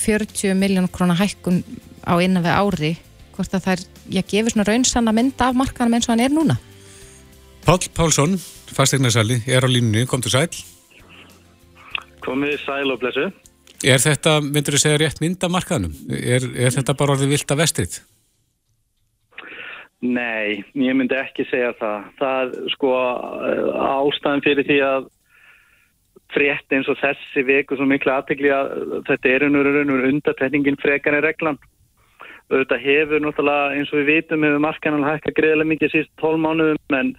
40 0.05 0.55
miljón 0.59 0.89
krónar 0.93 1.21
hækkun 1.21 1.63
á 2.07 2.15
innan 2.23 2.45
við 2.47 2.55
ári 2.55 2.93
hvort 3.37 3.53
að 3.53 3.67
það 3.67 3.75
er, 3.75 3.85
ég 4.21 4.31
gefur 4.31 4.55
svona 4.55 4.69
raunsanna 4.69 5.13
mynd 5.17 5.43
af 5.45 5.59
markanum 5.59 5.99
eins 5.99 6.09
og 6.09 6.15
hann 6.15 6.25
er 6.25 6.35
núna 6.35 6.57
Pál 7.67 7.83
Pálsson, 7.91 8.37
fastegnarsali, 8.71 9.41
er 9.51 9.65
á 9.65 9.67
línunni, 9.67 10.05
kom 10.07 10.21
til 10.23 10.31
sæl. 10.31 10.53
Komið 12.23 12.61
sæl 12.63 12.93
og 12.95 13.01
blessu. 13.03 13.25
Er 13.83 13.99
þetta, 13.99 14.37
myndur 14.39 14.77
þú 14.77 14.83
segja 14.85 15.01
rétt 15.03 15.19
mynd 15.19 15.43
af 15.43 15.51
markaðnum? 15.51 15.97
Er, 16.15 16.47
er 16.55 16.71
þetta 16.77 16.95
bara 16.95 17.17
orðið 17.17 17.33
vilt 17.35 17.51
af 17.51 17.59
vestrið? 17.59 17.97
Nei, 20.07 20.63
ég 20.79 20.95
myndi 20.95 21.19
ekki 21.19 21.49
segja 21.51 21.73
það. 21.81 22.07
Það 22.21 22.39
er 22.45 22.73
sko 22.77 22.95
ástæðan 22.95 24.47
fyrir 24.47 24.69
því 24.71 24.79
að 24.93 25.11
frétt 26.35 26.75
eins 26.75 26.89
og 26.91 26.99
þessi 27.01 27.45
veku 27.47 27.79
svo 27.79 27.87
miklu 27.89 28.13
aðtegli 28.13 28.51
að 28.53 28.71
þetta 29.07 29.33
er 29.33 29.47
unnur 29.47 30.07
undartekningin 30.11 30.79
frekar 30.83 31.17
en 31.17 31.25
reglan. 31.25 31.59
Þetta 32.51 32.79
hefur 32.79 33.23
náttúrulega 33.23 33.75
eins 33.75 33.91
og 33.91 34.01
við 34.01 34.13
vitum 34.13 34.47
hefur 34.47 34.63
markan 34.63 34.99
alveg 34.99 35.17
hækkað 35.17 35.37
greiðilega 35.41 35.71
mikið 35.73 35.95
síst 35.95 36.13
12 36.23 36.43
mánuðum 36.45 36.99
en 36.99 37.11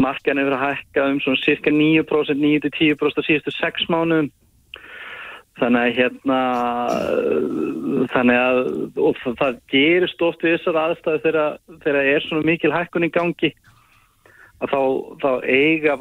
markan 0.00 0.40
hefur 0.40 0.58
hækkað 0.60 1.14
um 1.14 1.22
svona 1.24 1.40
cirka 1.44 1.72
9%, 1.72 2.36
9-10% 2.42 3.18
á 3.18 3.22
síðustu 3.24 3.54
6 3.56 3.88
mánuðum. 3.92 4.28
Þannig 5.58 5.80
að 5.88 5.96
hérna, 5.96 6.40
þannig 8.12 8.36
að 8.38 8.60
það, 8.94 9.32
það 9.40 9.56
gerist 9.72 10.20
oft 10.22 10.44
við 10.44 10.54
þessar 10.54 10.78
aðstæðu 10.84 11.22
þegar, 11.24 11.56
þegar 11.82 12.10
er 12.12 12.26
svona 12.28 12.46
mikil 12.46 12.70
hækkun 12.70 13.08
í 13.08 13.10
gangi 13.16 13.50
að 14.62 14.70
þá, 14.74 14.82
þá 15.24 15.30
eiga 15.48 15.96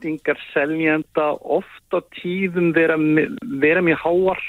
væntingar 0.00 0.38
seljenda 0.52 1.36
oft 1.40 1.92
á 1.92 2.00
tíðum 2.16 2.72
vera, 2.74 2.96
vera 3.60 3.80
mjög 3.82 3.98
háar 3.98 4.40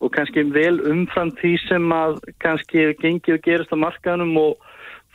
og 0.00 0.12
kannski 0.12 0.42
vel 0.52 0.80
umfram 0.80 1.30
því 1.36 1.56
sem 1.68 1.92
að 1.92 2.20
kannski 2.40 2.94
gengið 3.00 3.34
og 3.34 3.42
gerist 3.42 3.72
á 3.74 3.76
markaðunum 3.76 4.36
og 4.38 4.56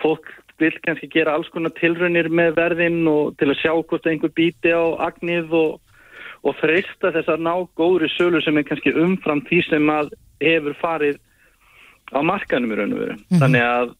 fólk 0.02 0.28
vil 0.60 0.76
kannski 0.86 1.08
gera 1.08 1.36
alls 1.36 1.50
konar 1.50 1.74
tilraunir 1.80 2.30
með 2.30 2.56
verðin 2.56 3.08
og 3.08 3.36
til 3.40 3.50
að 3.50 3.60
sjá 3.62 3.74
hvort 3.74 4.06
einhver 4.06 4.32
bíti 4.36 4.72
á 4.72 4.84
agnið 5.08 5.52
og 5.52 5.82
og 6.46 6.54
freysta 6.60 7.10
þess 7.10 7.32
að 7.32 7.42
ná 7.42 7.54
góðri 7.74 8.06
sölu 8.14 8.38
sem 8.44 8.58
er 8.58 8.68
kannski 8.68 8.92
umfram 8.94 9.42
því 9.48 9.64
sem 9.66 9.88
að 9.90 10.12
hefur 10.44 10.76
farið 10.78 11.18
á 12.14 12.22
markanum 12.22 12.70
í 12.70 12.78
raun 12.78 12.94
og 12.94 13.02
veru. 13.02 13.16
Þannig 13.34 13.64
að 13.66 13.96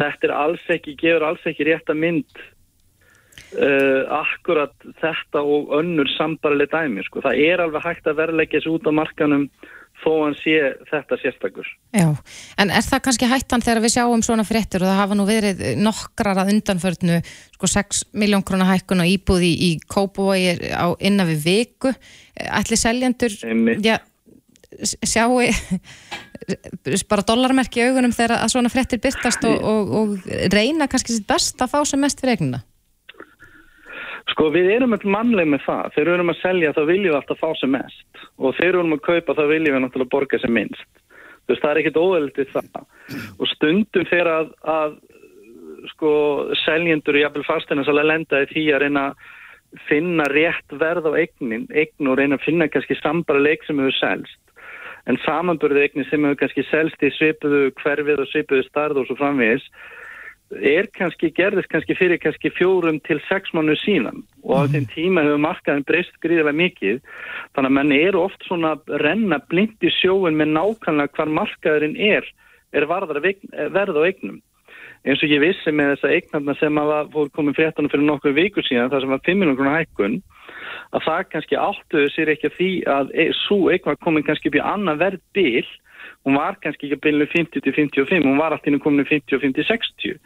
þetta 0.00 0.26
er 0.26 0.32
alls 0.32 0.64
ekki, 0.72 0.94
gefur 0.96 1.26
alls 1.28 1.44
ekki 1.44 1.66
rétta 1.68 1.92
mynd 1.92 2.40
uh, 3.58 4.22
akkurat 4.22 4.74
þetta 5.02 5.44
og 5.44 5.72
önnur 5.78 6.10
sambarlega 6.16 6.82
dæmi. 6.82 7.04
Sko. 7.06 7.22
Það 7.24 7.44
er 7.46 7.64
alveg 7.64 7.86
hægt 7.86 8.10
að 8.10 8.18
verleggja 8.22 8.60
þessu 8.60 8.76
út 8.78 8.90
á 8.90 8.92
markanum 9.02 9.48
þó 10.02 10.12
hann 10.24 10.36
sé 10.38 10.56
þetta 10.90 11.18
sérstakur. 11.20 11.68
Já, 11.94 12.08
en 12.60 12.72
er 12.74 12.84
það 12.86 13.02
kannski 13.06 13.28
hættan 13.30 13.64
þegar 13.64 13.82
við 13.84 13.94
sjáum 13.96 14.24
svona 14.24 14.46
fréttur 14.46 14.84
og 14.84 14.90
það 14.90 15.00
hafa 15.00 15.18
nú 15.18 15.26
verið 15.28 15.62
nokkrar 15.80 16.40
að 16.42 16.54
undanförnu 16.56 17.18
sko 17.56 17.70
6 17.70 18.04
miljón 18.18 18.44
krona 18.46 18.68
hækkun 18.70 19.04
og 19.04 19.12
íbúði 19.12 19.52
í, 19.52 19.70
Kópavogi 19.86 20.72
á 20.74 20.90
innan 20.98 21.30
við 21.30 21.44
viku 21.46 21.92
ætli 22.34 22.78
seljendur 22.80 23.36
já, 23.84 23.98
sjáu 25.04 25.38
bara 27.10 27.26
dollarmerki 27.28 27.82
í 27.82 27.88
augunum 27.90 28.14
þegar 28.16 28.40
að 28.40 28.54
svona 28.56 28.72
fréttir 28.72 29.02
byrtast 29.02 29.46
og, 29.46 29.56
og, 29.62 29.96
og 30.00 30.30
reyna 30.52 30.90
kannski 30.90 31.14
sitt 31.14 31.28
best 31.30 31.60
að 31.62 31.76
fá 31.76 31.82
sem 31.86 32.02
mest 32.02 32.22
fyrir 32.22 32.38
eignina 32.38 32.64
Sko 34.32 34.48
við 34.54 34.70
erum 34.76 34.96
alltaf 34.96 35.12
mannleg 35.12 35.48
með 35.52 35.64
það. 35.66 35.92
Þegar 35.94 36.08
við 36.08 36.16
erum 36.16 36.32
að 36.32 36.40
selja 36.40 36.72
þá 36.72 36.82
viljum 36.88 37.10
við 37.10 37.18
alltaf 37.18 37.40
fá 37.42 37.48
sem 37.60 37.72
mest 37.74 38.26
og 38.38 38.56
þegar 38.56 38.72
við 38.72 38.80
erum 38.80 38.96
að 38.96 39.06
kaupa 39.06 39.36
þá 39.36 39.42
viljum 39.50 39.76
við 39.76 39.82
náttúrulega 39.84 40.14
borga 40.14 40.40
sem 40.40 40.54
minnst. 40.56 40.90
Þú 41.42 41.52
veist 41.52 41.64
það 41.64 41.72
er 41.72 41.80
ekkit 41.82 42.00
óveldið 42.00 42.52
það. 42.54 42.84
Og 43.38 43.50
stundum 43.50 44.08
þegar 44.08 44.30
að, 44.32 44.52
að 44.72 44.96
sko 45.92 46.12
seljendur 46.62 47.18
í 47.18 47.24
jafnvel 47.24 47.46
fastina 47.46 47.84
svolítið 47.86 48.10
lenda 48.12 48.42
í 48.42 48.50
því 48.52 48.66
að 48.72 48.84
reyna 48.84 49.06
að 49.10 49.30
finna 49.88 50.28
rétt 50.28 50.76
verð 50.78 51.08
á 51.08 51.12
eignin, 51.16 51.66
eign 51.72 52.10
og 52.10 52.18
reyna 52.20 52.36
að 52.38 52.46
finna 52.46 52.68
kannski 52.70 52.96
sambara 53.00 53.42
leik 53.42 53.64
sem 53.66 53.80
hefur 53.80 53.98
selst. 53.98 54.38
En 55.08 55.18
samanbörðu 55.24 55.82
eignin 55.82 56.06
sem 56.08 56.24
hefur 56.24 56.40
kannski 56.44 56.64
selst 56.68 57.02
í 57.02 57.10
svipuðu 57.16 57.72
hverfið 57.80 58.22
og 58.22 58.30
svipuðu 58.30 58.66
starð 58.68 59.02
og 59.02 59.08
svo 59.08 59.18
framvegis 59.18 59.64
er 60.60 60.88
kannski, 60.96 61.30
gerðist 61.34 61.70
kannski 61.72 61.96
fyrir 61.96 62.20
kannski 62.20 62.52
fjórum 62.52 63.00
til 63.06 63.18
sex 63.28 63.52
mannu 63.56 63.76
síðan 63.80 64.22
og 64.42 64.66
á 64.66 64.70
þeim 64.72 64.86
tíma 64.92 65.24
hefur 65.24 65.42
markaðin 65.42 65.86
breyst 65.88 66.14
gríðilega 66.24 66.58
mikið. 66.58 67.00
Þannig 67.54 67.70
að 67.70 67.76
menn 67.78 67.94
eru 67.96 68.22
oft 68.26 68.46
svona 68.46 68.74
að 68.76 68.96
renna 69.04 69.38
blind 69.48 69.84
í 69.86 69.92
sjóun 70.00 70.38
með 70.38 70.54
nákvæmlega 70.56 71.16
hvar 71.16 71.36
markaðurinn 71.40 71.98
er 71.98 72.26
er 72.72 72.88
varðar 72.88 73.20
verð 73.22 74.00
á 74.00 74.02
eignum. 74.08 74.40
Eins 75.02 75.22
og 75.24 75.32
ég 75.32 75.42
vissi 75.42 75.72
með 75.74 75.96
þessa 75.96 76.12
eignarna 76.14 76.54
sem 76.60 76.78
að 76.78 76.92
fór 77.12 77.30
komið 77.34 77.58
fréttanum 77.58 77.90
fyrir 77.90 78.06
nokkuð 78.06 78.36
viku 78.38 78.62
síðan 78.62 78.92
það 78.92 79.02
sem 79.02 79.12
var 79.12 79.24
5 79.26 79.40
miljonar 79.40 79.78
hækkun 79.80 80.20
að 80.92 81.06
það 81.06 81.22
kannski 81.32 81.58
áttuðu 81.58 82.12
sér 82.12 82.30
ekki 82.32 82.48
að 82.48 82.58
því 82.58 82.70
að 82.94 83.10
e, 83.18 83.24
svo 83.42 83.58
eign 83.72 83.88
var 83.88 83.98
komið 84.04 84.28
kannski 84.28 84.52
upp 84.52 84.58
í 84.60 84.62
annað 84.72 85.02
verð 85.02 85.24
bil 85.34 85.64
hún 86.26 86.38
var 86.38 86.58
kannski 86.62 86.86
ekki 86.86 86.98
að 86.98 87.04
byrja 87.06 87.28
50 87.34 87.64
til 87.64 87.74
55, 87.74 88.26
hún 88.26 88.38
var 88.38 88.54
alltaf 88.54 88.82
komin 88.84 89.06
50 89.08 89.36
og 89.36 89.42
50 89.42 89.68
60 89.68 90.18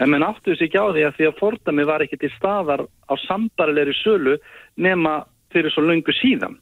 en 0.00 0.10
menn 0.12 0.26
áttuðu 0.26 0.56
sig 0.56 0.68
ekki 0.68 0.80
á 0.80 0.86
því 0.92 1.04
að 1.06 1.16
því 1.16 1.28
að 1.28 1.38
fordami 1.40 1.86
var 1.88 2.04
ekki 2.04 2.20
til 2.20 2.32
staðar 2.36 2.84
á 2.84 3.14
sambarilegri 3.26 3.96
sölu 4.02 4.36
nema 4.76 5.20
fyrir 5.52 5.72
svo 5.72 5.84
lungu 5.84 6.12
síðan 6.12 6.58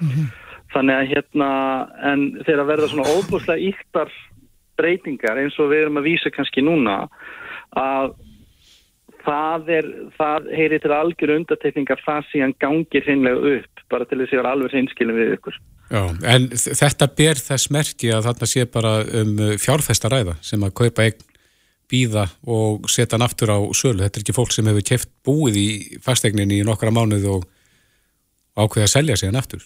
mm 0.00 0.08
-hmm. 0.08 0.28
þannig 0.72 0.94
að 0.96 1.10
hérna 1.12 1.50
en 2.12 2.20
þegar 2.46 2.70
verða 2.72 2.88
svona 2.88 3.12
óbúslega 3.16 3.66
yktar 3.70 4.08
breytingar 4.76 5.38
eins 5.38 5.58
og 5.58 5.70
við 5.70 5.82
erum 5.82 6.00
að 6.00 6.08
vísa 6.10 6.30
kannski 6.30 6.62
núna 6.62 7.08
að 7.76 8.14
það 9.24 9.70
er, 9.78 9.92
það 10.18 10.50
heyri 10.58 10.80
til 10.82 10.94
algjör 10.94 11.36
undatekningar 11.38 12.02
það 12.04 12.26
síðan 12.32 12.56
gangir 12.62 13.06
hinnlega 13.08 13.54
upp 13.58 13.86
bara 13.92 14.08
til 14.08 14.20
þess 14.20 14.32
að 14.32 14.36
ég 14.36 14.42
var 14.42 14.50
alveg 14.52 14.76
hinskilin 14.78 15.18
við 15.18 15.38
ykkur 15.38 15.60
Já, 15.92 16.00
en 16.32 16.48
þetta 16.56 17.10
ber 17.12 17.38
þess 17.38 17.70
merki 17.74 18.10
að 18.14 18.26
þarna 18.30 18.48
sé 18.48 18.64
bara 18.72 18.94
um 19.20 19.34
fjárfestaræða 19.60 20.38
sem 20.42 20.64
að 20.64 20.76
kaupa 20.80 21.04
eign 21.04 21.20
býða 21.90 22.24
og 22.48 22.88
setja 22.90 23.18
hann 23.18 23.26
aftur 23.26 23.52
á 23.52 23.58
sölu. 23.76 24.02
Þetta 24.02 24.18
er 24.18 24.24
ekki 24.24 24.36
fólk 24.36 24.54
sem 24.54 24.68
hefur 24.70 24.86
keft 24.88 25.10
búið 25.26 25.60
í 25.60 25.68
fastegninni 26.04 26.62
í 26.62 26.66
nokkra 26.66 26.92
mánuð 26.94 27.28
og 27.36 27.46
ákveða 28.56 28.88
að 28.88 28.94
selja 28.94 29.18
sig 29.20 29.30
hann 29.30 29.40
aftur. 29.40 29.64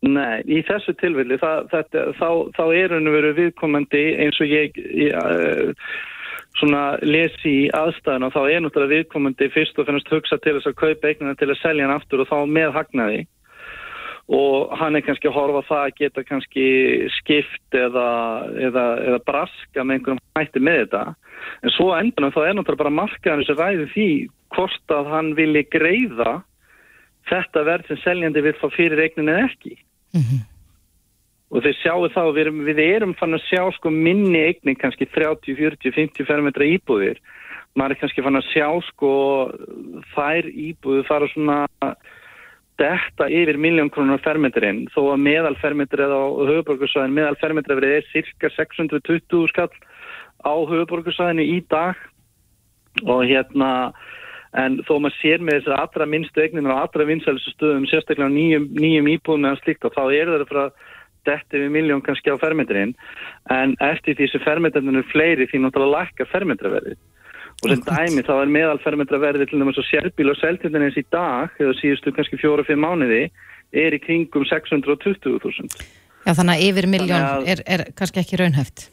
Nei, 0.00 0.40
í 0.48 0.62
þessu 0.64 0.94
tilvilli 1.00 1.36
það, 1.40 1.66
þetta, 1.72 2.04
þá, 2.16 2.28
þá 2.56 2.62
er 2.72 2.94
hann 2.96 3.10
verið 3.12 3.40
viðkomandi 3.40 4.04
eins 4.24 4.38
og 4.40 4.48
ég, 4.48 4.78
ég 4.96 5.12
uh, 5.12 5.90
svona 6.58 6.84
lesi 7.02 7.52
í 7.66 7.68
aðstæðan 7.74 8.26
og 8.26 8.32
þá 8.34 8.40
er 8.42 8.64
náttúrulega 8.64 8.94
viðkomandi 8.96 9.50
fyrst 9.54 9.78
og 9.78 9.86
finnast 9.88 10.10
hugsa 10.12 10.38
til 10.38 10.56
þess 10.56 10.70
að 10.70 10.80
kaupa 10.80 11.10
eignina 11.10 11.36
til 11.38 11.50
að 11.50 11.60
selja 11.60 11.86
hann 11.86 11.94
aftur 11.94 12.24
og 12.24 12.30
þá 12.30 12.38
með 12.50 12.74
hagnaði. 12.76 13.20
Og 14.30 14.70
hann 14.78 14.94
er 14.94 15.02
kannski 15.02 15.26
að 15.26 15.34
horfa 15.34 15.62
það 15.66 15.84
að 15.84 15.96
geta 15.98 16.22
kannski 16.26 16.66
skipt 17.16 17.74
eða, 17.74 18.10
eða, 18.68 18.84
eða 19.08 19.22
braska 19.26 19.82
með 19.82 19.96
einhverjum 19.96 20.20
hætti 20.38 20.62
með 20.62 20.78
þetta. 20.84 21.02
En 21.64 21.74
svo 21.74 21.88
endanum 21.96 22.34
þá 22.34 22.40
er 22.44 22.54
náttúrulega 22.54 22.82
bara 22.84 22.98
markaðan 23.00 23.46
sem 23.48 23.58
ræði 23.58 23.88
því 23.94 24.10
hvort 24.54 24.94
að 24.94 25.10
hann 25.14 25.34
vilji 25.38 25.64
greiða 25.72 26.36
þetta 27.30 27.66
verð 27.66 27.90
sem 27.90 28.00
seljandi 28.04 28.44
vil 28.44 28.56
fá 28.60 28.68
fyrir 28.74 29.02
eignin 29.02 29.32
eða 29.32 29.48
ekki. 29.50 29.74
Mm 30.14 30.22
-hmm. 30.22 30.46
Og 31.50 31.64
þeir 31.64 31.76
sjáu 31.80 32.08
þá 32.14 32.22
við 32.30 32.40
erum, 32.44 32.62
við 32.68 32.80
erum 32.84 33.14
fann 33.18 33.34
að 33.34 33.46
sjá 33.48 33.62
sko 33.74 33.90
minni 33.90 34.38
eignin 34.38 34.78
kannski 34.78 35.08
30, 35.10 35.56
40, 35.58 35.94
50 35.96 36.28
fermetra 36.28 36.68
íbúðir. 36.76 37.18
Maður 37.78 37.94
er 37.94 38.00
kannski 38.02 38.24
fann 38.26 38.38
að 38.38 38.48
sjá 38.52 38.68
sko 38.90 39.12
þær 40.14 40.50
íbúðu 40.50 41.06
fara 41.08 41.28
svona 41.32 41.64
detta 42.80 43.26
yfir 43.28 43.58
miljón 43.60 43.90
krónar 43.92 44.22
fermetrinn. 44.24 44.86
Þó 44.94 45.12
að 45.12 45.24
meðal 45.26 45.56
fermetrið 45.60 46.14
á 46.14 46.22
höfuborgarsvæðin 46.22 47.18
meðal 47.18 47.36
fermetrið 47.42 47.88
er 47.98 48.06
cirka 48.12 48.50
620 48.54 49.50
skall 49.50 49.74
á 50.46 50.54
höfuborgarsvæðinu 50.54 51.44
í 51.44 51.58
dag. 51.70 51.98
Og 53.06 53.26
hérna 53.26 53.92
en 54.58 54.80
þó 54.86 54.96
maður 54.98 55.18
sér 55.20 55.42
með 55.44 55.60
þess 55.60 55.70
að 55.70 55.82
allra 55.84 56.06
minnstu 56.10 56.42
eigninu 56.42 56.72
og 56.72 56.80
allra 56.80 57.06
vinsælstu 57.06 57.52
stöðum 57.54 57.84
sérstaklega 57.86 58.32
nýjum, 58.34 58.66
nýjum 58.74 59.10
íbúinu 59.12 59.50
eða 59.50 59.60
slíkt 59.60 59.86
og 59.86 59.94
þá 59.94 60.02
er 60.10 60.32
það 60.32 60.48
frá 60.50 60.64
detti 61.28 61.62
við 61.62 61.72
miljón 61.74 62.02
kannski 62.04 62.32
á 62.32 62.36
fermetrinn 62.40 62.94
en 63.52 63.76
eftir 63.84 64.18
því 64.18 64.28
sem 64.32 64.44
fermetrinu 64.44 65.02
er 65.02 65.08
fleiri 65.12 65.48
því 65.50 65.64
náttúrulega 65.64 65.96
lakka 65.96 66.28
fermetraverðið. 66.32 67.00
Og 67.60 67.72
sem 67.72 67.82
dæmi 67.84 68.24
þá 68.24 68.34
er 68.38 68.52
meðalfermetraverði 68.56 69.48
til 69.50 69.60
dæmis 69.60 69.80
á 69.80 69.84
sérbíl 69.84 70.30
og 70.32 70.38
seltindinins 70.40 70.96
í 70.96 71.04
dag 71.12 71.56
eða 71.60 71.74
síðustu 71.80 72.14
kannski 72.16 72.40
fjóra-fimm 72.40 72.80
mánuði 72.80 73.26
er 73.76 73.96
í 73.96 74.00
kringum 74.02 74.46
620.000 74.48 75.84
Já 76.26 76.34
þannig 76.36 76.56
að 76.56 76.64
yfir 76.68 76.88
miljón 76.90 77.46
er, 77.48 77.62
er 77.64 77.84
kannski 77.96 78.20
ekki 78.20 78.40
raunhæft. 78.40 78.88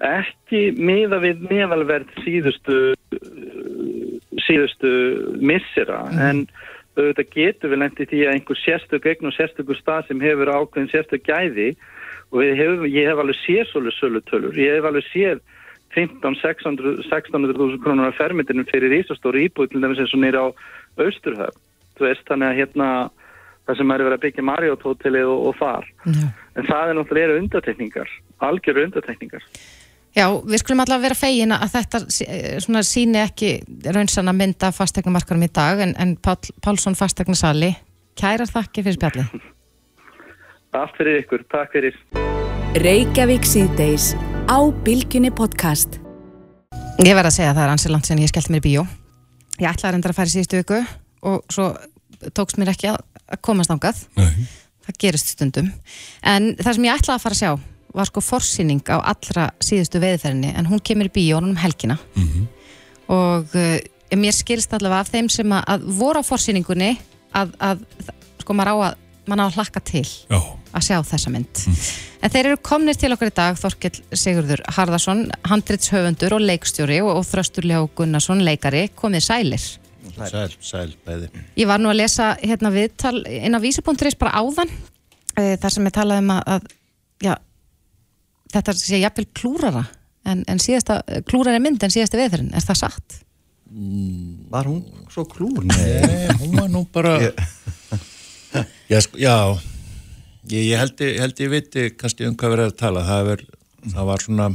Ekki 0.00 0.60
miða 0.80 1.18
við 1.20 1.42
meðalverð 1.50 2.14
síðustu 2.24 2.78
síðustu 4.46 4.92
missera 5.44 6.04
mm. 6.08 6.20
en 6.24 6.44
auðvitað 7.00 7.32
getur 7.34 7.72
við 7.72 7.82
lendið 7.82 8.10
því 8.10 8.20
að 8.24 8.34
einhver 8.34 8.60
sérstök 8.60 9.08
eign 9.10 9.30
og 9.30 9.36
sérstökur 9.36 9.78
stað 9.78 10.08
sem 10.08 10.20
hefur 10.24 10.52
ákveðin 10.54 10.92
sérstök 10.92 11.24
gæði 11.26 11.70
og 12.30 12.44
hef, 12.44 12.84
ég 12.90 13.08
hef 13.10 13.22
alveg 13.22 13.40
séð 13.40 13.64
svolítið 13.70 13.98
sölutölur, 13.98 14.60
ég 14.60 14.78
hef 14.78 14.90
alveg 14.90 15.08
séð 15.10 15.40
15-1600.000 15.96 17.80
krónur 17.82 18.10
af 18.10 18.18
fermitinu 18.20 18.62
fyrir 18.68 18.94
Ísastóri 19.00 19.48
íbúið 19.48 19.72
til 19.72 19.82
dæmis 19.82 20.02
eins 20.02 20.14
og 20.14 20.22
nýra 20.22 20.44
á 20.46 20.48
Austurhöf 21.02 21.56
þú 21.98 22.06
veist 22.06 22.28
þannig 22.30 22.52
að 22.52 22.60
hérna 22.60 22.88
það 23.66 23.80
sem 23.80 23.92
er 23.92 24.04
verið 24.06 24.16
að 24.16 24.24
byggja 24.24 24.46
Marriott 24.46 24.86
hótelið 24.86 25.30
og, 25.30 25.42
og 25.50 25.58
þar. 25.60 25.88
Já. 26.06 26.26
en 26.56 26.68
það 26.70 26.92
er 26.92 26.98
náttúrulega 26.98 27.40
undatekningar 27.42 28.14
algjöru 28.50 28.86
undatekningar 28.88 29.44
Já, 30.16 30.26
við 30.42 30.58
skulum 30.58 30.82
allavega 30.82 31.06
vera 31.06 31.18
fegin 31.18 31.54
að 31.54 31.68
þetta 31.76 32.00
svona, 32.64 32.82
síni 32.86 33.20
ekki 33.22 33.52
raunsanna 33.94 34.34
mynda 34.34 34.72
fastegnumarkarum 34.74 35.46
í 35.46 35.50
dag 35.54 35.84
en, 35.84 35.94
en 36.02 36.16
Pál, 36.18 36.34
Pálsson 36.64 36.98
fastegnarsali 36.98 37.70
kærar 38.18 38.50
þakki 38.50 38.82
fyrir 38.82 38.98
spjalli 38.98 39.26
Allt 40.70 40.94
fyrir 40.94 41.16
ykkur, 41.24 41.42
takk 41.50 41.72
fyrir. 41.74 41.96
Reykjavík 42.78 43.42
síðdeis 43.42 44.12
á 44.46 44.58
Bilginni 44.86 45.32
podcast. 45.34 45.96
Ég 47.02 47.16
verði 47.16 47.26
að 47.26 47.34
segja 47.34 47.50
að 47.50 47.56
það 47.58 47.64
er 47.64 47.72
ansið 47.72 47.92
langt 47.96 48.06
sem 48.06 48.20
ég 48.22 48.30
skellt 48.30 48.52
mér 48.54 48.62
í 48.62 48.66
bíó. 48.68 48.84
Ég 49.58 49.66
ætlaði 49.66 49.88
að 49.88 49.96
reynda 49.96 50.12
að 50.12 50.18
fara 50.20 50.30
í 50.30 50.34
síðustu 50.36 50.60
viku 50.60 50.78
og 51.26 51.42
svo 51.50 51.66
tókst 52.38 52.60
mér 52.60 52.70
ekki 52.70 52.92
að 52.92 53.40
komast 53.42 53.74
ángað 53.74 53.98
það 54.14 55.00
gerist 55.02 55.34
stundum. 55.34 55.72
En 56.22 56.52
það 56.60 56.78
sem 56.78 56.86
ég 56.86 57.02
ætlaði 57.02 57.16
að 57.16 57.26
fara 57.26 57.38
að 57.38 57.42
sjá 57.42 57.52
var 57.94 58.10
sko 58.10 58.22
forsýning 58.24 58.82
á 58.90 58.98
allra 59.00 59.50
síðustu 59.62 60.00
veðferðinni 60.02 60.54
en 60.56 60.70
hún 60.70 60.82
kemur 60.84 61.10
í 61.10 61.14
bíónum 61.14 61.56
helgina 61.60 61.98
mm 62.14 62.28
-hmm. 62.28 62.46
og 63.08 63.54
uh, 63.54 63.78
mér 64.16 64.34
skilst 64.34 64.72
allavega 64.74 65.00
af 65.00 65.12
þeim 65.12 65.28
sem 65.28 65.52
að, 65.52 65.64
að 65.66 65.80
voru 65.98 66.22
á 66.22 66.24
forsýningunni 66.24 66.96
að, 67.34 67.54
að 67.58 67.84
sko 68.40 68.54
maður 68.54 68.72
á 68.72 68.76
að, 68.90 68.94
maður 69.26 69.42
á 69.42 69.46
að 69.46 69.54
hlakka 69.54 69.80
til 69.80 70.08
Já 70.30 70.40
að 70.76 70.86
sjá 70.86 70.96
þessa 71.06 71.32
mynd. 71.32 71.62
Mm. 71.66 71.84
En 72.20 72.32
þeir 72.32 72.48
eru 72.50 72.60
komnir 72.62 72.98
til 72.98 73.10
okkar 73.14 73.30
í 73.30 73.34
dag, 73.36 73.58
Þorkell 73.58 74.00
Sigurður 74.22 74.62
Harðarsson, 74.76 75.24
handritshöfundur 75.48 76.36
og 76.36 76.44
leikstjóri 76.44 77.00
og, 77.04 77.12
og 77.20 77.28
Þröstur 77.28 77.66
Ljó 77.68 77.84
Gunnarsson, 77.98 78.44
leikari, 78.46 78.86
komið 78.98 79.26
sælir. 79.26 79.68
Sæl, 80.20 80.50
sæl, 80.64 80.90
bæði. 81.06 81.30
Ég 81.58 81.68
var 81.70 81.80
nú 81.80 81.90
að 81.90 82.00
lesa 82.02 82.32
hérna 82.42 82.72
viðtal 82.74 83.20
inn 83.24 83.56
á 83.56 83.60
vísi.is 83.62 84.18
bara 84.20 84.42
áðan 84.42 84.70
uh, 84.70 85.54
þar 85.60 85.74
sem 85.74 85.88
ég 85.88 85.96
talaði 85.96 86.24
um 86.24 86.34
að, 86.36 86.42
að 86.54 86.68
já, 87.24 87.34
þetta 88.50 88.76
sé 88.76 89.00
jafnvel 89.00 89.26
klúrara 89.36 89.84
en, 90.28 90.44
en 90.50 90.62
síðasta, 90.62 91.00
klúrari 91.28 91.60
mynd 91.62 91.82
en 91.84 91.92
síðasta 91.92 92.20
veðurinn, 92.20 92.52
er 92.54 92.64
það 92.64 92.80
satt? 92.84 93.20
Var 94.50 94.66
hún 94.66 94.82
svo 95.12 95.24
klúr? 95.30 95.62
Nei, 95.62 96.26
hún 96.40 96.56
var 96.58 96.70
nú 96.72 96.82
bara 96.90 97.18
Já, 98.90 98.98
sko, 99.04 99.20
já 99.20 99.36
ég, 100.50 100.64
ég 100.72 100.80
held 100.80 101.04
ég, 101.04 101.20
held 101.22 101.42
ég 101.44 101.52
viti 101.52 101.86
kannski 101.94 102.26
um 102.26 102.34
hvað 102.38 102.56
verið 102.56 102.70
að 102.72 102.80
tala 102.80 103.06
það, 103.06 103.28
ver, 103.28 103.44
það 103.94 104.08
var 104.10 104.24
svona 104.24 104.48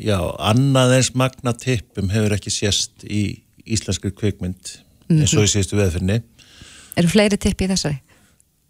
já, 0.00 0.18
annað 0.50 0.96
eins 0.96 1.12
magna 1.18 1.54
tippum 1.56 2.08
hefur 2.14 2.36
ekki 2.38 2.52
sést 2.54 3.04
í 3.04 3.42
íslenskri 3.68 4.14
kvikmynd 4.16 4.78
eins 5.12 5.34
og 5.36 5.44
í 5.44 5.52
síðustu 5.52 5.78
veðfinni 5.80 6.22
Eru 6.98 7.08
fleiri 7.10 7.38
tippi 7.40 7.68
í 7.68 7.70
þessari? 7.70 8.00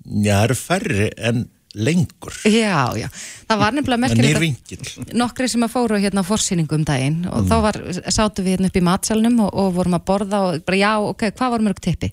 Já, 0.04 0.34
það 0.34 0.44
eru 0.44 0.56
færri 0.58 1.08
en 1.16 1.46
lengur. 1.78 2.34
Já, 2.50 2.90
já, 2.98 3.06
það 3.46 3.60
var 3.60 3.76
nefnilega 3.76 4.02
merkilegt 4.02 5.12
nokkri 5.14 5.46
sem 5.50 5.62
að 5.66 5.74
fóru 5.74 6.00
hérna 6.02 6.24
á 6.24 6.30
forsýningu 6.30 6.74
um 6.78 6.86
daginn 6.86 7.20
og 7.30 7.46
þá 7.50 7.56
var, 7.66 7.78
sátu 8.10 8.42
við 8.42 8.56
hérna 8.56 8.70
upp 8.72 8.80
í 8.80 8.82
matsalnum 8.88 9.38
og, 9.46 9.52
og 9.54 9.76
vorum 9.76 9.94
að 9.98 10.06
borða 10.10 10.40
og 10.48 10.64
bara 10.66 10.80
já, 10.80 10.90
ok, 11.12 11.28
hvað 11.38 11.54
var 11.54 11.64
mörg 11.68 11.82
tippi? 11.84 12.10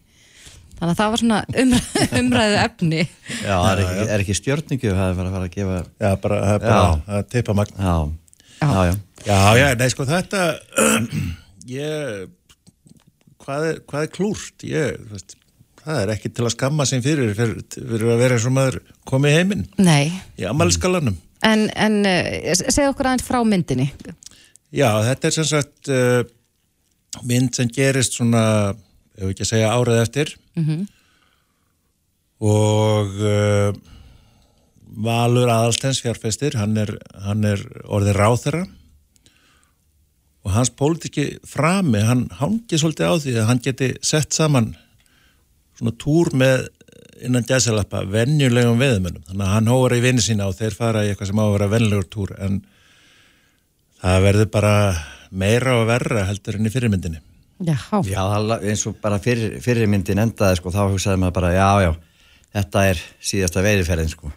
Þannig 0.77 0.93
að 0.93 0.99
það 0.99 1.11
var 1.13 1.21
svona 1.23 1.39
umræðu, 1.63 2.05
umræðu 2.21 2.57
efni 2.61 3.01
Já, 3.01 3.55
það 3.55 3.71
er 3.71 3.81
ekki, 3.83 4.07
er 4.13 4.23
ekki 4.23 4.37
stjórningu 4.37 4.91
það 4.93 5.07
er 5.07 5.15
bara 5.17 5.31
að 5.31 5.37
fara 5.37 5.47
að 5.49 5.55
gefa 5.55 5.77
Já, 5.81 6.09
bara, 6.21 6.39
það 6.43 6.53
er 6.53 6.63
bara 6.67 6.77
Já. 6.77 6.97
að 7.17 7.27
tippa 7.33 7.55
magna 7.57 7.87
Já, 7.87 7.95
já, 8.61 8.69
já, 8.85 8.95
Já, 9.25 9.39
já, 9.57 9.67
nei, 9.81 9.87
sko 9.95 10.05
þetta 10.05 10.43
ég 11.79 12.27
hvað 13.41 13.67
er, 13.71 13.81
hvað 13.89 14.05
er 14.05 14.13
klúrt? 14.13 14.67
Ég, 14.67 15.01
þú 15.07 15.17
veist, 15.17 15.37
það 15.87 16.01
er 16.03 16.11
ekki 16.13 16.33
til 16.35 16.45
að 16.45 16.53
skamma 16.57 16.85
sem 16.89 17.03
fyrir, 17.05 17.31
fyrir, 17.37 18.03
að 18.11 18.19
vera 18.19 18.35
eins 18.37 18.47
og 18.49 18.55
maður 18.57 18.81
komið 19.07 19.39
heiminn. 19.39 19.63
Nei, 19.79 20.11
í 20.35 20.45
ammælisskalanum 20.49 21.15
en, 21.45 21.67
en 21.75 22.01
uh, 22.07 22.53
segð 22.57 22.91
okkur 22.91 23.11
aðeins 23.11 23.27
frá 23.27 23.39
myndinni. 23.45 23.89
Já, 24.75 24.89
þetta 25.05 25.29
er 25.29 25.35
sem 25.35 25.47
sagt 25.47 25.91
uh, 25.93 26.21
mynd 27.27 27.55
sem 27.57 27.69
gerist 27.73 28.17
svona 28.17 28.43
ef 29.17 29.31
ekki 29.31 29.45
að 29.45 29.51
segja 29.53 29.73
árað 29.73 30.03
eftir. 30.05 30.37
Mm 30.59 30.85
og 32.37 33.15
uh, 33.25 33.71
Valur 34.97 35.49
Aðalstens 35.49 36.03
fjárfestir, 36.03 36.53
hann 36.53 36.75
er, 36.77 36.91
hann 37.25 37.41
er 37.49 37.63
orðið 37.89 38.13
ráþera 38.13 38.59
og 40.45 40.53
hans 40.53 40.69
pólitíki 40.69 41.39
frami, 41.49 42.03
hann 42.05 42.27
hangi 42.37 42.77
svolítið 42.77 43.09
á 43.09 43.15
því 43.23 43.33
að 43.41 43.49
hann 43.49 43.63
geti 43.65 43.89
sett 44.05 44.37
saman 44.37 44.69
svona 45.77 45.93
túr 46.01 46.33
með 46.37 46.67
innan 47.25 47.45
gæsalappa 47.47 48.03
venjulegum 48.11 48.79
veðumönnum 48.81 49.23
þannig 49.25 49.45
að 49.45 49.53
hann 49.55 49.69
hóra 49.71 49.97
í 49.97 50.03
vinni 50.03 50.21
sína 50.21 50.49
og 50.49 50.57
þeir 50.57 50.75
fara 50.77 51.05
í 51.05 51.11
eitthvað 51.11 51.31
sem 51.31 51.39
á 51.41 51.45
að 51.45 51.53
vera 51.55 51.69
venjulegur 51.73 52.09
túr 52.13 52.33
en 52.37 52.59
það 54.01 54.25
verður 54.27 54.51
bara 54.53 54.73
meira 55.31 55.77
og 55.81 55.87
verra 55.89 56.25
heldur 56.27 56.57
enn 56.57 56.69
í 56.69 56.73
fyrirmyndinni. 56.73 57.21
Já, 57.65 57.77
já 58.05 58.21
eins 58.61 58.83
og 58.85 58.99
bara 59.01 59.17
fyrir, 59.21 59.57
fyrir 59.63 59.89
myndin 59.89 60.21
endaði 60.21 60.59
sko, 60.59 60.69
þá 60.73 60.83
hugsaði 60.91 61.21
maður 61.23 61.37
bara, 61.39 61.53
já, 61.55 61.69
já 61.87 61.91
þetta 62.57 62.83
er 62.91 63.01
síðasta 63.31 63.63
veiðiferðin 63.65 64.11
sko. 64.13 64.29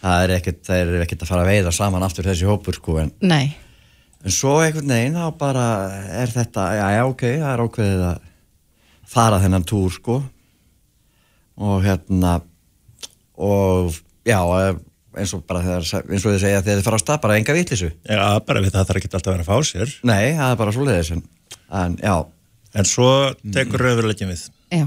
Það 0.00 0.24
er 0.24 0.32
ekkert, 0.36 0.58
það 0.66 0.80
er 0.82 1.04
ekkert 1.04 1.22
að 1.22 1.30
fara 1.30 1.44
að 1.44 1.52
veiða 1.52 1.74
saman 1.74 2.06
aftur 2.06 2.26
þessi 2.26 2.48
hópur 2.48 2.78
sko 2.78 2.98
en, 3.04 3.12
nei. 3.22 3.54
En 4.26 4.34
svo 4.34 4.56
einhvern 4.64 4.90
veginn 4.90 5.18
þá 5.18 5.28
bara 5.38 5.66
er 6.18 6.32
þetta, 6.34 6.66
já, 6.74 6.86
já, 6.96 7.02
ok, 7.06 7.24
það 7.36 7.52
er 7.52 7.62
ákveðið 7.62 8.04
að 8.08 8.26
fara 9.06 9.40
þennan 9.44 9.66
túr 9.70 9.94
sko 9.94 10.18
og 11.56 11.80
hérna 11.84 12.36
og 13.36 13.96
já, 14.26 14.38
eins 15.16 15.32
og 15.36 15.44
bara 15.48 15.62
þegar, 15.64 15.88
eins 16.04 16.24
og 16.24 16.34
þið 16.34 16.40
segja 16.42 16.62
þegar 16.62 16.80
þið 16.80 16.86
fara 16.88 17.00
á 17.00 17.04
stað, 17.04 17.20
bara 17.24 17.38
enga 17.40 17.56
vitlisu 17.56 17.90
Já, 18.04 18.22
bara 18.46 18.62
við 18.64 18.74
það 18.74 18.88
þarf 18.90 19.00
ekki 19.00 19.10
alltaf 19.12 19.30
að 19.30 19.36
vera 19.36 19.46
að 19.46 19.50
fá 19.50 19.70
sér. 19.70 19.94
Nei, 20.08 20.24
það 20.36 20.52
er 20.52 20.60
bara 20.60 20.76
svo 20.76 20.86
leiðis 20.86 21.12
en, 21.16 21.24
en 21.80 21.98
já, 22.02 22.14
en 22.76 22.88
svo 22.88 23.10
tekur 23.56 23.86
raunveruleikin 23.86 24.32
við. 24.32 24.46
Já, 24.74 24.86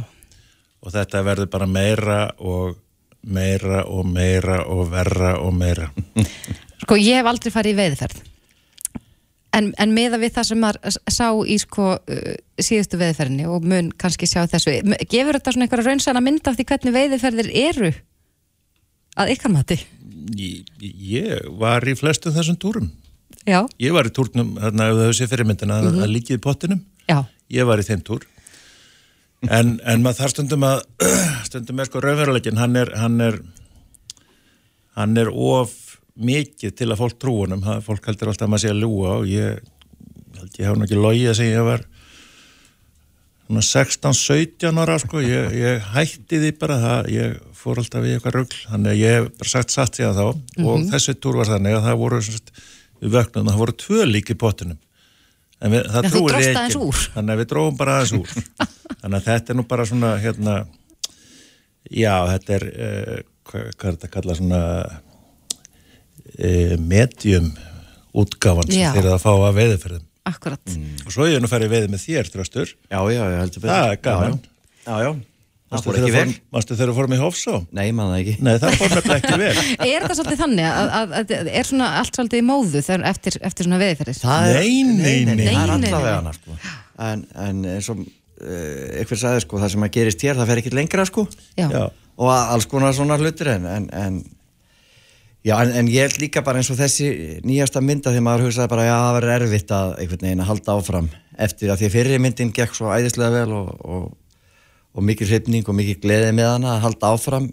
og 0.79 0.95
þetta 0.95 1.25
verður 1.27 1.51
bara 1.53 1.69
meira 1.69 2.19
og 2.37 2.77
meira 3.19 3.83
og 3.89 4.07
meira 4.07 4.63
og 4.71 4.85
verra 4.93 5.35
og 5.43 5.53
meira. 5.55 5.89
Sko 6.79 6.97
ég 6.99 7.19
hef 7.19 7.27
aldrei 7.27 7.51
farið 7.53 7.75
í 7.75 7.79
veiðferð 7.81 8.21
en, 9.55 9.71
en 9.77 9.93
meða 9.95 10.19
við 10.21 10.35
það 10.37 10.47
sem 10.49 10.61
maður 10.63 10.97
sá 11.09 11.27
í 11.45 11.57
sko 11.61 11.87
uh, 11.97 12.33
síðustu 12.61 12.99
veiðferðinni 13.01 13.47
og 13.49 13.65
mun 13.67 13.91
kannski 13.99 14.29
sjá 14.29 14.43
þessu 14.49 14.75
gefur 15.09 15.39
þetta 15.39 15.55
svona 15.55 15.67
einhverja 15.67 15.89
raunsana 15.89 16.23
mynd 16.23 16.49
af 16.49 16.57
því 16.57 16.67
hvernig 16.71 16.95
veiðferðir 16.95 17.51
eru 17.65 17.91
að 19.19 19.33
ykkar 19.35 19.53
mati? 19.53 19.79
Ég, 20.37 20.65
ég 20.83 21.47
var 21.59 21.85
í 21.87 21.95
flestum 21.97 22.35
þessum 22.35 22.59
túrum. 22.61 22.89
Já, 23.47 23.63
ég 23.81 23.93
var 23.95 24.05
í 24.05 24.13
túrnum, 24.13 24.51
þarna 24.59 24.89
ef 24.91 24.99
þau 24.99 25.15
sé 25.17 25.27
fyrirmyndina 25.31 25.79
mm 25.81 26.03
að 26.03 26.11
líkið 26.13 26.37
í 26.37 26.41
pottinum, 26.43 26.81
já, 27.09 27.23
ég 27.55 27.65
var 27.65 27.81
í 27.81 27.85
þeim 27.87 28.03
túr. 28.05 28.25
En, 29.47 29.77
en 29.87 30.03
maður 30.03 30.19
þarf 30.19 30.33
stundum 30.35 30.65
að 30.67 30.81
stundum 31.47 31.79
er 31.79 31.87
sko 31.87 32.01
raunveruleikin 32.03 32.59
hann 32.59 32.75
er 32.77 32.91
hann 32.99 33.21
er, 33.23 33.39
hann 34.99 35.15
er 35.17 35.31
of 35.31 35.88
mikið 36.19 36.75
til 36.75 36.89
að 36.89 36.99
fólk 36.99 37.19
trúunum, 37.21 37.63
það, 37.63 37.83
fólk 37.85 38.09
heldur 38.09 38.31
alltaf 38.31 38.47
að 38.47 38.51
maður 38.53 38.65
sé 38.65 38.73
að 38.73 38.81
ljúa 38.83 39.13
og 39.15 39.29
ég 39.29 39.61
held 40.39 40.59
ég 40.59 40.67
hef 40.67 40.77
nú 40.77 40.85
ekki 40.87 40.99
logið 40.99 41.31
að 41.31 41.39
segja 41.39 41.57
ég 41.57 41.67
var 41.67 41.85
svona 43.49 43.63
16-17 43.65 44.81
ára 44.83 44.97
sko, 45.01 45.21
ég, 45.25 45.55
ég 45.57 45.87
hætti 45.95 46.37
því 46.43 46.51
bara 46.61 46.77
það, 46.83 47.07
ég 47.15 47.39
fór 47.57 47.81
alltaf 47.81 48.05
í 48.05 48.11
eitthvað 48.13 48.35
rugl, 48.37 48.59
þannig 48.69 48.91
að 48.91 48.99
ég 49.01 49.15
hef 49.17 49.31
bara 49.39 49.51
sagt 49.53 49.73
satt 49.73 49.97
síðan 49.97 50.19
þá. 50.19 50.27
Og 50.65 50.85
þessi 50.91 51.15
túr 51.17 51.39
var 51.39 51.49
þannig 51.49 51.79
að 51.79 51.87
það 51.87 51.97
voru 52.03 52.19
við 52.21 53.15
vöknum, 53.15 53.49
það 53.49 53.63
voru 53.63 53.75
tvö 53.85 54.05
lík 54.05 54.29
í 54.29 54.37
pottinum. 54.39 54.79
En 55.59 55.73
við, 55.73 55.89
það 55.91 56.09
trúir 56.13 56.37
úr. 56.79 57.01
þannig 57.15 57.33
að 57.33 57.41
við 57.41 57.49
drófum 57.51 57.79
bara 57.79 57.97
aðeins 57.97 58.13
úr. 58.15 58.29
Þannig 59.01 59.17
að 59.17 59.25
þetta 59.25 59.51
er 59.51 59.57
nú 59.57 59.65
bara 59.67 59.85
svona 59.89 60.11
hérna, 60.21 60.53
já, 61.89 62.13
þetta 62.29 62.55
er 62.55 62.65
uh, 62.69 63.17
hvað, 63.49 63.65
hvað 63.73 63.89
er 63.89 63.97
þetta 63.97 64.07
að 64.07 64.13
kalla 64.13 64.37
svona 64.39 64.61
uh, 66.39 66.75
medium 66.81 67.49
útgáfan 68.19 68.69
sem 68.71 68.93
þeir 68.95 69.03
eru 69.05 69.15
að 69.15 69.23
fá 69.25 69.31
að 69.35 69.57
veiðferðum 69.59 70.05
akkurat 70.29 70.75
og 71.05 71.13
svo 71.13 71.25
ég 71.29 71.37
er 71.39 71.43
nú 71.43 71.49
farið 71.49 71.71
veiði 71.73 71.89
með 71.93 72.05
þér, 72.05 72.29
tröstur 72.33 72.69
já, 72.69 72.99
já, 72.99 73.21
ég 73.23 73.41
heldur 73.43 73.63
betur. 73.63 73.73
það 73.73 73.91
er 73.93 73.99
gaman. 74.05 74.39
Já, 74.89 74.93
já, 74.93 75.09
já, 75.09 75.11
það 75.69 75.83
fór 75.85 75.97
ekki 75.99 76.13
vel. 76.15 76.33
Manstu 76.55 76.75
þegar 76.79 76.95
fórum 76.97 77.13
í 77.13 77.19
Hofsá? 77.21 77.55
Nei, 77.77 77.87
mann 77.93 78.09
það 78.09 78.19
ekki. 78.23 78.35
Nei, 78.45 78.51
það 78.61 78.77
fór 78.79 78.93
nefnilega 78.97 79.19
ekki 79.19 79.39
vel. 79.41 79.65
Er 79.89 80.05
þetta 80.05 80.17
svolítið 80.19 80.39
þannig 80.43 80.67
að, 80.69 80.79
að, 80.99 81.13
að, 81.19 81.33
að 81.39 81.49
er 81.61 81.69
svona 81.69 81.89
allt 81.99 82.17
svolítið 82.19 82.41
í 82.41 82.45
móðu 82.49 82.81
þegar, 82.87 83.03
eftir, 83.11 83.37
eftir 83.49 83.67
svona 83.69 83.81
veiðferðir? 83.83 84.19
Það 84.23 84.49
er- 84.49 84.59
Nei, 84.59 84.73
nei, 84.89 85.35
nei. 85.37 85.43
Það 85.45 85.61
er 85.61 85.73
allavega 85.75 86.15
hana 86.19 86.33
sko. 86.39 86.57
en, 87.09 87.23
en 87.45 87.61
eins 87.75 87.89
og 87.93 88.01
uh, 88.01 88.09
einhver 89.03 89.21
sagði 89.23 89.45
sko, 89.45 89.61
það 89.61 89.73
sem 89.75 89.85
að 89.89 89.93
gerist 89.99 90.25
hér 90.25 90.39
það 90.41 90.51
fer 90.53 90.63
ekki 90.63 90.73
lengra 90.77 91.05
sko. 91.09 91.25
Já, 91.59 91.67
Já, 91.69 91.83
og 92.19 92.33
alls 92.35 92.69
konar 92.69 92.97
svona 92.97 93.17
hlutir 93.21 93.53
en, 93.53 93.69
en, 93.69 93.89
en 93.93 94.19
já, 95.49 95.55
en, 95.63 95.71
en 95.81 95.89
ég 95.91 96.05
held 96.05 96.19
líka 96.21 96.43
bara 96.45 96.61
eins 96.61 96.69
og 96.73 96.77
þessi 96.79 97.09
nýjasta 97.47 97.81
mynda 97.83 98.13
því 98.13 98.23
maður 98.25 98.47
hugsaði 98.47 98.71
bara 98.73 98.87
já, 98.87 98.95
það 98.95 99.15
verður 99.17 99.35
erfitt 99.35 99.73
að 99.75 99.95
einhvern 100.03 100.25
veginn 100.27 100.43
að 100.43 100.51
halda 100.51 100.75
áfram 100.77 101.09
eftir 101.47 101.71
að 101.71 101.81
því 101.81 101.89
að 101.89 101.95
fyrir 101.95 102.23
myndin 102.23 102.53
gekk 102.55 102.77
svo 102.77 102.91
æðislega 102.93 103.31
vel 103.39 103.57
og, 103.57 103.73
og, 103.79 104.05
og 104.93 105.07
mikil 105.09 105.29
hrifning 105.29 105.67
og 105.67 105.77
mikil 105.79 105.97
gleði 106.03 106.31
með 106.37 106.53
hana 106.53 106.75
að 106.75 106.85
halda 106.87 107.11
áfram 107.15 107.49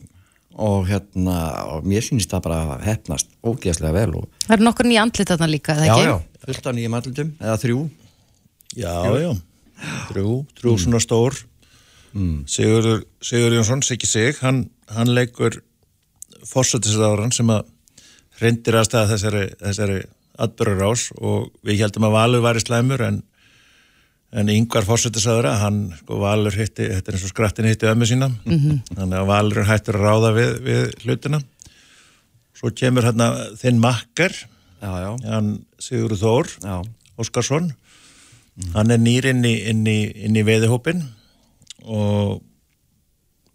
og 0.56 0.86
hérna, 0.88 1.36
og 1.74 1.84
mér 1.84 2.04
sýnist 2.04 2.32
það 2.32 2.46
bara 2.46 2.60
að 2.76 2.86
hefnast 2.86 3.28
ógeðslega 3.44 3.92
vel 3.98 4.22
og 4.22 4.30
það 4.46 4.54
eru 4.56 4.66
nokkur 4.70 4.88
nýja 4.88 5.04
andlit 5.04 5.32
þarna 5.32 5.50
líka, 5.52 5.76
eða 5.76 5.86
já, 5.86 5.92
ekki? 5.92 6.06
já, 6.08 6.46
fullt 6.46 6.70
af 6.70 6.76
nýjum 6.78 6.96
andlutum 6.96 7.34
eða 7.42 7.58
þrjú. 7.60 7.82
Já, 8.76 8.94
já. 9.20 9.30
Trú, 10.08 10.30
trú 10.56 10.74
svona 10.80 11.00
stór. 11.04 11.36
Sigurður 12.48 13.02
Sigur 13.20 13.52
Jónsson, 13.52 13.82
Siggi 13.84 14.08
Sig 14.08 14.38
hann, 14.40 14.70
hann 14.88 15.12
leikur 15.12 15.58
fórsættisáran 16.48 17.34
sem 17.34 17.50
að 17.52 17.66
hrindir 18.40 18.76
að 18.76 18.88
staða 18.88 19.12
þessari, 19.14 19.46
þessari 19.62 19.98
atbyrrarás 20.42 21.08
og 21.16 21.48
við 21.64 21.82
heldum 21.84 22.06
að 22.08 22.16
Valur 22.16 22.44
var 22.44 22.58
í 22.58 22.62
slæmur 22.62 23.04
en, 23.06 23.20
en 24.36 24.52
yngvar 24.52 24.86
fórsættisáðura 24.88 25.56
hann, 25.62 25.80
sko, 26.02 26.18
Valur 26.20 26.56
hitti 26.56 26.88
þetta 26.90 27.12
er 27.12 27.18
eins 27.18 27.26
og 27.26 27.32
skrattin 27.32 27.68
hitti 27.70 27.88
ömmu 27.90 28.08
sína. 28.08 28.30
Þannig 28.92 29.18
að 29.20 29.30
Valur 29.30 29.68
hættur 29.70 30.00
að 30.00 30.08
ráða 30.08 30.34
við, 30.36 30.52
við 30.66 30.82
hlutina. 31.04 31.40
Svo 32.56 32.72
kemur 32.72 33.04
hérna 33.04 33.32
þinn 33.60 33.80
já, 35.00 35.10
hann 35.32 35.50
Sigurður 35.80 36.20
Þór 36.20 36.52
já, 36.64 36.76
Óskarsson. 37.20 37.72
Hann 38.72 38.92
er 38.92 39.00
nýr 39.00 39.28
inn 39.32 39.44
í, 39.44 39.54
inn 39.68 39.84
í, 39.88 39.98
inn 40.24 40.36
í 40.36 40.44
veiðihópin 40.44 41.02
og 41.84 42.40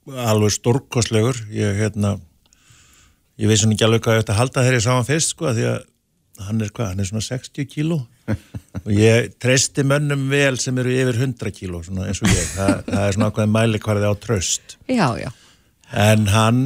alveg 0.06 0.54
stórkostlegur. 0.54 1.40
Ég 1.54 1.80
hérna 1.82 2.20
ég 3.42 3.50
veist 3.50 3.64
svona 3.66 3.76
ekki 3.78 3.88
alveg 3.88 4.04
hvað 4.06 4.18
ég 4.20 4.24
ætti 4.26 4.34
að 4.36 4.40
halda 4.42 4.64
þegar 4.66 4.78
ég 4.78 4.86
sá 4.86 4.92
hann 4.96 5.08
fyrst 5.10 5.34
sko 5.36 5.52
því 5.58 5.66
að 5.72 5.80
hann 6.42 6.62
er 6.66 6.72
hvað, 6.74 6.88
hann 6.94 7.02
er 7.04 7.08
svona 7.10 7.26
60 7.28 7.68
kíló 7.70 7.98
og 8.86 8.92
ég 8.96 9.34
treysti 9.42 9.84
mönnum 9.86 10.28
vel 10.32 10.56
sem 10.62 10.78
eru 10.82 10.94
yfir 10.94 11.20
100 11.28 11.52
kíló 11.58 11.82
svona, 11.86 12.08
eins 12.10 12.22
og 12.24 12.32
ég, 12.32 12.48
Þa, 12.56 12.68
það 12.88 13.04
er 13.08 13.18
svona 13.18 13.30
ákveðin 13.34 13.54
mæli 13.58 13.82
hvarði 13.84 14.10
á 14.10 14.14
tröst 14.24 14.78
Já, 14.90 15.08
já. 15.22 15.30
en 16.08 16.28
hann 16.34 16.62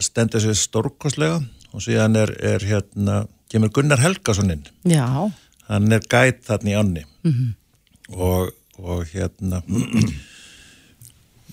stendur 0.00 0.40
sér 0.44 0.56
stórkostlega 0.56 1.40
og 1.74 1.84
síðan 1.84 2.16
er, 2.18 2.32
er 2.54 2.64
hérna, 2.66 3.24
kemur 3.52 3.72
Gunnar 3.76 4.00
Helgason 4.02 4.52
inn 4.54 4.64
Já. 4.88 5.04
hann 5.68 5.92
er 5.92 6.06
gæt 6.06 6.44
þarna 6.48 6.72
í 6.72 6.78
ánni 6.80 7.04
Mhm. 7.20 7.50
og, 8.16 8.54
og 8.80 9.02
hérna 9.12 9.58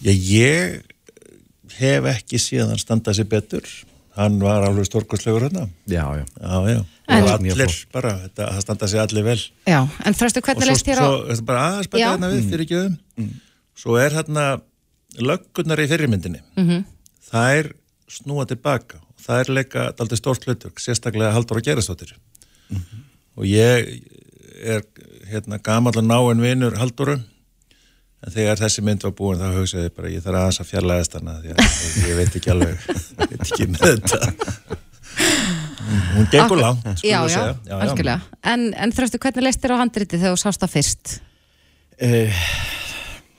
ég, 0.05 0.15
ég 0.15 0.77
hef 1.77 2.07
ekki 2.13 2.39
síðan 2.39 2.79
standað 2.79 3.17
sér 3.19 3.27
betur 3.33 3.67
hann 4.17 4.39
var 4.41 4.65
alveg 4.67 4.85
stórkostlegur 4.89 5.45
hérna. 5.47 5.67
Já, 5.87 6.03
já, 6.17 6.25
já, 6.41 6.59
já. 6.73 6.79
En- 7.07 7.23
og 7.23 7.29
allir 7.37 7.75
bara, 7.93 8.11
þetta, 8.25 8.47
það 8.53 8.61
standa 8.65 8.87
sér 8.91 9.01
allir 9.05 9.23
vel. 9.23 9.39
Já, 9.67 9.79
en 10.05 10.13
þröstu, 10.17 10.41
og 10.41 10.47
hvernig 10.49 10.65
svo, 10.65 10.71
leist 10.73 10.87
þér 10.89 10.99
á... 10.99 11.05
svo 11.07 11.17
þetta 11.27 11.37
er 11.37 11.45
bara 11.47 11.99
Já. 12.01 12.07
hérna 12.11 12.31
við 12.33 12.49
fyrir 12.51 12.65
ekki 12.65 12.79
um 12.83 13.29
svo 13.77 13.95
er 14.01 14.11
hérna 14.17 14.45
löggunar 15.21 15.79
í 15.79 15.87
fyrirmyndinni 15.87 16.41
Mhm. 16.57 16.83
þær 17.31 17.71
snúa 18.09 18.45
tilbaka 18.49 18.97
og 19.03 19.21
þær 19.23 19.49
leika 19.53 19.87
aldrei 19.99 20.17
stórt 20.19 20.43
hlutverk, 20.47 20.79
sérstaklega 20.81 21.31
haldur 21.35 21.57
og 21.61 21.63
gerastóttir 21.63 22.11
og 23.37 23.43
ég 23.45 24.01
er 24.65 24.81
hérna 25.29 25.59
gamall 25.63 25.97
og 25.97 26.03
náinn 26.07 26.41
vinur 26.41 26.75
haldurum 26.79 27.23
en 28.25 28.33
þegar 28.33 28.61
þessi 28.63 28.83
mynd 28.85 29.05
var 29.05 29.13
búin 29.17 29.41
þá 29.41 29.47
hugsaði 29.59 29.87
ég 29.89 29.95
bara 29.97 30.11
ég 30.13 30.23
þarf 30.25 30.39
aðeins 30.41 30.61
að 30.63 30.69
fjarlæðast 30.71 31.17
hana 31.19 31.37
því 31.43 31.53
að 31.53 31.59
ég 32.09 32.19
veit 32.21 32.39
ekki 32.39 32.53
alveg 32.53 32.87
ég 33.21 33.35
veit 33.35 33.45
ekki 33.45 33.69
með 33.73 33.85
þetta 33.91 34.77
hún 36.17 36.27
gengur 36.31 36.59
langt 36.61 36.83
skulum 36.97 37.07
Já, 37.07 37.19
við 37.23 37.31
já, 37.31 37.37
segja. 37.37 37.77
algjörlega. 37.77 38.41
En, 38.51 38.65
en 38.75 38.93
þröstu, 38.95 39.21
hvernig 39.23 39.45
leist 39.47 39.63
þér 39.63 39.77
á 39.77 39.81
handritið 39.83 40.23
þegar 40.23 40.35
þú 40.35 40.41
sást 40.41 40.63
það 40.63 40.73
fyrst? 40.73 41.13
Uh, 41.97 42.41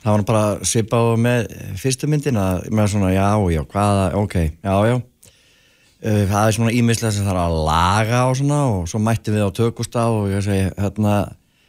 það 0.03 0.15
var 0.15 0.25
bara 0.31 0.45
svipað 0.67 1.13
með 1.23 1.53
fyrstu 1.79 2.09
myndina 2.11 2.47
með 2.71 2.91
svona 2.95 3.13
já, 3.15 3.29
já, 3.53 3.63
hvaða, 3.75 4.07
ok, 4.19 4.37
já, 4.65 4.75
já 4.89 4.97
uh, 4.97 6.23
það 6.31 6.41
er 6.41 6.57
svona 6.57 6.75
ímislega 6.79 7.15
sem 7.19 7.29
þarf 7.29 7.45
að 7.45 7.59
laga 7.69 8.23
og 8.31 8.39
svona 8.41 8.63
og 8.73 8.89
svo 8.91 9.03
mættum 9.03 9.37
við 9.37 9.47
á 9.47 9.51
tökustá 9.61 10.07
og 10.09 10.31
ég 10.33 10.47
segi 10.47 10.71
hérna 10.79 11.19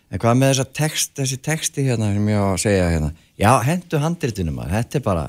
en 0.09 0.21
hvað 0.21 0.39
með 0.39 0.53
þessa 0.53 0.67
text, 0.79 1.11
þessi 1.19 1.37
texti 1.45 1.85
hérna 1.85 2.13
sem 2.15 2.29
ég 2.31 2.39
á 2.41 2.47
að 2.49 2.61
segja 2.63 2.87
hérna 2.93 3.11
já, 3.37 3.51
hendu 3.67 4.01
handritinu 4.01 4.55
maður, 4.55 4.75
þetta 4.79 4.99
er 4.99 5.05
bara 5.05 5.27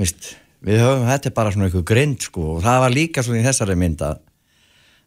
vist, 0.00 0.32
við 0.64 0.80
höfum, 0.80 1.06
þetta 1.10 1.30
er 1.30 1.36
bara 1.36 1.52
svona 1.54 1.68
eitthvað 1.68 1.86
grind 1.92 2.24
sko 2.24 2.46
og 2.56 2.64
það 2.64 2.82
var 2.86 2.94
líka 2.96 3.24
svona 3.26 3.42
í 3.42 3.46
þessari 3.46 3.78
mynd 3.80 4.04
að 4.08 4.18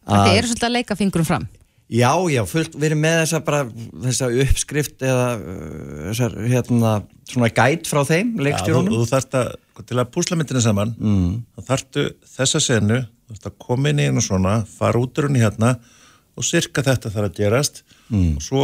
Þið 0.04 0.34
eru 0.36 0.48
svolítið 0.50 0.66
að 0.66 0.74
leika 0.74 0.94
fingurum 1.00 1.24
fram. 1.24 1.44
Já, 1.94 2.10
já, 2.32 2.42
fullt 2.48 2.74
verið 2.80 2.98
með 3.00 3.14
þessa 3.22 3.38
bara, 3.44 3.60
þessa 4.04 4.28
uppskrift 4.44 5.02
eða 5.04 5.24
uh, 5.36 5.58
þessar, 6.10 6.34
hérna, 6.48 6.92
svona 7.28 7.48
gæt 7.56 7.88
frá 7.88 8.00
þeim, 8.08 8.34
Já, 8.40 8.58
þú, 8.64 9.02
þarft 9.08 9.36
að, 9.40 9.50
sko, 9.72 9.84
til 9.88 9.98
að 10.00 10.10
púsla 10.12 10.38
myndina 10.40 10.62
saman 10.64 10.94
Mm. 10.96 11.34
þá 11.56 11.68
þarftu 11.70 12.04
þessa 12.36 12.60
senu 12.64 13.00
þú 13.04 13.32
þarft 13.34 13.48
að 13.50 13.56
koma 13.66 13.92
inn 13.92 14.00
í 14.00 14.08
einu 14.08 14.24
svona 14.24 14.54
fara 14.68 15.00
út 15.00 15.20
úr 15.20 15.28
henni 15.30 15.44
hérna 15.44 15.74
og 16.34 16.46
sirka 16.46 16.82
þetta 16.86 17.12
þarf 17.14 17.30
að 17.30 17.38
gerast 17.42 17.82
Mm. 18.12 18.34
og 18.36 18.42
svo 18.44 18.62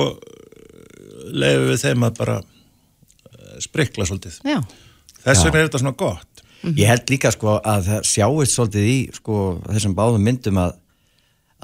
leifum 1.32 1.70
við 1.70 1.78
þeim 1.80 2.02
að 2.04 2.16
bara 2.18 2.34
uh, 2.40 3.54
sprikla 3.62 4.04
svolítið 4.08 4.34
Já. 4.44 4.58
þess 5.24 5.40
Já. 5.40 5.44
vegna 5.46 5.60
er 5.62 5.68
þetta 5.70 5.80
svona 5.84 5.96
gott 6.00 6.26
Ég 6.76 6.90
held 6.90 7.08
líka 7.08 7.30
sko 7.32 7.54
að 7.64 7.86
það 7.86 8.02
sjáist 8.04 8.52
svolítið 8.52 8.88
í 8.92 8.96
sko 9.16 9.36
þessum 9.64 9.94
báðum 9.96 10.26
myndum 10.28 10.58
að, 10.60 10.74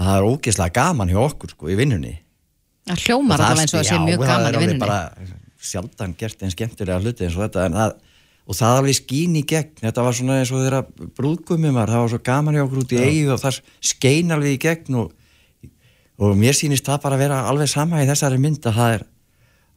að 0.00 0.07
það 0.09 0.16
er 0.22 0.28
ógeðslega 0.30 0.72
gaman 0.78 1.11
hjá 1.12 1.18
okkur 1.20 1.52
sko 1.52 1.68
í 1.68 1.76
vinnunni. 1.76 2.14
Það 2.88 3.02
hljómar 3.04 3.42
alveg 3.44 3.61
eins 3.66 3.74
og 3.74 3.82
það 3.82 3.90
sé 3.90 3.98
mjög 4.07 4.22
gaman 4.24 4.57
í 4.57 4.62
vinnunni. 4.62 4.78
Já, 4.80 4.86
það 4.86 4.96
er 4.96 5.18
alveg 5.18 5.28
bara 5.28 5.68
sjaldan 5.68 6.14
gert 6.16 6.46
einn 6.46 6.54
skemmtilega 6.54 6.96
hluti 7.04 7.26
eins 7.28 7.36
og 7.36 7.44
þetta 7.44 7.66
en 7.68 7.76
það, 7.76 7.92
og 8.48 8.57
það 8.62 8.78
alveg 8.80 8.96
skín 9.02 9.36
í 9.36 9.44
gegn, 9.52 9.76
þetta 9.84 10.07
var 10.09 10.16
svona 10.16 10.38
eins 10.40 10.54
og 10.57 10.64
þeirra 10.64 10.80
brúðgumum 11.20 11.76
var, 11.76 11.92
það 11.92 12.04
var 12.07 12.12
svo 12.14 12.22
gaman 12.30 12.57
hjá 12.57 12.64
okkur 12.64 12.82
út 12.86 12.96
í 12.96 13.02
eigu 13.04 13.36
og 13.36 13.44
það 13.44 13.61
skein 13.92 14.32
alveg 14.32 14.57
í 14.57 14.62
gegn 14.64 15.00
og, 15.02 15.12
og 16.22 16.38
mér 16.38 16.56
sýnist 16.56 16.86
það 16.86 17.02
bara 17.04 17.18
að 17.18 17.22
vera 17.26 17.42
alveg 17.50 17.70
sama 17.70 18.02
í 18.02 18.08
þessari 18.08 18.40
mynd 18.40 18.66
að 18.66 18.78
það 18.80 18.94
er 18.96 19.04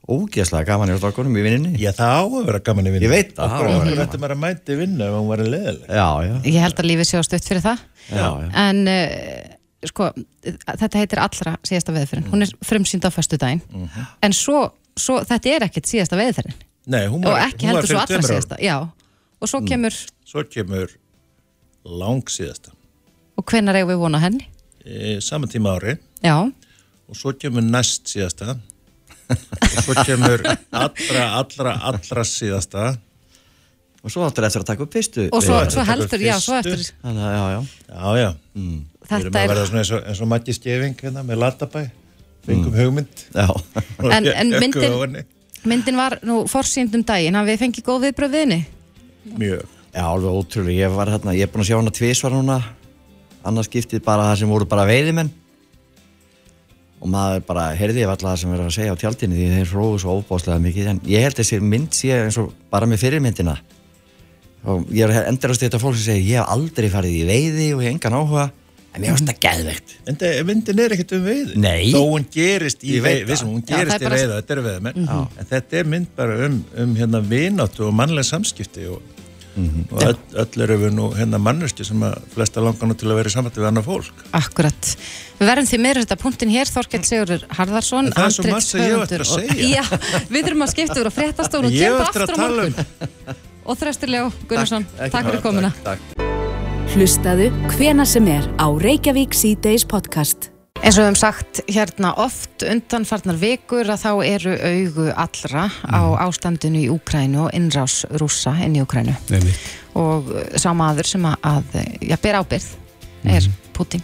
ógeðslega 0.09 0.65
gaman 0.65 0.89
hjá 0.89 1.05
okkurum 1.09 1.35
í 1.37 1.43
vinninni. 1.45 1.71
Já, 1.81 1.91
það 1.97 2.13
á 2.15 2.21
að 2.23 2.45
vera 2.47 2.61
gaman 2.65 2.87
í 2.87 2.93
vinnu 2.93 3.05
Ég 3.05 3.11
veit 3.13 3.33
það. 3.37 3.45
Okkur 3.45 3.67
það 3.69 3.99
á 3.99 4.15
að 4.15 4.25
að 4.29 4.39
mæti 4.41 4.77
vinnu 4.79 5.05
ef 5.05 5.17
hún 5.17 5.27
var 5.29 5.43
leðileg 5.43 5.91
Já, 5.99 6.07
já. 6.25 6.33
Ég 6.47 6.59
held 6.63 6.79
að 6.81 6.89
lífið 6.89 7.09
sé 7.09 7.19
á 7.19 7.23
stutt 7.27 7.49
fyrir 7.49 7.65
það. 7.65 7.83
Já, 8.09 8.25
já. 8.25 8.47
En 8.63 8.79
uh, 8.89 9.57
sko, 9.91 10.07
þetta 10.71 11.03
heitir 11.03 11.21
allra 11.25 11.53
síðasta 11.67 11.95
veðferðin. 11.99 12.31
Hún 12.31 12.47
er 12.47 12.55
frumsýnd 12.71 13.05
á 13.05 13.11
föstu 13.13 13.37
daginn. 13.41 13.61
En 14.25 14.35
svo, 14.35 14.63
svo, 14.97 15.19
þetta 15.29 15.53
er 15.53 15.67
ekkert 15.67 15.91
síðasta 15.91 16.17
veðferðin. 16.19 16.57
Nei, 16.89 17.03
hún 17.11 17.21
Og 17.21 17.35
var, 17.35 17.45
ekki 17.51 17.67
hún 17.67 17.75
var 17.77 17.83
heldur 17.83 17.93
svo 17.93 18.01
allra 18.01 18.31
síðasta. 18.31 18.57
Já. 18.63 18.77
Og 19.39 19.51
svo 19.51 19.61
kemur, 19.67 19.95
Svo 20.25 20.43
kemur 20.49 20.97
lang 21.85 22.25
síðasta 22.31 22.73
og 23.39 23.45
hvenær 23.47 23.79
eigum 23.79 23.93
við 23.93 24.01
vona 24.01 24.19
henni? 24.19 24.47
E, 24.89 25.19
saman 25.21 25.49
tíma 25.51 25.75
ári 25.77 25.97
Já. 26.25 26.35
og 27.09 27.15
svo 27.17 27.33
kemur 27.37 27.61
næst 27.65 28.09
síðasta 28.11 28.55
og 29.29 29.83
svo 29.85 29.93
kemur 30.07 30.41
allra, 30.71 31.23
allra, 31.43 31.75
allra 31.93 32.25
síðasta 32.25 32.95
Og 33.99 34.07
svo 34.13 34.23
áttur 34.23 34.45
eftir 34.47 34.61
að 34.63 34.67
taka 34.69 34.83
upp 34.85 34.93
fyrstu. 34.95 35.23
Og 35.35 35.41
svo, 35.43 35.57
Við- 35.59 35.73
svo 35.73 35.83
heldur, 35.83 36.21
já, 36.23 36.37
svo 36.39 36.53
eftir. 36.55 36.85
Þannig 37.03 37.23
að, 37.27 37.33
já, 37.35 37.41
já. 37.51 37.57
Já, 37.89 38.11
já. 38.21 38.29
Mm. 38.55 38.77
Við 38.79 39.09
erum 39.09 39.09
Þetta 39.09 39.25
að 39.27 39.41
er- 39.43 39.49
verða 39.51 39.65
svona 39.67 39.81
eins 39.81 39.89
og, 39.91 40.05
eins 40.07 40.21
og 40.23 40.29
Maggi 40.31 40.53
Skeving 40.55 40.95
hérna 41.03 41.23
með 41.27 41.39
Latabæ, 41.41 41.81
fengum 42.47 42.77
hugmynd. 42.79 43.23
Já. 43.35 43.43
Og 43.99 44.13
En, 44.15 44.29
en 44.31 44.53
myndin, 44.55 45.17
myndin 45.67 45.99
var 45.99 46.15
nú 46.23 46.37
forsýnd 46.47 46.95
um 46.95 47.03
daginn. 47.03 47.35
Hafið 47.35 47.51
þið 47.57 47.63
fengið 47.65 47.87
góð 47.89 48.05
viðbröð 48.07 48.31
við 48.37 48.45
henni? 48.45 48.61
Mjög. 49.35 49.67
Já, 49.91 50.03
alveg 50.07 50.39
ótrúlega. 50.39 50.79
Ég 50.79 50.95
var 50.95 51.11
hérna, 51.17 51.35
ég 51.35 51.49
er 51.49 51.51
búin 51.51 51.65
að 51.65 51.71
sjá 51.73 51.77
hana 51.81 51.95
tvísvar 51.99 52.37
núna, 52.39 52.57
annars 53.47 53.69
skiptið 53.69 54.03
bara 54.05 54.29
það 54.31 54.41
sem 54.41 54.51
voru 54.53 54.67
bara 54.69 54.87
veiðimenn. 54.89 55.31
Og 56.99 57.07
maður 57.07 57.43
bara, 57.47 57.69
heyrði 57.79 58.01
ég 58.03 58.11
alltaf 58.11 58.33
það 58.33 58.39
sem 58.41 58.51
verið 58.51 58.65
að 58.67 58.75
segja 58.75 58.93
á 58.95 58.99
tjaldinni 58.99 59.37
því 59.39 59.49
þeir 59.55 59.69
hróðu 59.71 59.99
svo 60.03 60.15
óbáslega 60.19 60.63
mikið. 60.65 60.87
En 60.91 61.01
ég 61.07 61.23
held 61.23 61.37
þessi 61.39 61.59
mynd 61.63 61.93
sé 61.95 62.11
eins 62.17 62.39
og 62.41 62.49
bara 62.73 62.89
með 62.91 63.05
fyrirmyndina. 63.05 63.55
Og 64.67 64.89
ég 64.91 65.07
er 65.07 65.29
endurast 65.29 65.63
þetta 65.63 65.79
fólk 65.79 65.95
sem 65.95 66.09
segir, 66.09 66.25
ég 66.33 66.41
hef 66.41 66.51
aldrei 66.51 66.89
farið 66.91 67.15
í 67.21 67.27
veiði 67.29 67.69
og 67.77 67.83
ég 67.85 67.87
hef 67.87 67.95
engan 67.95 68.17
áhuga. 68.19 68.49
En 68.89 69.03
mér 69.03 69.13
varst 69.13 69.27
það 69.29 69.39
geðveikt. 69.45 69.91
En 70.09 70.17
myndin 70.49 70.79
er 70.83 70.95
ekkert 70.95 71.11
um 71.15 71.25
veiði. 71.29 71.55
Nei. 71.61 71.91
Þó 71.93 71.99
hún 72.09 72.25
gerist 72.33 72.83
í 72.83 72.97
veiði, 73.03 73.37
hún 73.45 73.61
Já, 73.61 73.77
gerist 73.77 73.95
er 73.95 74.01
í 74.01 74.07
bara- 74.09 74.17
veiði, 74.17 74.33
þetta 74.41 74.55
eru 74.55 74.63
veiðmenn. 74.65 74.97
Mhm. 75.05 75.27
En 75.39 75.49
þetta 75.53 75.79
er 75.79 75.89
mynd 75.93 76.07
bara 76.17 76.37
um, 76.47 76.57
um 76.83 76.95
hérna 76.97 77.21
vináttu 77.21 77.85
og 77.87 77.93
mannlega 77.95 78.27
samskipti 78.27 78.87
og, 78.89 78.99
Mhm. 79.55 79.87
og 79.91 80.03
öll, 80.03 80.17
öll 80.43 80.61
eru 80.63 80.77
við 80.77 80.93
nú 80.95 81.07
hérna 81.17 81.39
manneski 81.41 81.83
sem 81.85 81.99
að 82.05 82.19
flesta 82.33 82.61
langar 82.61 82.87
nú 82.87 82.95
til 82.95 83.09
að 83.09 83.15
vera 83.19 83.29
í 83.29 83.33
sambandi 83.33 83.59
við 83.59 83.67
annað 83.71 83.87
fólk. 83.89 84.23
Akkurat. 84.37 84.91
Við 85.39 85.49
verðum 85.49 85.69
því 85.71 85.79
meira 85.79 86.03
þetta 86.03 86.17
punktin 86.21 86.49
hér, 86.53 86.69
Þorkell 86.69 87.03
Sigurður 87.09 87.45
Harðarsson, 87.57 88.11
það 88.13 88.25
er 88.25 88.35
svo 88.37 88.43
margt 88.51 88.67
sem 88.67 88.81
ég 88.81 89.01
eftir 89.01 89.19
að 89.19 89.25
handritshöfundur 89.25 89.25
og- 89.25 89.49
segja. 89.49 89.69
Já, 89.75 89.83
við 90.29 90.45
þurfum 90.45 90.63
að 90.67 90.73
skipta 90.75 90.99
úr 91.01 91.09
og 91.09 91.13
á 91.13 91.71
kemur 91.79 92.01
eftir 92.05 92.21
að 92.21 92.29
aftur 92.29 92.29
á 92.29 92.37
um- 92.37 92.55
morgun. 92.55 92.75
Og 93.65 93.77
Þröstur 93.77 94.09
Ljó 94.09 94.31
Gunnarsson, 94.47 94.85
takk, 94.97 95.13
Ekki- 95.13 95.25
fyrir 95.29 95.41
komuna. 95.41 95.73
Takk, 95.83 95.99
takk. 96.15 96.29
Hlustaðu 96.95 97.51
hvena 97.77 98.05
sem 98.05 98.27
er 98.27 98.47
á 98.57 98.65
Reykjavík 98.73 99.33
C-Days 99.33 99.85
podcast. 99.85 100.49
Eins 100.79 100.95
og 100.95 101.03
við 101.03 101.07
höfum 101.09 101.17
sagt 101.19 101.59
hérna 101.69 102.11
oft 102.23 102.63
undanfarnar 102.65 103.37
vikur 103.37 103.89
að 103.91 103.99
þá 104.01 104.11
eru 104.25 104.53
augu 104.69 105.07
allra 105.11 105.65
á 105.85 106.01
ástandinu 106.25 106.79
í 106.81 106.87
Úkrænu 106.93 107.43
og 107.45 107.51
innrás 107.57 108.01
rússa 108.17 108.53
inn 108.63 108.77
í 108.79 108.83
Úkrænu 108.85 109.13
og 109.99 110.29
sá 110.57 110.69
maður 110.77 111.09
sem 111.09 111.25
að, 111.27 111.35
að 111.43 111.75
já, 112.07 112.15
ber 112.23 112.39
ábyrð 112.39 112.69
er 113.35 113.49
Putin. 113.75 114.03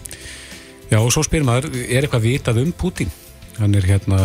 Já, 0.91 0.99
og 0.99 1.09
svo 1.15 1.23
spyr 1.26 1.45
maður, 1.47 1.71
er 1.88 2.03
eitthvað 2.05 2.26
vitað 2.28 2.59
um 2.65 2.73
Putin? 2.76 3.09
Hann 3.57 3.73
er 3.80 3.88
hérna, 3.88 4.19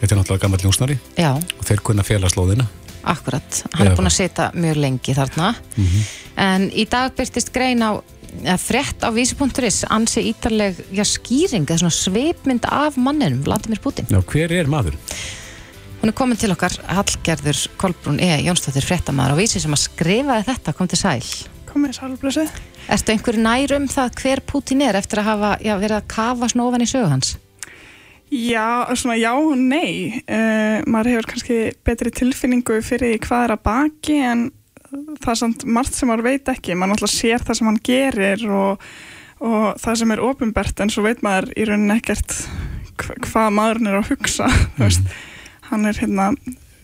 þetta 0.00 0.10
er 0.10 0.18
náttúrulega 0.18 0.42
gammal 0.44 0.60
njósnari 0.64 0.98
Já, 1.16 1.30
og 1.38 1.64
þeir 1.68 1.84
kunna 1.86 2.04
fela 2.04 2.28
slóðina. 2.32 2.66
akkurat. 3.08 3.62
Hann 3.72 3.86
er 3.86 3.92
Eða 3.92 3.96
búin 4.02 4.10
að 4.10 4.16
setja 4.18 4.50
mjög 4.58 4.80
lengi 4.82 5.14
þarna. 5.16 5.54
En 6.36 6.68
í 6.74 6.84
dag 6.90 7.14
byrtist 7.16 7.54
grein 7.54 7.80
á 7.86 7.96
eða 8.44 8.58
frétt 8.62 9.02
á 9.04 9.08
vísi.is 9.14 9.82
ansi 9.90 10.24
ítarleg 10.30 10.78
já, 10.94 11.04
skýring 11.06 11.68
eða 11.68 11.90
sveipmynd 11.92 12.68
af 12.68 12.96
manninum, 13.00 13.42
Vladimir 13.46 13.80
Putin. 13.82 14.08
Já, 14.10 14.20
hver 14.22 14.54
er 14.54 14.70
maður? 14.70 14.96
Hún 15.98 16.12
er 16.12 16.14
komin 16.14 16.38
til 16.38 16.52
okkar 16.54 16.76
Hallgerður 16.86 17.64
Kolbrún 17.80 18.20
E. 18.22 18.30
Jónsdóttir 18.46 18.86
fréttamaður 18.86 19.34
á 19.34 19.40
vísi 19.40 19.58
sem 19.58 19.74
að 19.74 19.82
skrifaði 19.88 20.46
þetta, 20.46 20.74
kom 20.78 20.90
til 20.90 21.00
sæl. 21.00 21.24
Komið 21.68 21.96
sálblössu. 21.98 22.46
Ertu 22.88 23.12
einhver 23.12 23.38
nær 23.42 23.74
um 23.76 23.88
það 23.90 24.14
hver 24.22 24.42
Putin 24.46 24.84
er 24.86 24.96
eftir 25.00 25.20
að 25.20 25.30
hafa 25.32 25.52
já, 25.58 25.74
verið 25.74 25.98
að 25.98 26.08
kafa 26.14 26.48
svona 26.52 26.68
ofan 26.70 26.86
í 26.86 26.88
sögu 26.88 27.10
hans? 27.10 27.34
Já, 28.28 28.84
svona 28.94 29.16
já 29.16 29.32
og 29.32 29.56
nei. 29.56 30.20
Uh, 30.28 30.84
maður 30.86 31.14
hefur 31.14 31.28
kannski 31.32 31.58
betri 31.84 32.12
tilfinningu 32.12 32.78
fyrir 32.84 33.18
hvað 33.24 33.46
er 33.46 33.54
að 33.56 33.62
baki 33.64 34.18
en 34.28 34.46
það 34.90 35.30
er 35.32 35.40
samt 35.42 35.64
margt 35.68 35.94
sem 35.98 36.08
maður 36.10 36.26
veit 36.28 36.48
ekki. 36.52 36.76
Maður 36.76 36.94
náttúrulega 36.94 37.14
sér 37.16 37.44
það 37.46 37.58
sem 37.60 37.68
hann 37.70 37.80
gerir 37.88 38.44
og, 38.50 38.86
og 39.44 39.66
það 39.82 39.98
sem 40.02 40.14
er 40.16 40.22
ofinbert 40.24 40.80
en 40.84 40.92
svo 40.94 41.04
veit 41.06 41.20
maður 41.26 41.50
í 41.56 41.66
rauninni 41.68 41.98
ekkert 42.00 42.36
hva- 43.02 43.18
hvað 43.26 43.52
maðurinn 43.58 43.90
er 43.92 43.98
að 44.00 44.08
hugsa 44.14 44.48
veist, 44.80 45.12
hann 45.70 45.86
er 45.90 46.00
hérna 46.00 46.30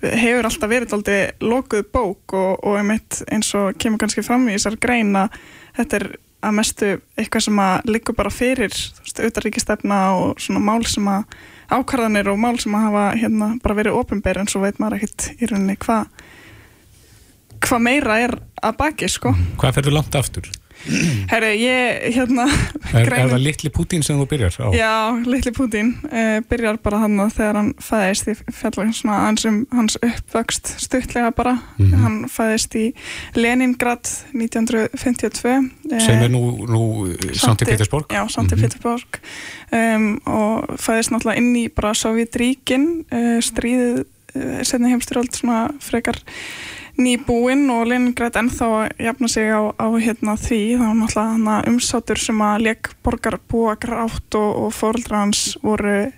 hefur 0.05 0.45
alltaf 0.51 0.69
verið 0.69 0.93
aldrei 0.99 1.21
lokuð 1.41 1.87
bók 1.95 2.35
og, 2.37 2.59
og 2.61 2.77
einmitt 2.77 3.23
eins 3.33 3.49
og 3.57 3.73
kemur 3.81 4.03
kannski 4.03 4.23
fram 4.27 4.45
í 4.51 4.55
þessar 4.59 4.77
grein 4.85 5.15
að 5.17 5.39
þetta 5.79 5.97
er 6.03 6.07
að 6.45 6.57
mestu 6.59 6.91
eitthvað 7.17 7.47
sem 7.47 7.61
að 7.65 7.89
liggur 7.89 8.17
bara 8.19 8.31
fyrir 8.31 8.75
þú 8.75 9.01
veist, 9.01 9.23
auðaríkistefna 9.25 10.01
og 10.21 10.43
svona 10.45 10.61
mál 10.61 10.85
sem 10.85 11.09
að 11.09 11.25
ákvarðanir 11.73 12.29
og 12.29 12.37
mál 12.43 12.59
sem 12.61 12.77
að 12.77 12.85
hafa 12.91 13.05
hérna 13.17 13.49
bara 13.65 13.79
verið 13.81 13.97
ofinbeir 14.03 14.43
en 14.43 14.51
svo 14.53 14.61
veit 14.67 14.77
maður 14.83 14.99
ekkit 15.01 15.31
í 15.41 15.49
rauninni 15.49 15.79
hvað 15.81 16.05
hvað 17.69 17.81
meira 17.89 18.19
er 18.27 18.37
að 18.65 18.77
baki 18.81 19.09
sko 19.11 19.35
Hvað 19.61 19.79
ferður 19.81 19.99
langt 20.01 20.15
aftur? 20.19 20.51
Herru, 21.31 21.49
ég 21.57 22.03
hérna 22.13 22.45
Er, 22.93 23.07
er 23.09 23.31
það 23.31 23.41
litli 23.41 23.71
Putin 23.73 24.03
sem 24.05 24.19
þú 24.21 24.27
byrjar 24.29 24.57
á? 24.61 24.67
Já, 24.77 24.97
litli 25.25 25.53
Putin 25.57 25.95
uh, 26.11 26.43
byrjar 26.51 26.77
bara 26.85 26.99
hann 27.01 27.15
þegar 27.33 27.57
hann 27.57 27.71
fæðist 27.81 28.29
fjalla 28.53 28.85
svona 28.93 29.21
aðeins 29.23 29.47
um 29.49 29.61
hans 29.73 29.97
uppvöxt 30.03 30.75
stuttlega 30.85 31.31
bara, 31.37 31.55
Mhm. 31.79 31.95
hann 32.03 32.19
fæðist 32.29 32.77
í 32.77 32.85
Leningrad 33.39 34.11
1952 34.35 35.55
eh, 35.93 36.01
Sem 36.05 36.21
er 36.27 36.29
nú, 36.35 36.43
nú 36.69 36.83
Santi 37.33 37.65
Petersborg? 37.65 38.13
Já, 38.13 38.27
Santi 38.29 38.55
Mhm. 38.59 38.67
Petersborg 38.67 39.21
um, 39.73 40.21
og 40.27 40.77
fæðist 40.77 41.15
náttúrulega 41.15 41.41
inn 41.41 41.55
í 41.65 41.69
bara 41.75 41.95
Sovjetríkin 41.97 43.05
uh, 43.09 43.39
stríðið 43.41 44.05
setni 44.67 44.91
heimstyröld 44.91 45.31
svona 45.33 45.69
frekar 45.79 46.17
nýbúinn 47.01 47.67
og 47.75 47.89
Leningrad 47.91 48.37
ennþá 48.39 48.69
að 48.79 49.05
jafna 49.07 49.31
sig 49.31 49.51
á, 49.51 49.63
á 49.75 49.89
hérna 49.99 50.37
því. 50.39 50.61
Þá 50.79 50.85
var 50.85 50.99
náttúrulega 51.01 51.61
umsátur 51.73 52.21
sem 52.23 52.43
að 52.45 52.67
leik 52.69 52.91
borgar 53.05 53.39
búa 53.51 53.77
grátt 53.81 54.39
og, 54.39 54.51
og 54.67 54.75
fóreldra 54.75 55.25
hans 55.25 55.55
voru 55.63 56.13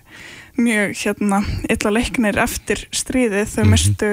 mjög 0.57 0.95
hérna 1.01 1.43
illa 1.69 1.93
leiknir 1.93 2.39
eftir 2.41 2.85
stríðið. 2.93 3.53
Þau 3.55 3.65
mistu 3.71 4.11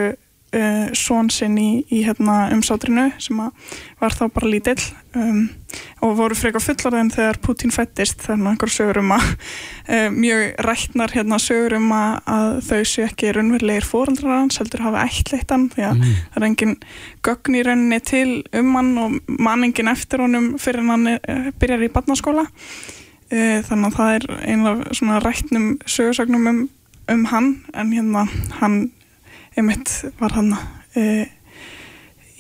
uh, 0.55 0.87
són 0.97 1.31
sinn 1.33 1.57
í, 1.61 1.69
í 1.93 2.03
hérna 2.07 2.49
umsátrinu 2.55 3.11
sem 3.23 3.41
að 3.43 3.75
var 4.01 4.15
þá 4.15 4.25
bara 4.35 4.51
lítill 4.51 4.81
um, 5.17 5.45
og 6.05 6.15
voru 6.19 6.37
frekar 6.39 6.63
fullarðin 6.63 7.13
þegar 7.15 7.41
Putin 7.45 7.73
fættist 7.75 8.25
þannig 8.25 8.53
einhver 8.53 8.73
sögur 8.73 9.01
um 9.03 9.15
að 9.17 9.27
uh, 9.27 10.09
mjög 10.15 10.45
rættnar 10.67 11.15
hérna 11.17 11.39
sögur 11.43 11.77
um 11.79 11.93
að, 11.97 12.17
að 12.37 12.49
þau 12.69 12.81
séu 12.91 13.07
ekki 13.09 13.33
raunverulegir 13.37 13.89
fóreldrar 13.89 14.37
hans 14.39 14.61
heldur 14.63 14.85
hafa 14.87 15.07
ættleitt 15.09 15.55
hann 15.55 15.69
því 15.75 15.87
að 15.91 16.03
það 16.07 16.41
er 16.41 16.49
engin 16.51 16.77
gögn 17.27 17.59
í 17.59 17.65
rauninni 17.69 18.03
til 18.05 18.29
um 18.61 18.75
hann 18.79 18.93
og 19.05 19.17
manningin 19.29 19.93
eftir 19.93 20.25
honum 20.25 20.55
fyrir 20.63 20.87
hann 20.91 21.15
uh, 21.17 21.49
byrjar 21.61 21.89
í 21.89 21.93
barnaskóla. 21.95 22.49
Þannig 23.35 23.89
að 23.89 23.95
það 23.97 24.11
er 24.15 24.25
einlega 24.47 24.95
svona 24.95 25.17
rættnum 25.25 25.65
sögursögnum 25.91 26.45
um, 26.47 26.59
um 27.11 27.25
hann 27.33 27.49
en 27.75 27.91
hérna 27.97 28.27
hann 28.61 28.77
einmitt 29.57 29.91
var 30.21 30.35
hann 30.37 30.53
uh, 30.55 31.25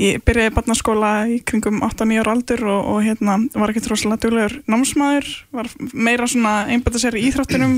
ég 0.01 0.23
byrjaði 0.27 0.55
barnaskóla 0.57 1.13
í 1.31 1.39
kringum 1.47 1.83
8-9 1.87 2.23
ára 2.23 2.35
aldur 2.35 2.65
og, 2.67 2.81
og 2.95 3.03
hérna 3.07 3.37
var 3.55 3.71
ekki 3.71 3.85
rosalega 3.91 4.25
duglegur 4.25 4.57
námsmaður 4.71 5.29
var 5.55 5.71
meira 5.95 6.27
svona 6.31 6.55
einbæta 6.73 7.03
sér 7.03 7.19
í 7.19 7.29
íþróttunum 7.29 7.77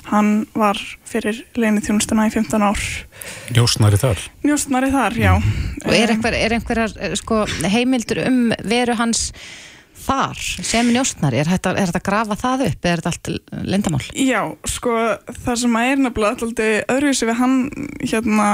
hann 0.09 0.29
var 0.57 0.79
fyrir 1.07 1.43
leginni 1.57 1.83
þjónustuna 1.85 2.27
í 2.29 2.33
15 2.33 2.65
ár. 2.65 2.83
Njósnari 3.53 3.99
þar? 4.01 4.23
Njósnari 4.45 4.91
þar, 4.93 5.17
já. 5.19 5.33
Og 5.83 5.93
er, 5.93 6.13
einhver, 6.15 6.37
er 6.37 6.55
einhverjar 6.57 7.17
sko, 7.19 7.43
heimildur 7.69 8.23
um 8.25 8.39
veru 8.65 8.95
hans 8.99 9.29
þar 10.03 10.39
sem 10.39 10.91
njósnari? 10.93 11.41
Er 11.41 11.49
þetta 11.49 11.73
að 11.85 12.05
grafa 12.05 12.37
það 12.39 12.65
upp 12.69 12.87
eða 12.87 12.91
er 12.91 13.03
þetta 13.03 13.11
allt 13.13 13.65
lindamál? 13.69 14.01
Já, 14.15 14.41
sko 14.69 14.95
það 15.27 15.59
sem 15.63 15.77
að 15.79 15.89
er 15.89 16.03
nefnilega 16.03 16.47
alltaf 16.47 16.93
öðruvísi 16.95 17.29
við 17.29 17.39
hann 17.39 17.57
hérna, 18.03 18.47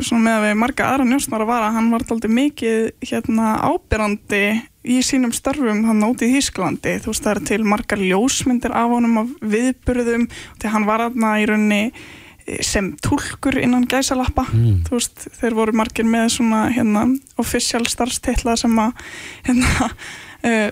svona 0.00 0.24
með 0.26 0.38
að 0.38 0.46
við 0.46 0.56
marga 0.62 0.90
aðra 0.92 1.08
njósnara 1.10 1.48
var 1.48 1.66
að 1.66 1.76
hann 1.78 1.92
var 1.94 2.06
alltaf 2.06 2.36
mikið 2.38 3.10
hérna 3.10 3.52
ábyrrandi 3.66 4.44
í 4.86 5.00
sínum 5.02 5.32
störfum 5.34 5.82
hann 5.88 6.04
úti 6.06 6.28
í 6.28 6.36
Þýsklandi 6.36 7.00
þú 7.02 7.10
veist 7.10 7.24
það 7.24 7.32
er 7.32 7.42
til 7.50 7.64
margar 7.66 8.02
ljósmyndir 8.02 8.74
af 8.76 8.92
honum 8.92 9.18
af 9.24 9.32
viðburðum 9.42 10.28
þegar 10.60 10.76
hann 10.76 10.86
var 10.86 11.08
aðna 11.08 11.32
í 11.42 11.48
raunni 11.50 11.82
sem 12.62 12.92
tólkur 13.02 13.58
innan 13.58 13.88
gæsalappa 13.90 14.44
mm. 14.52 14.84
þú 14.86 14.94
veist 14.94 15.26
þeir 15.40 15.56
voru 15.58 15.74
margir 15.76 16.06
með 16.06 16.28
svona 16.36 16.66
hérna 16.70 17.08
official 17.42 17.82
starfstilla 17.90 18.54
sem 18.60 18.76
að 18.78 18.94
hérna 19.48 19.90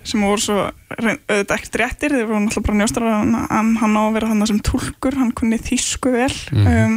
sem 0.07 0.23
voru 0.23 0.41
svo 0.41 0.59
auðvitað 0.95 1.55
ekkert 1.57 1.79
réttir 1.81 2.15
þeir 2.15 2.29
voru 2.29 2.41
náttúrulega 2.45 2.67
bara 2.69 2.79
njóstrar 2.79 3.15
en 3.25 3.71
hann 3.81 3.99
á 3.99 4.03
að 4.05 4.15
vera 4.17 4.31
hann 4.31 4.47
sem 4.47 4.61
tólkur 4.63 5.19
hann 5.19 5.33
kunni 5.37 5.59
þýsku 5.59 6.13
vel 6.15 6.33
mm. 6.55 6.69
um, 6.71 6.97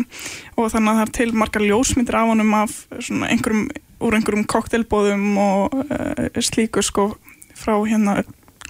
og 0.57 0.71
þannig 0.73 0.91
að 0.91 0.99
það 0.99 1.05
er 1.05 1.13
til 1.17 1.29
margar 1.41 1.65
ljósmyndir 1.65 2.19
af 2.19 2.31
honum 2.31 2.53
af 2.59 2.75
svona 2.99 3.31
einhverjum 3.33 3.67
úr 3.97 4.17
einhverjum 4.17 4.45
koktelbóðum 4.45 5.29
og 5.41 5.77
uh, 5.87 6.41
slíku 6.45 6.83
sko 6.85 7.09
frá 7.57 7.73
hérna 7.89 8.19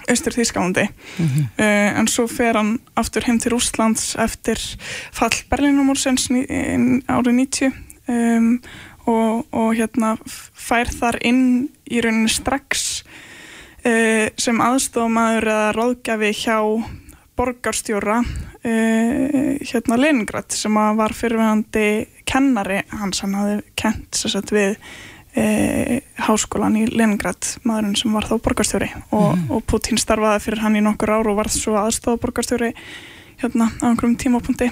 austur 0.08 0.32
Þýskalandi 0.32 0.86
mm 0.88 1.26
-hmm. 1.26 1.44
uh, 1.60 1.98
en 2.00 2.08
svo 2.08 2.26
fer 2.26 2.56
hann 2.56 2.78
aftur 2.96 3.24
heim 3.26 3.38
til 3.38 3.52
Úslands 3.52 4.16
eftir 4.16 4.58
fall 5.12 5.36
Berlínumúrsins 5.50 6.30
árið 6.30 7.32
90 7.32 7.72
um, 8.08 8.60
og, 9.06 9.46
og 9.52 9.74
hérna 9.74 10.16
fær 10.54 10.88
þar 10.88 11.18
inn 11.22 11.68
í 11.90 12.00
rauninni 12.00 12.28
strax 12.28 13.04
uh, 13.84 14.26
sem 14.40 14.64
aðstofamæður 14.64 15.50
eða 15.54 15.68
ráðgjafi 15.76 16.32
hjá 16.44 16.58
borgarstjóra 17.38 18.22
uh, 18.22 19.52
hérna 19.62 20.00
Leningrad 20.00 20.50
sem 20.54 20.74
var 20.74 21.14
fyrirvægandi 21.14 21.86
kennari 22.28 22.82
hans, 22.90 23.22
hann 23.24 23.38
hafði 23.38 23.60
kent 23.78 24.18
sérsagt 24.18 24.52
við 24.54 24.76
E, 25.38 26.00
háskólan 26.18 26.76
í 26.80 26.86
Leningrad 26.88 27.46
maðurinn 27.68 27.96
sem 27.98 28.14
var 28.16 28.26
þá 28.26 28.38
borgarstjóri. 28.42 28.88
Og, 29.12 29.36
mm. 29.36 29.44
og 29.54 29.64
Putin 29.68 30.00
starfaði 30.00 30.40
fyrir 30.46 30.62
hann 30.64 30.78
í 30.78 30.82
nokkur 30.82 31.12
ár 31.14 31.30
og 31.30 31.38
varð 31.38 31.54
svo 31.54 31.76
aðstofa 31.78 32.18
borgarstjóri 32.22 32.72
hérna 33.42 33.68
á 33.78 33.84
einhverjum 33.92 34.16
tímapunkti 34.18 34.70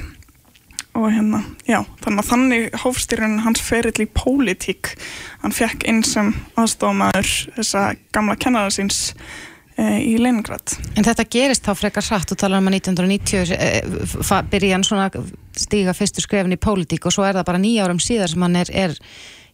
og 0.97 1.11
hérna, 1.13 1.43
já, 1.69 1.81
þannig 2.05 2.23
að 2.23 2.31
þannig 2.31 2.79
hófstýrun 2.83 3.39
hans 3.45 3.61
ferill 3.65 4.01
í 4.03 4.09
pólitík 4.17 4.95
hann 5.43 5.55
fekk 5.55 5.85
inn 5.91 6.03
sem 6.07 6.33
aðstofamæður 6.59 7.35
þessa 7.59 7.85
gamla 8.17 8.37
kennara 8.41 8.73
síns 8.75 9.13
uh, 9.79 9.99
í 10.01 10.17
Leningrad. 10.21 10.77
En 10.97 11.07
þetta 11.07 11.27
gerist 11.37 11.67
þá 11.69 11.73
frekar 11.79 12.07
hratt 12.09 12.33
og 12.33 12.41
talar 12.41 12.63
um 12.63 12.71
að 12.73 12.79
1990 12.81 13.55
eh, 13.57 13.81
fa- 14.27 14.43
byrja 14.51 14.77
hann 14.79 14.87
svona 14.89 15.11
stíga 15.57 15.95
fyrstu 15.97 16.25
skrefin 16.25 16.57
í 16.57 16.61
pólitík 16.61 17.07
og 17.09 17.15
svo 17.15 17.27
er 17.29 17.37
það 17.39 17.49
bara 17.53 17.63
nýja 17.63 17.87
árum 17.87 18.01
síðar 18.03 18.33
sem 18.33 18.47
hann 18.47 18.61
er, 18.63 18.73
er 18.73 18.97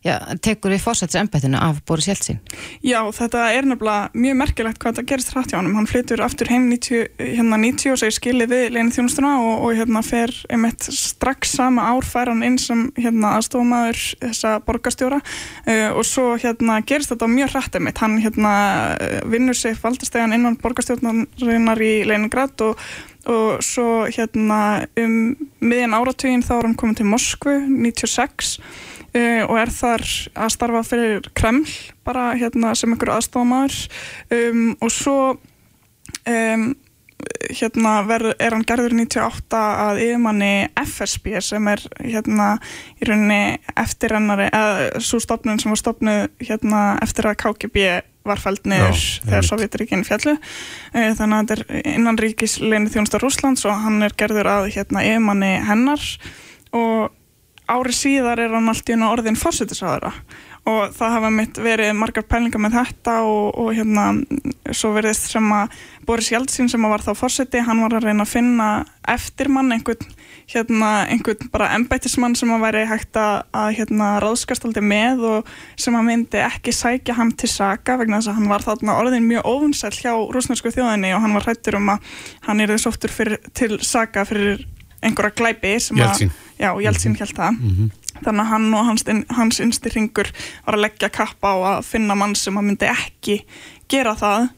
já, 0.05 0.16
tekur 0.42 0.72
við 0.74 0.82
fórsættis 0.84 1.18
embættinu 1.20 1.59
af 1.62 1.80
Boris 1.86 2.09
Jeltsin. 2.11 2.40
Já, 2.84 3.00
þetta 3.14 3.44
er 3.55 3.68
nefnilega 3.68 4.11
mjög 4.14 4.38
merkilegt 4.40 4.80
hvað 4.82 4.96
þetta 4.96 5.09
gerist 5.12 5.32
hratt 5.34 5.53
hjá 5.53 5.59
honum. 5.61 5.76
Hann 5.78 5.88
flyttur 5.90 6.22
aftur 6.24 6.50
heim 6.53 6.66
90, 6.70 7.12
hérna 7.20 7.61
90 7.62 7.94
og 7.94 8.00
segir 8.03 8.16
skilið 8.16 8.53
við 8.53 8.64
Lenin 8.76 8.92
þjónustuna 8.94 9.34
og, 9.42 9.53
og 9.68 9.76
hérna 9.78 10.03
fer 10.07 10.34
einmitt 10.53 10.88
strax 10.96 11.55
sama 11.59 11.86
ár 11.92 12.09
fær 12.09 12.32
hann 12.32 12.44
inn 12.46 12.59
sem 12.62 12.88
hérna 12.98 13.36
aðstofamæður 13.38 14.03
þessa 14.26 14.57
borgarstjóra 14.66 15.22
uh, 15.22 15.88
og 15.92 16.05
svo 16.09 16.32
hérna 16.42 16.80
gerist 16.86 17.14
þetta 17.14 17.30
mjög 17.30 17.57
hratt 17.57 17.78
einmitt. 17.78 18.03
Hann 18.03 18.18
hérna 18.22 18.53
eh, 18.98 19.22
vinnur 19.30 19.57
sig 19.57 19.78
valdastegan 19.78 20.34
innan 20.34 20.59
borgarstjórnarinnar 20.61 21.82
í 21.82 21.94
Leningrad 22.09 22.66
og 22.66 22.80
og 23.30 23.62
svo 23.62 24.07
hérna 24.11 24.88
um 24.98 25.36
miðjan 25.62 25.94
áratugin 25.94 26.42
þá 26.42 26.57
er 26.57 26.66
hann 26.66 26.78
komið 26.78 27.00
til 27.00 27.11
Moskvu 27.12 27.53
96 27.70 28.57
uh, 29.16 29.42
og 29.48 29.56
er 29.62 29.72
þar 29.74 30.06
að 30.34 30.54
starfa 30.56 30.84
fyrir 30.86 31.32
Kreml 31.38 31.66
bara 32.06 32.32
hérna 32.38 32.74
sem 32.78 32.92
einhver 32.94 33.14
aðstofamæður 33.16 33.80
um, 34.36 34.70
og 34.80 34.92
svo 34.94 35.18
um, 36.28 36.70
hérna 37.52 37.96
ver, 38.06 38.32
er 38.42 38.54
hann 38.56 38.64
gerður 38.66 38.96
98 38.98 39.58
að 39.58 40.00
yfirmanni 40.02 40.54
FSB 40.82 41.36
sem 41.44 41.68
er 41.70 41.82
hérna 42.00 42.54
í 42.98 43.08
rauninni 43.08 43.58
eftirrennari 43.78 44.48
eða 44.50 45.02
svo 45.04 45.20
stopnun 45.22 45.60
sem 45.62 45.70
var 45.72 45.80
stopnuð 45.80 46.24
hérna 46.42 46.82
eftir 47.04 47.30
að 47.30 47.38
KGB 47.44 47.86
var 48.26 48.38
fælt 48.38 48.66
niður 48.70 48.94
Já, 48.94 49.22
þegar 49.22 49.38
einmitt. 49.38 49.50
Sovjetríkin 49.50 50.04
fjallu 50.06 50.36
Eh, 50.92 51.14
þannig 51.16 51.38
að 51.38 51.46
þetta 51.48 51.54
er 51.56 51.86
innan 51.96 52.18
ríkis 52.20 52.58
leini 52.60 52.90
þjónustar 52.92 53.22
Rússlands 53.24 53.64
og 53.64 53.78
hann 53.80 54.02
er 54.04 54.12
gerður 54.12 54.50
að 54.52 54.66
hérna 54.74 55.04
yfirmanni 55.08 55.52
hennar. 55.64 56.02
Og 56.76 57.14
ári 57.72 57.94
síðar 57.96 58.42
er 58.42 58.54
hann 58.56 58.70
allt 58.70 58.88
í 58.88 58.96
einu 58.96 59.10
orðin 59.10 59.38
fórsetisraðara 59.38 60.12
og 60.68 60.92
það 60.94 61.14
hafa 61.16 61.30
mitt 61.34 61.58
verið 61.58 61.94
margar 61.98 62.26
pælingar 62.30 62.62
með 62.62 62.76
þetta 62.76 63.16
og, 63.26 63.46
og 63.58 63.72
hérna 63.74 64.04
svo 64.70 64.92
verðist 64.94 65.32
sem 65.32 65.48
að 65.56 65.72
Boris 66.06 66.30
Jeltsin 66.30 66.70
sem 66.70 66.84
að 66.86 66.92
var 66.94 67.02
þá 67.02 67.12
fórseti, 67.18 67.62
hann 67.66 67.82
var 67.82 67.96
að 67.98 68.06
reyna 68.06 68.22
að 68.22 68.30
finna 68.30 68.68
eftirmann, 69.10 69.72
einhvern 69.74 70.12
hérna, 70.52 70.90
einhvern 71.10 71.50
bara 71.50 71.72
embættismann 71.74 72.36
sem 72.38 72.50
að 72.54 72.62
væri 72.66 72.84
hægt 72.90 73.18
að, 73.18 73.42
að 73.58 73.70
hérna 73.80 74.10
ráðskast 74.22 74.66
aldrei 74.68 74.84
með 74.86 75.24
og 75.32 75.50
sem 75.80 75.96
að 75.98 76.06
myndi 76.10 76.42
ekki 76.42 76.74
sækja 76.76 77.16
hann 77.18 77.32
til 77.38 77.50
saka 77.50 77.96
vegna 77.98 78.20
þess 78.20 78.30
að 78.30 78.38
hann 78.38 78.52
var 78.52 78.66
þarna 78.66 78.98
orðin 79.00 79.26
mjög 79.26 79.48
óvinsæll 79.48 79.94
hjá 79.98 80.12
rúsnarsku 80.14 80.74
þjóðinni 80.74 81.14
og 81.16 81.24
hann 81.24 81.34
var 81.38 81.48
hættur 81.50 81.80
um 81.80 81.90
að 81.96 82.14
hann 82.46 82.62
er 82.62 82.74
þess 82.74 82.90
oftur 82.92 83.36
til 83.58 83.72
saka 83.82 84.26
fyrir 84.28 84.62
einhverja 85.03 85.34
glæpi 85.36 85.74
Jeltsin. 85.98 86.30
Jeltsin 86.84 87.16
held 87.18 87.34
það 87.36 87.59
Mhm. 87.59 87.90
þannig 88.22 88.40
að 88.44 88.50
hann 88.53 88.74
og 88.74 88.86
hans, 88.86 89.05
hans 89.30 89.61
innsti 89.61 89.90
ringur 89.94 90.28
var 90.66 90.74
að 90.76 90.82
leggja 90.86 91.09
kappa 91.11 91.48
á 91.48 91.57
að 91.78 91.84
finna 91.84 92.14
mann 92.14 92.34
sem 92.34 92.55
að 92.55 92.64
myndi 92.70 92.86
ekki 92.92 93.44
gera 93.88 94.14
það 94.14 94.48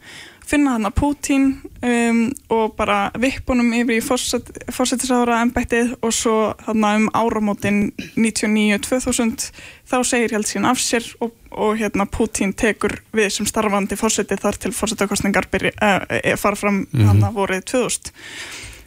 finna 0.44 0.74
hann 0.74 0.84
að 0.84 0.94
Putin 0.94 1.44
um, 1.82 2.18
og 2.52 2.74
bara 2.76 3.10
vippunum 3.16 3.70
yfir 3.72 3.96
í 3.96 4.02
fórsetisára 4.04 5.38
embættið 5.40 5.94
og 6.04 6.12
svo 6.12 6.34
þarna 6.66 6.90
um 6.98 7.06
áramótin 7.16 7.92
99-2000 8.16 9.50
þá 9.88 9.96
segir 10.04 10.34
Jeltsin 10.36 10.66
af 10.68 10.76
sér 10.82 11.06
og, 11.24 11.32
og 11.50 11.78
hérna 11.80 12.04
Putin 12.10 12.52
tekur 12.52 12.98
við 13.14 13.30
sem 13.32 13.46
starfandi 13.48 13.96
fórseti 13.96 14.36
þar 14.40 14.58
til 14.60 14.72
fórsetakostningar 14.76 15.48
uh, 15.72 16.36
fara 16.36 16.56
fram 16.56 16.86
Mhm. 16.92 17.06
hann 17.08 17.22
að 17.24 17.34
vorið 17.40 17.64
2000 17.64 18.12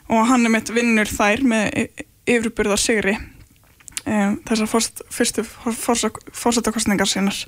og 0.07 0.27
hann 0.29 0.45
er 0.47 0.53
mitt 0.53 0.71
vinnur 0.73 1.09
þær 1.09 1.43
með 1.47 1.89
yfirbyrða 2.27 2.77
sigri 2.79 3.17
um, 3.17 4.37
þessar 4.47 4.71
fórst, 4.71 5.03
fyrstu 5.13 5.45
fórsetakostningar 5.47 7.09
sínar 7.09 7.45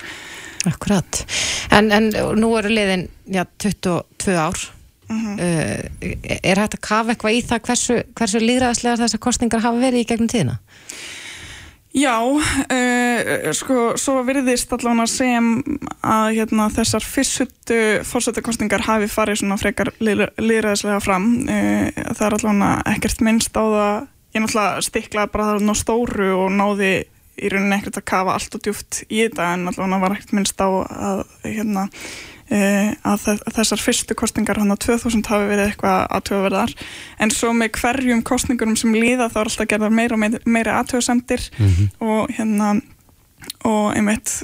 Akkurat. 0.67 1.21
En, 1.71 1.87
en 1.95 2.09
nú 2.35 2.49
eru 2.59 2.71
liðin 2.73 3.05
já, 3.31 3.45
22 3.63 4.35
ár. 4.35 4.65
Mhm. 5.09 5.39
uh, 5.39 6.09
er 6.43 6.59
hægt 6.59 6.75
að 6.75 6.83
kafa 6.85 7.13
eitthvað 7.13 7.37
í 7.37 7.39
það 7.47 7.61
hversu, 7.65 7.95
hversu 8.13 8.41
líðræðslegar 8.43 8.99
þessar 9.01 9.21
kostningar 9.23 9.63
hafa 9.63 9.81
verið 9.81 10.03
í 10.03 10.09
gegnum 10.11 10.29
tíðina? 10.29 10.59
Já, 11.89 12.21
uh, 12.21 13.49
sko, 13.57 13.95
svo 13.97 14.19
virðist 14.27 14.69
allavega 14.75 15.07
sem 15.09 15.47
að 16.05 16.35
hérna, 16.37 16.67
þessar 16.69 17.05
fyrstutu 17.05 17.79
fórsetakostningar 18.05 18.85
hafi 18.85 19.07
farið 19.09 19.41
svona 19.41 19.57
frekar 19.57 19.89
líðræðislega 19.97 20.99
fram. 21.01 21.31
Uh, 21.49 21.89
það 22.13 22.25
er 22.27 22.37
allavega 22.37 22.71
ekkert 22.93 23.23
minnst 23.25 23.57
á 23.57 23.65
það, 23.65 24.09
ég 24.35 24.45
náttúrulega 24.45 24.85
stiklaði 24.85 25.33
bara 25.33 25.47
það 25.49 25.65
ná 25.65 25.73
stóru 25.81 26.29
og 26.37 26.53
náði 26.53 26.93
í 27.39 27.49
rauninni 27.49 27.79
ekkert 27.79 28.01
að 28.01 28.09
kafa 28.11 28.35
allt 28.37 28.57
og 28.59 28.63
djúft 28.67 29.01
í 29.07 29.23
þetta 29.23 29.53
en 29.55 29.71
allavega 29.71 30.01
var 30.03 30.17
ekkert 30.17 30.35
minnst 30.37 30.61
á 30.61 30.69
að, 30.69 31.23
hérna, 31.47 31.87
að 32.49 33.19
þe- 33.25 33.53
þessar 33.53 33.77
fyrstu 33.83 34.15
kostningar 34.17 34.57
hann 34.57 34.71
á 34.73 34.77
2000 34.77 35.27
hafi 35.29 35.49
verið 35.51 35.67
eitthvað 35.69 36.07
aðtöðverðar 36.17 36.71
en 37.19 37.29
svo 37.29 37.51
með 37.53 37.69
hverjum 37.77 38.23
kostningurum 38.25 38.75
sem 38.75 38.93
líða 38.93 39.29
þá 39.29 39.37
er 39.43 39.49
alltaf 39.51 39.67
gerðar 39.69 39.91
meira 39.93 40.15
og 40.17 40.39
meira, 40.45 40.79
aðtöðsendir 40.81 41.49
Mhm. 41.59 41.89
og 42.01 42.29
hérna 42.33 42.81
og 43.65 43.93
einmitt 43.95 44.43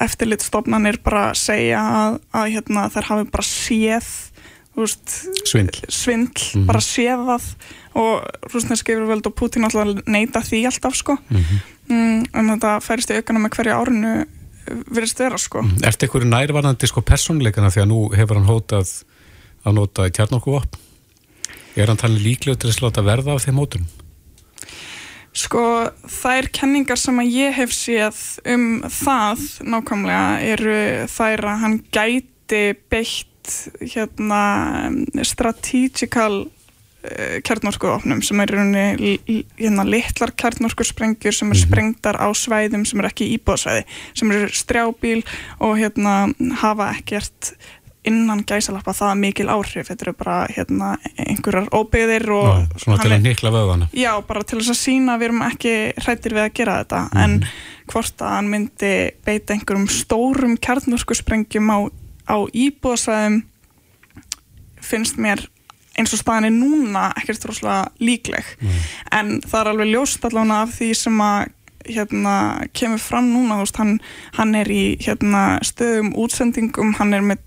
eftirlitstofnanir 0.00 0.98
bara 1.04 1.32
segja 1.34 1.80
að, 1.80 2.18
að 2.34 2.50
hérna, 2.54 2.84
þær 2.92 3.08
hafi 3.12 3.30
bara 3.32 3.46
séð 3.46 4.08
veist, 4.78 5.14
Svindl. 5.48 5.80
svindl 5.90 6.44
Mhm. 6.54 6.66
bara 6.68 6.78
séð 6.84 7.24
það 7.26 7.48
og 7.98 8.28
rúsneski 8.52 8.94
yfirvöld 8.94 9.26
og 9.26 9.34
Putin 9.34 9.64
alltaf 9.66 10.04
neita 10.06 10.40
því 10.40 10.66
alltaf 10.70 10.94
sko 10.94 11.16
Mhm. 11.30 11.60
mm, 11.88 12.26
en 12.34 12.50
þetta 12.54 12.76
færist 12.84 13.10
í 13.10 13.16
aukana 13.18 13.40
með 13.42 13.56
hverju 13.56 13.74
árinu 13.74 14.26
virðist 14.88 15.20
vera 15.22 15.38
sko 15.40 15.62
Ertu 15.86 16.08
ykkur 16.08 16.26
nærvarandi 16.28 16.88
sko 16.90 17.02
persónleikana 17.06 17.70
því 17.74 17.84
að 17.84 17.90
nú 17.92 18.02
hefur 18.16 18.40
hann 18.40 18.50
hótað 18.50 18.92
að 19.66 19.78
nota 19.80 20.08
kjarnorkuvopn? 20.14 20.84
Er 21.78 21.90
hann 21.90 22.00
talið 22.00 22.24
líklegur 22.24 22.58
til 22.58 22.72
að 22.72 22.78
sláta 22.78 23.04
verða 23.06 23.36
af 23.36 23.44
þeim 23.44 23.58
mótum? 23.60 23.88
Sko, 25.38 25.62
þær 26.10 26.48
kenningar 26.56 26.98
sem 26.98 27.18
að 27.20 27.34
ég 27.36 27.54
hef 27.60 27.74
séð 27.76 28.20
um 28.48 28.80
það 28.90 29.44
nákvæmlega 29.62 30.30
eru 30.54 30.78
þær 31.12 31.44
að 31.52 31.60
hann 31.62 31.76
gæti 31.94 32.62
beitt 32.90 33.52
hérna 33.80 34.42
strategical 35.26 36.48
uh, 36.48 36.57
kjarnorkuofnum 37.46 38.20
sem 38.26 38.40
er 38.42 38.50
hérna 38.50 39.84
litlar 39.86 40.32
kjarnorkusprengjur 40.34 41.36
sem 41.36 41.52
er 41.54 41.60
sprengtar 41.60 42.18
á 42.18 42.26
svæðum 42.34 42.82
sem 42.88 42.98
er 42.98 43.10
ekki 43.12 43.28
íbúðsvæði 43.36 43.84
sem 44.18 44.32
eru 44.34 44.48
strjábíl 44.50 45.20
og 45.62 45.76
hérna 45.78 46.14
hafa 46.58 46.90
ekkert 46.96 47.52
innan 48.08 48.42
gæsalappa 48.46 48.94
það 48.96 49.20
mikil 49.20 49.48
áhrif. 49.52 49.88
Þetta 49.88 50.06
eru 50.06 50.14
bara 50.18 50.36
hérna 50.52 50.90
einhverjar 51.24 51.68
óbyggðir 51.74 52.24
og 52.34 52.48
Ná, 52.48 52.78
svona 52.80 53.02
til 53.02 53.12
að 53.12 53.26
nikla 53.26 53.52
vöðana. 53.52 53.88
Já, 53.96 54.12
bara 54.28 54.44
til 54.46 54.60
þess 54.60 54.72
að 54.74 54.80
sína 54.80 55.14
að 55.14 55.20
við 55.20 55.28
erum 55.28 55.44
ekki 55.48 55.74
hrættir 56.04 56.36
við 56.36 56.44
að 56.44 56.54
gera 56.60 56.78
þetta. 56.80 57.02
En 57.24 57.36
hvort 57.92 58.24
að 58.24 58.34
hann 58.36 58.50
myndi 58.54 58.94
beita 59.26 59.54
einhverjum 59.56 59.88
stórum 59.92 60.56
kjarnorkusprengjum 60.64 61.72
á, 61.74 61.78
á 62.32 62.36
íbúðsvæðum 62.48 63.42
finnst 64.88 65.20
mér 65.20 65.44
eins 65.98 66.14
og 66.14 66.22
staðan 66.22 66.48
er 66.48 66.54
núna 66.54 67.08
ekkert 67.18 67.48
rosalega 67.48 67.88
líkleg. 68.02 68.50
En 69.12 69.38
það 69.44 69.60
er 69.60 69.70
alveg 69.72 69.92
ljóst 69.92 70.24
allavega 70.24 70.60
af 70.62 70.76
því 70.78 70.90
sem 70.94 71.22
að 71.24 71.54
hérna, 71.88 72.66
kemur 72.76 73.00
fram 73.00 73.30
núna 73.32 73.58
veist, 73.62 73.78
hann, 73.80 73.98
hann 74.36 74.54
er 74.58 74.68
í 74.68 74.98
hérna, 75.00 75.58
stöðum 75.64 76.12
útsendingum, 76.20 76.94
hann 76.98 77.14
er 77.16 77.24
með 77.24 77.38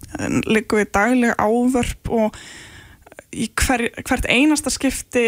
líka 0.49 0.79
við 0.79 0.91
dagleg 0.95 1.35
ávörp 1.37 2.09
og 2.09 2.39
í 3.31 3.51
hver, 3.61 3.87
hvert 4.01 4.27
einasta 4.27 4.73
skipti 4.73 5.27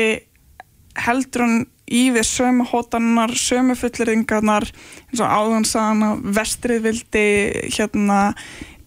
heldur 1.00 1.46
hann 1.46 1.62
í 1.94 2.08
við 2.16 2.26
sömu 2.26 2.66
hótanar, 2.70 3.34
sömu 3.38 3.76
fulleringarnar 3.78 4.66
eins 4.66 5.22
og 5.22 5.30
áðan 5.30 5.68
sagðan 5.68 6.06
að 6.08 6.22
vestrið 6.38 6.86
vildi 6.88 7.26
hérna 7.76 8.20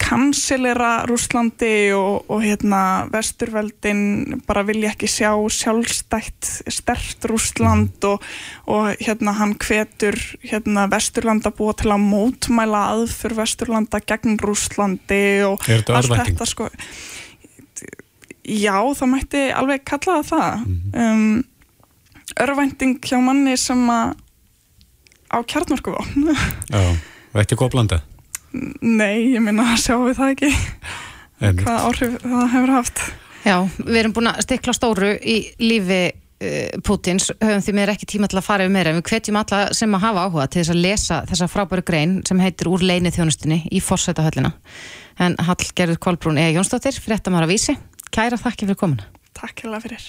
kansilera 0.01 1.07
Rúslandi 1.09 1.91
og, 1.97 2.29
og 2.31 2.45
hérna 2.45 2.81
vesturveldin 3.13 4.43
bara 4.47 4.65
vilja 4.69 4.93
ekki 4.93 5.09
sjá 5.11 5.31
sjálfstætt 5.33 6.51
stert 6.73 7.27
Rúsland 7.31 8.05
og, 8.09 8.25
og 8.71 8.93
hérna 9.01 9.37
hann 9.41 9.57
hvetur 9.61 10.19
hérna 10.45 10.87
vesturlanda 10.93 11.53
búa 11.55 11.75
til 11.79 11.93
að 11.95 12.07
mótmæla 12.07 12.87
aðfyr 12.95 13.37
vesturlanda 13.41 14.03
gegn 14.05 14.39
Rúslandi 14.43 15.25
og 15.49 15.61
þetta 15.67 15.99
allt 15.99 16.13
örvænting? 16.13 16.37
þetta 16.37 16.51
sko 16.53 16.71
Já, 18.47 18.79
það 18.95 19.09
mætti 19.11 19.41
alveg 19.51 19.83
kalla 19.83 20.21
það 20.23 20.29
það. 20.31 20.67
Um, 21.03 21.41
örvænting 22.39 23.01
hjá 23.03 23.19
manni 23.19 23.57
sem 23.59 23.81
að 23.91 24.13
á 25.35 25.39
kjarnorkuvopn. 25.43 26.29
Já, 26.71 26.83
og 27.35 27.41
ekki 27.43 27.59
góð 27.59 27.73
blanda. 27.75 27.99
Nei, 28.83 29.33
ég 29.35 29.43
minna 29.45 29.73
að 29.73 29.83
sjáum 29.85 30.07
við 30.09 30.21
það 30.21 30.35
ekki. 30.35 30.53
Einmitt. 31.37 31.65
hvað 31.67 31.89
áhrif 31.89 32.15
það 32.23 32.47
hefur 32.55 32.73
haft. 32.73 33.03
Já, 33.47 33.57
við 33.79 33.99
erum 34.01 34.15
búin 34.17 34.31
að 34.31 34.39
stikla 34.47 34.75
stóru 34.75 35.11
í 35.21 35.37
lífi 35.63 36.01
uh, 36.11 36.79
Pútins, 36.87 37.29
höfum 37.43 37.65
því 37.65 37.75
meður 37.77 37.93
ekki 37.95 38.09
tíma 38.15 38.31
til 38.31 38.41
að 38.41 38.47
fara 38.49 38.67
yfir 38.67 38.75
meira, 38.75 38.93
en 38.93 38.99
við 39.01 39.11
hvetjum 39.11 39.39
alla 39.41 39.61
sem 39.77 39.99
að 39.99 40.07
hafa 40.07 40.25
áhuga 40.27 40.47
til 40.49 40.63
þess 40.63 40.75
að 40.75 40.83
lesa 40.87 41.21
þessa 41.31 41.51
frábæru 41.53 41.85
grein 41.87 42.17
sem 42.29 42.41
heitir 42.43 42.71
úr 42.73 42.85
leini 42.85 43.13
þjónustinni 43.15 43.61
í 43.71 43.83
Forsætahöllina. 43.85 44.51
En 45.23 45.37
Hallgerður 45.47 46.01
Kolbrún 46.03 46.41
E. 46.41 46.49
Jónsdóttir, 46.57 46.97
fréttamara 47.01 47.49
vísi, 47.51 47.77
kæra 48.13 48.41
þakki 48.41 48.69
fyrir 48.69 48.81
komuna. 48.81 49.07
Takk 49.37 49.67
hérlega 49.67 49.85
fyrir. 49.85 50.03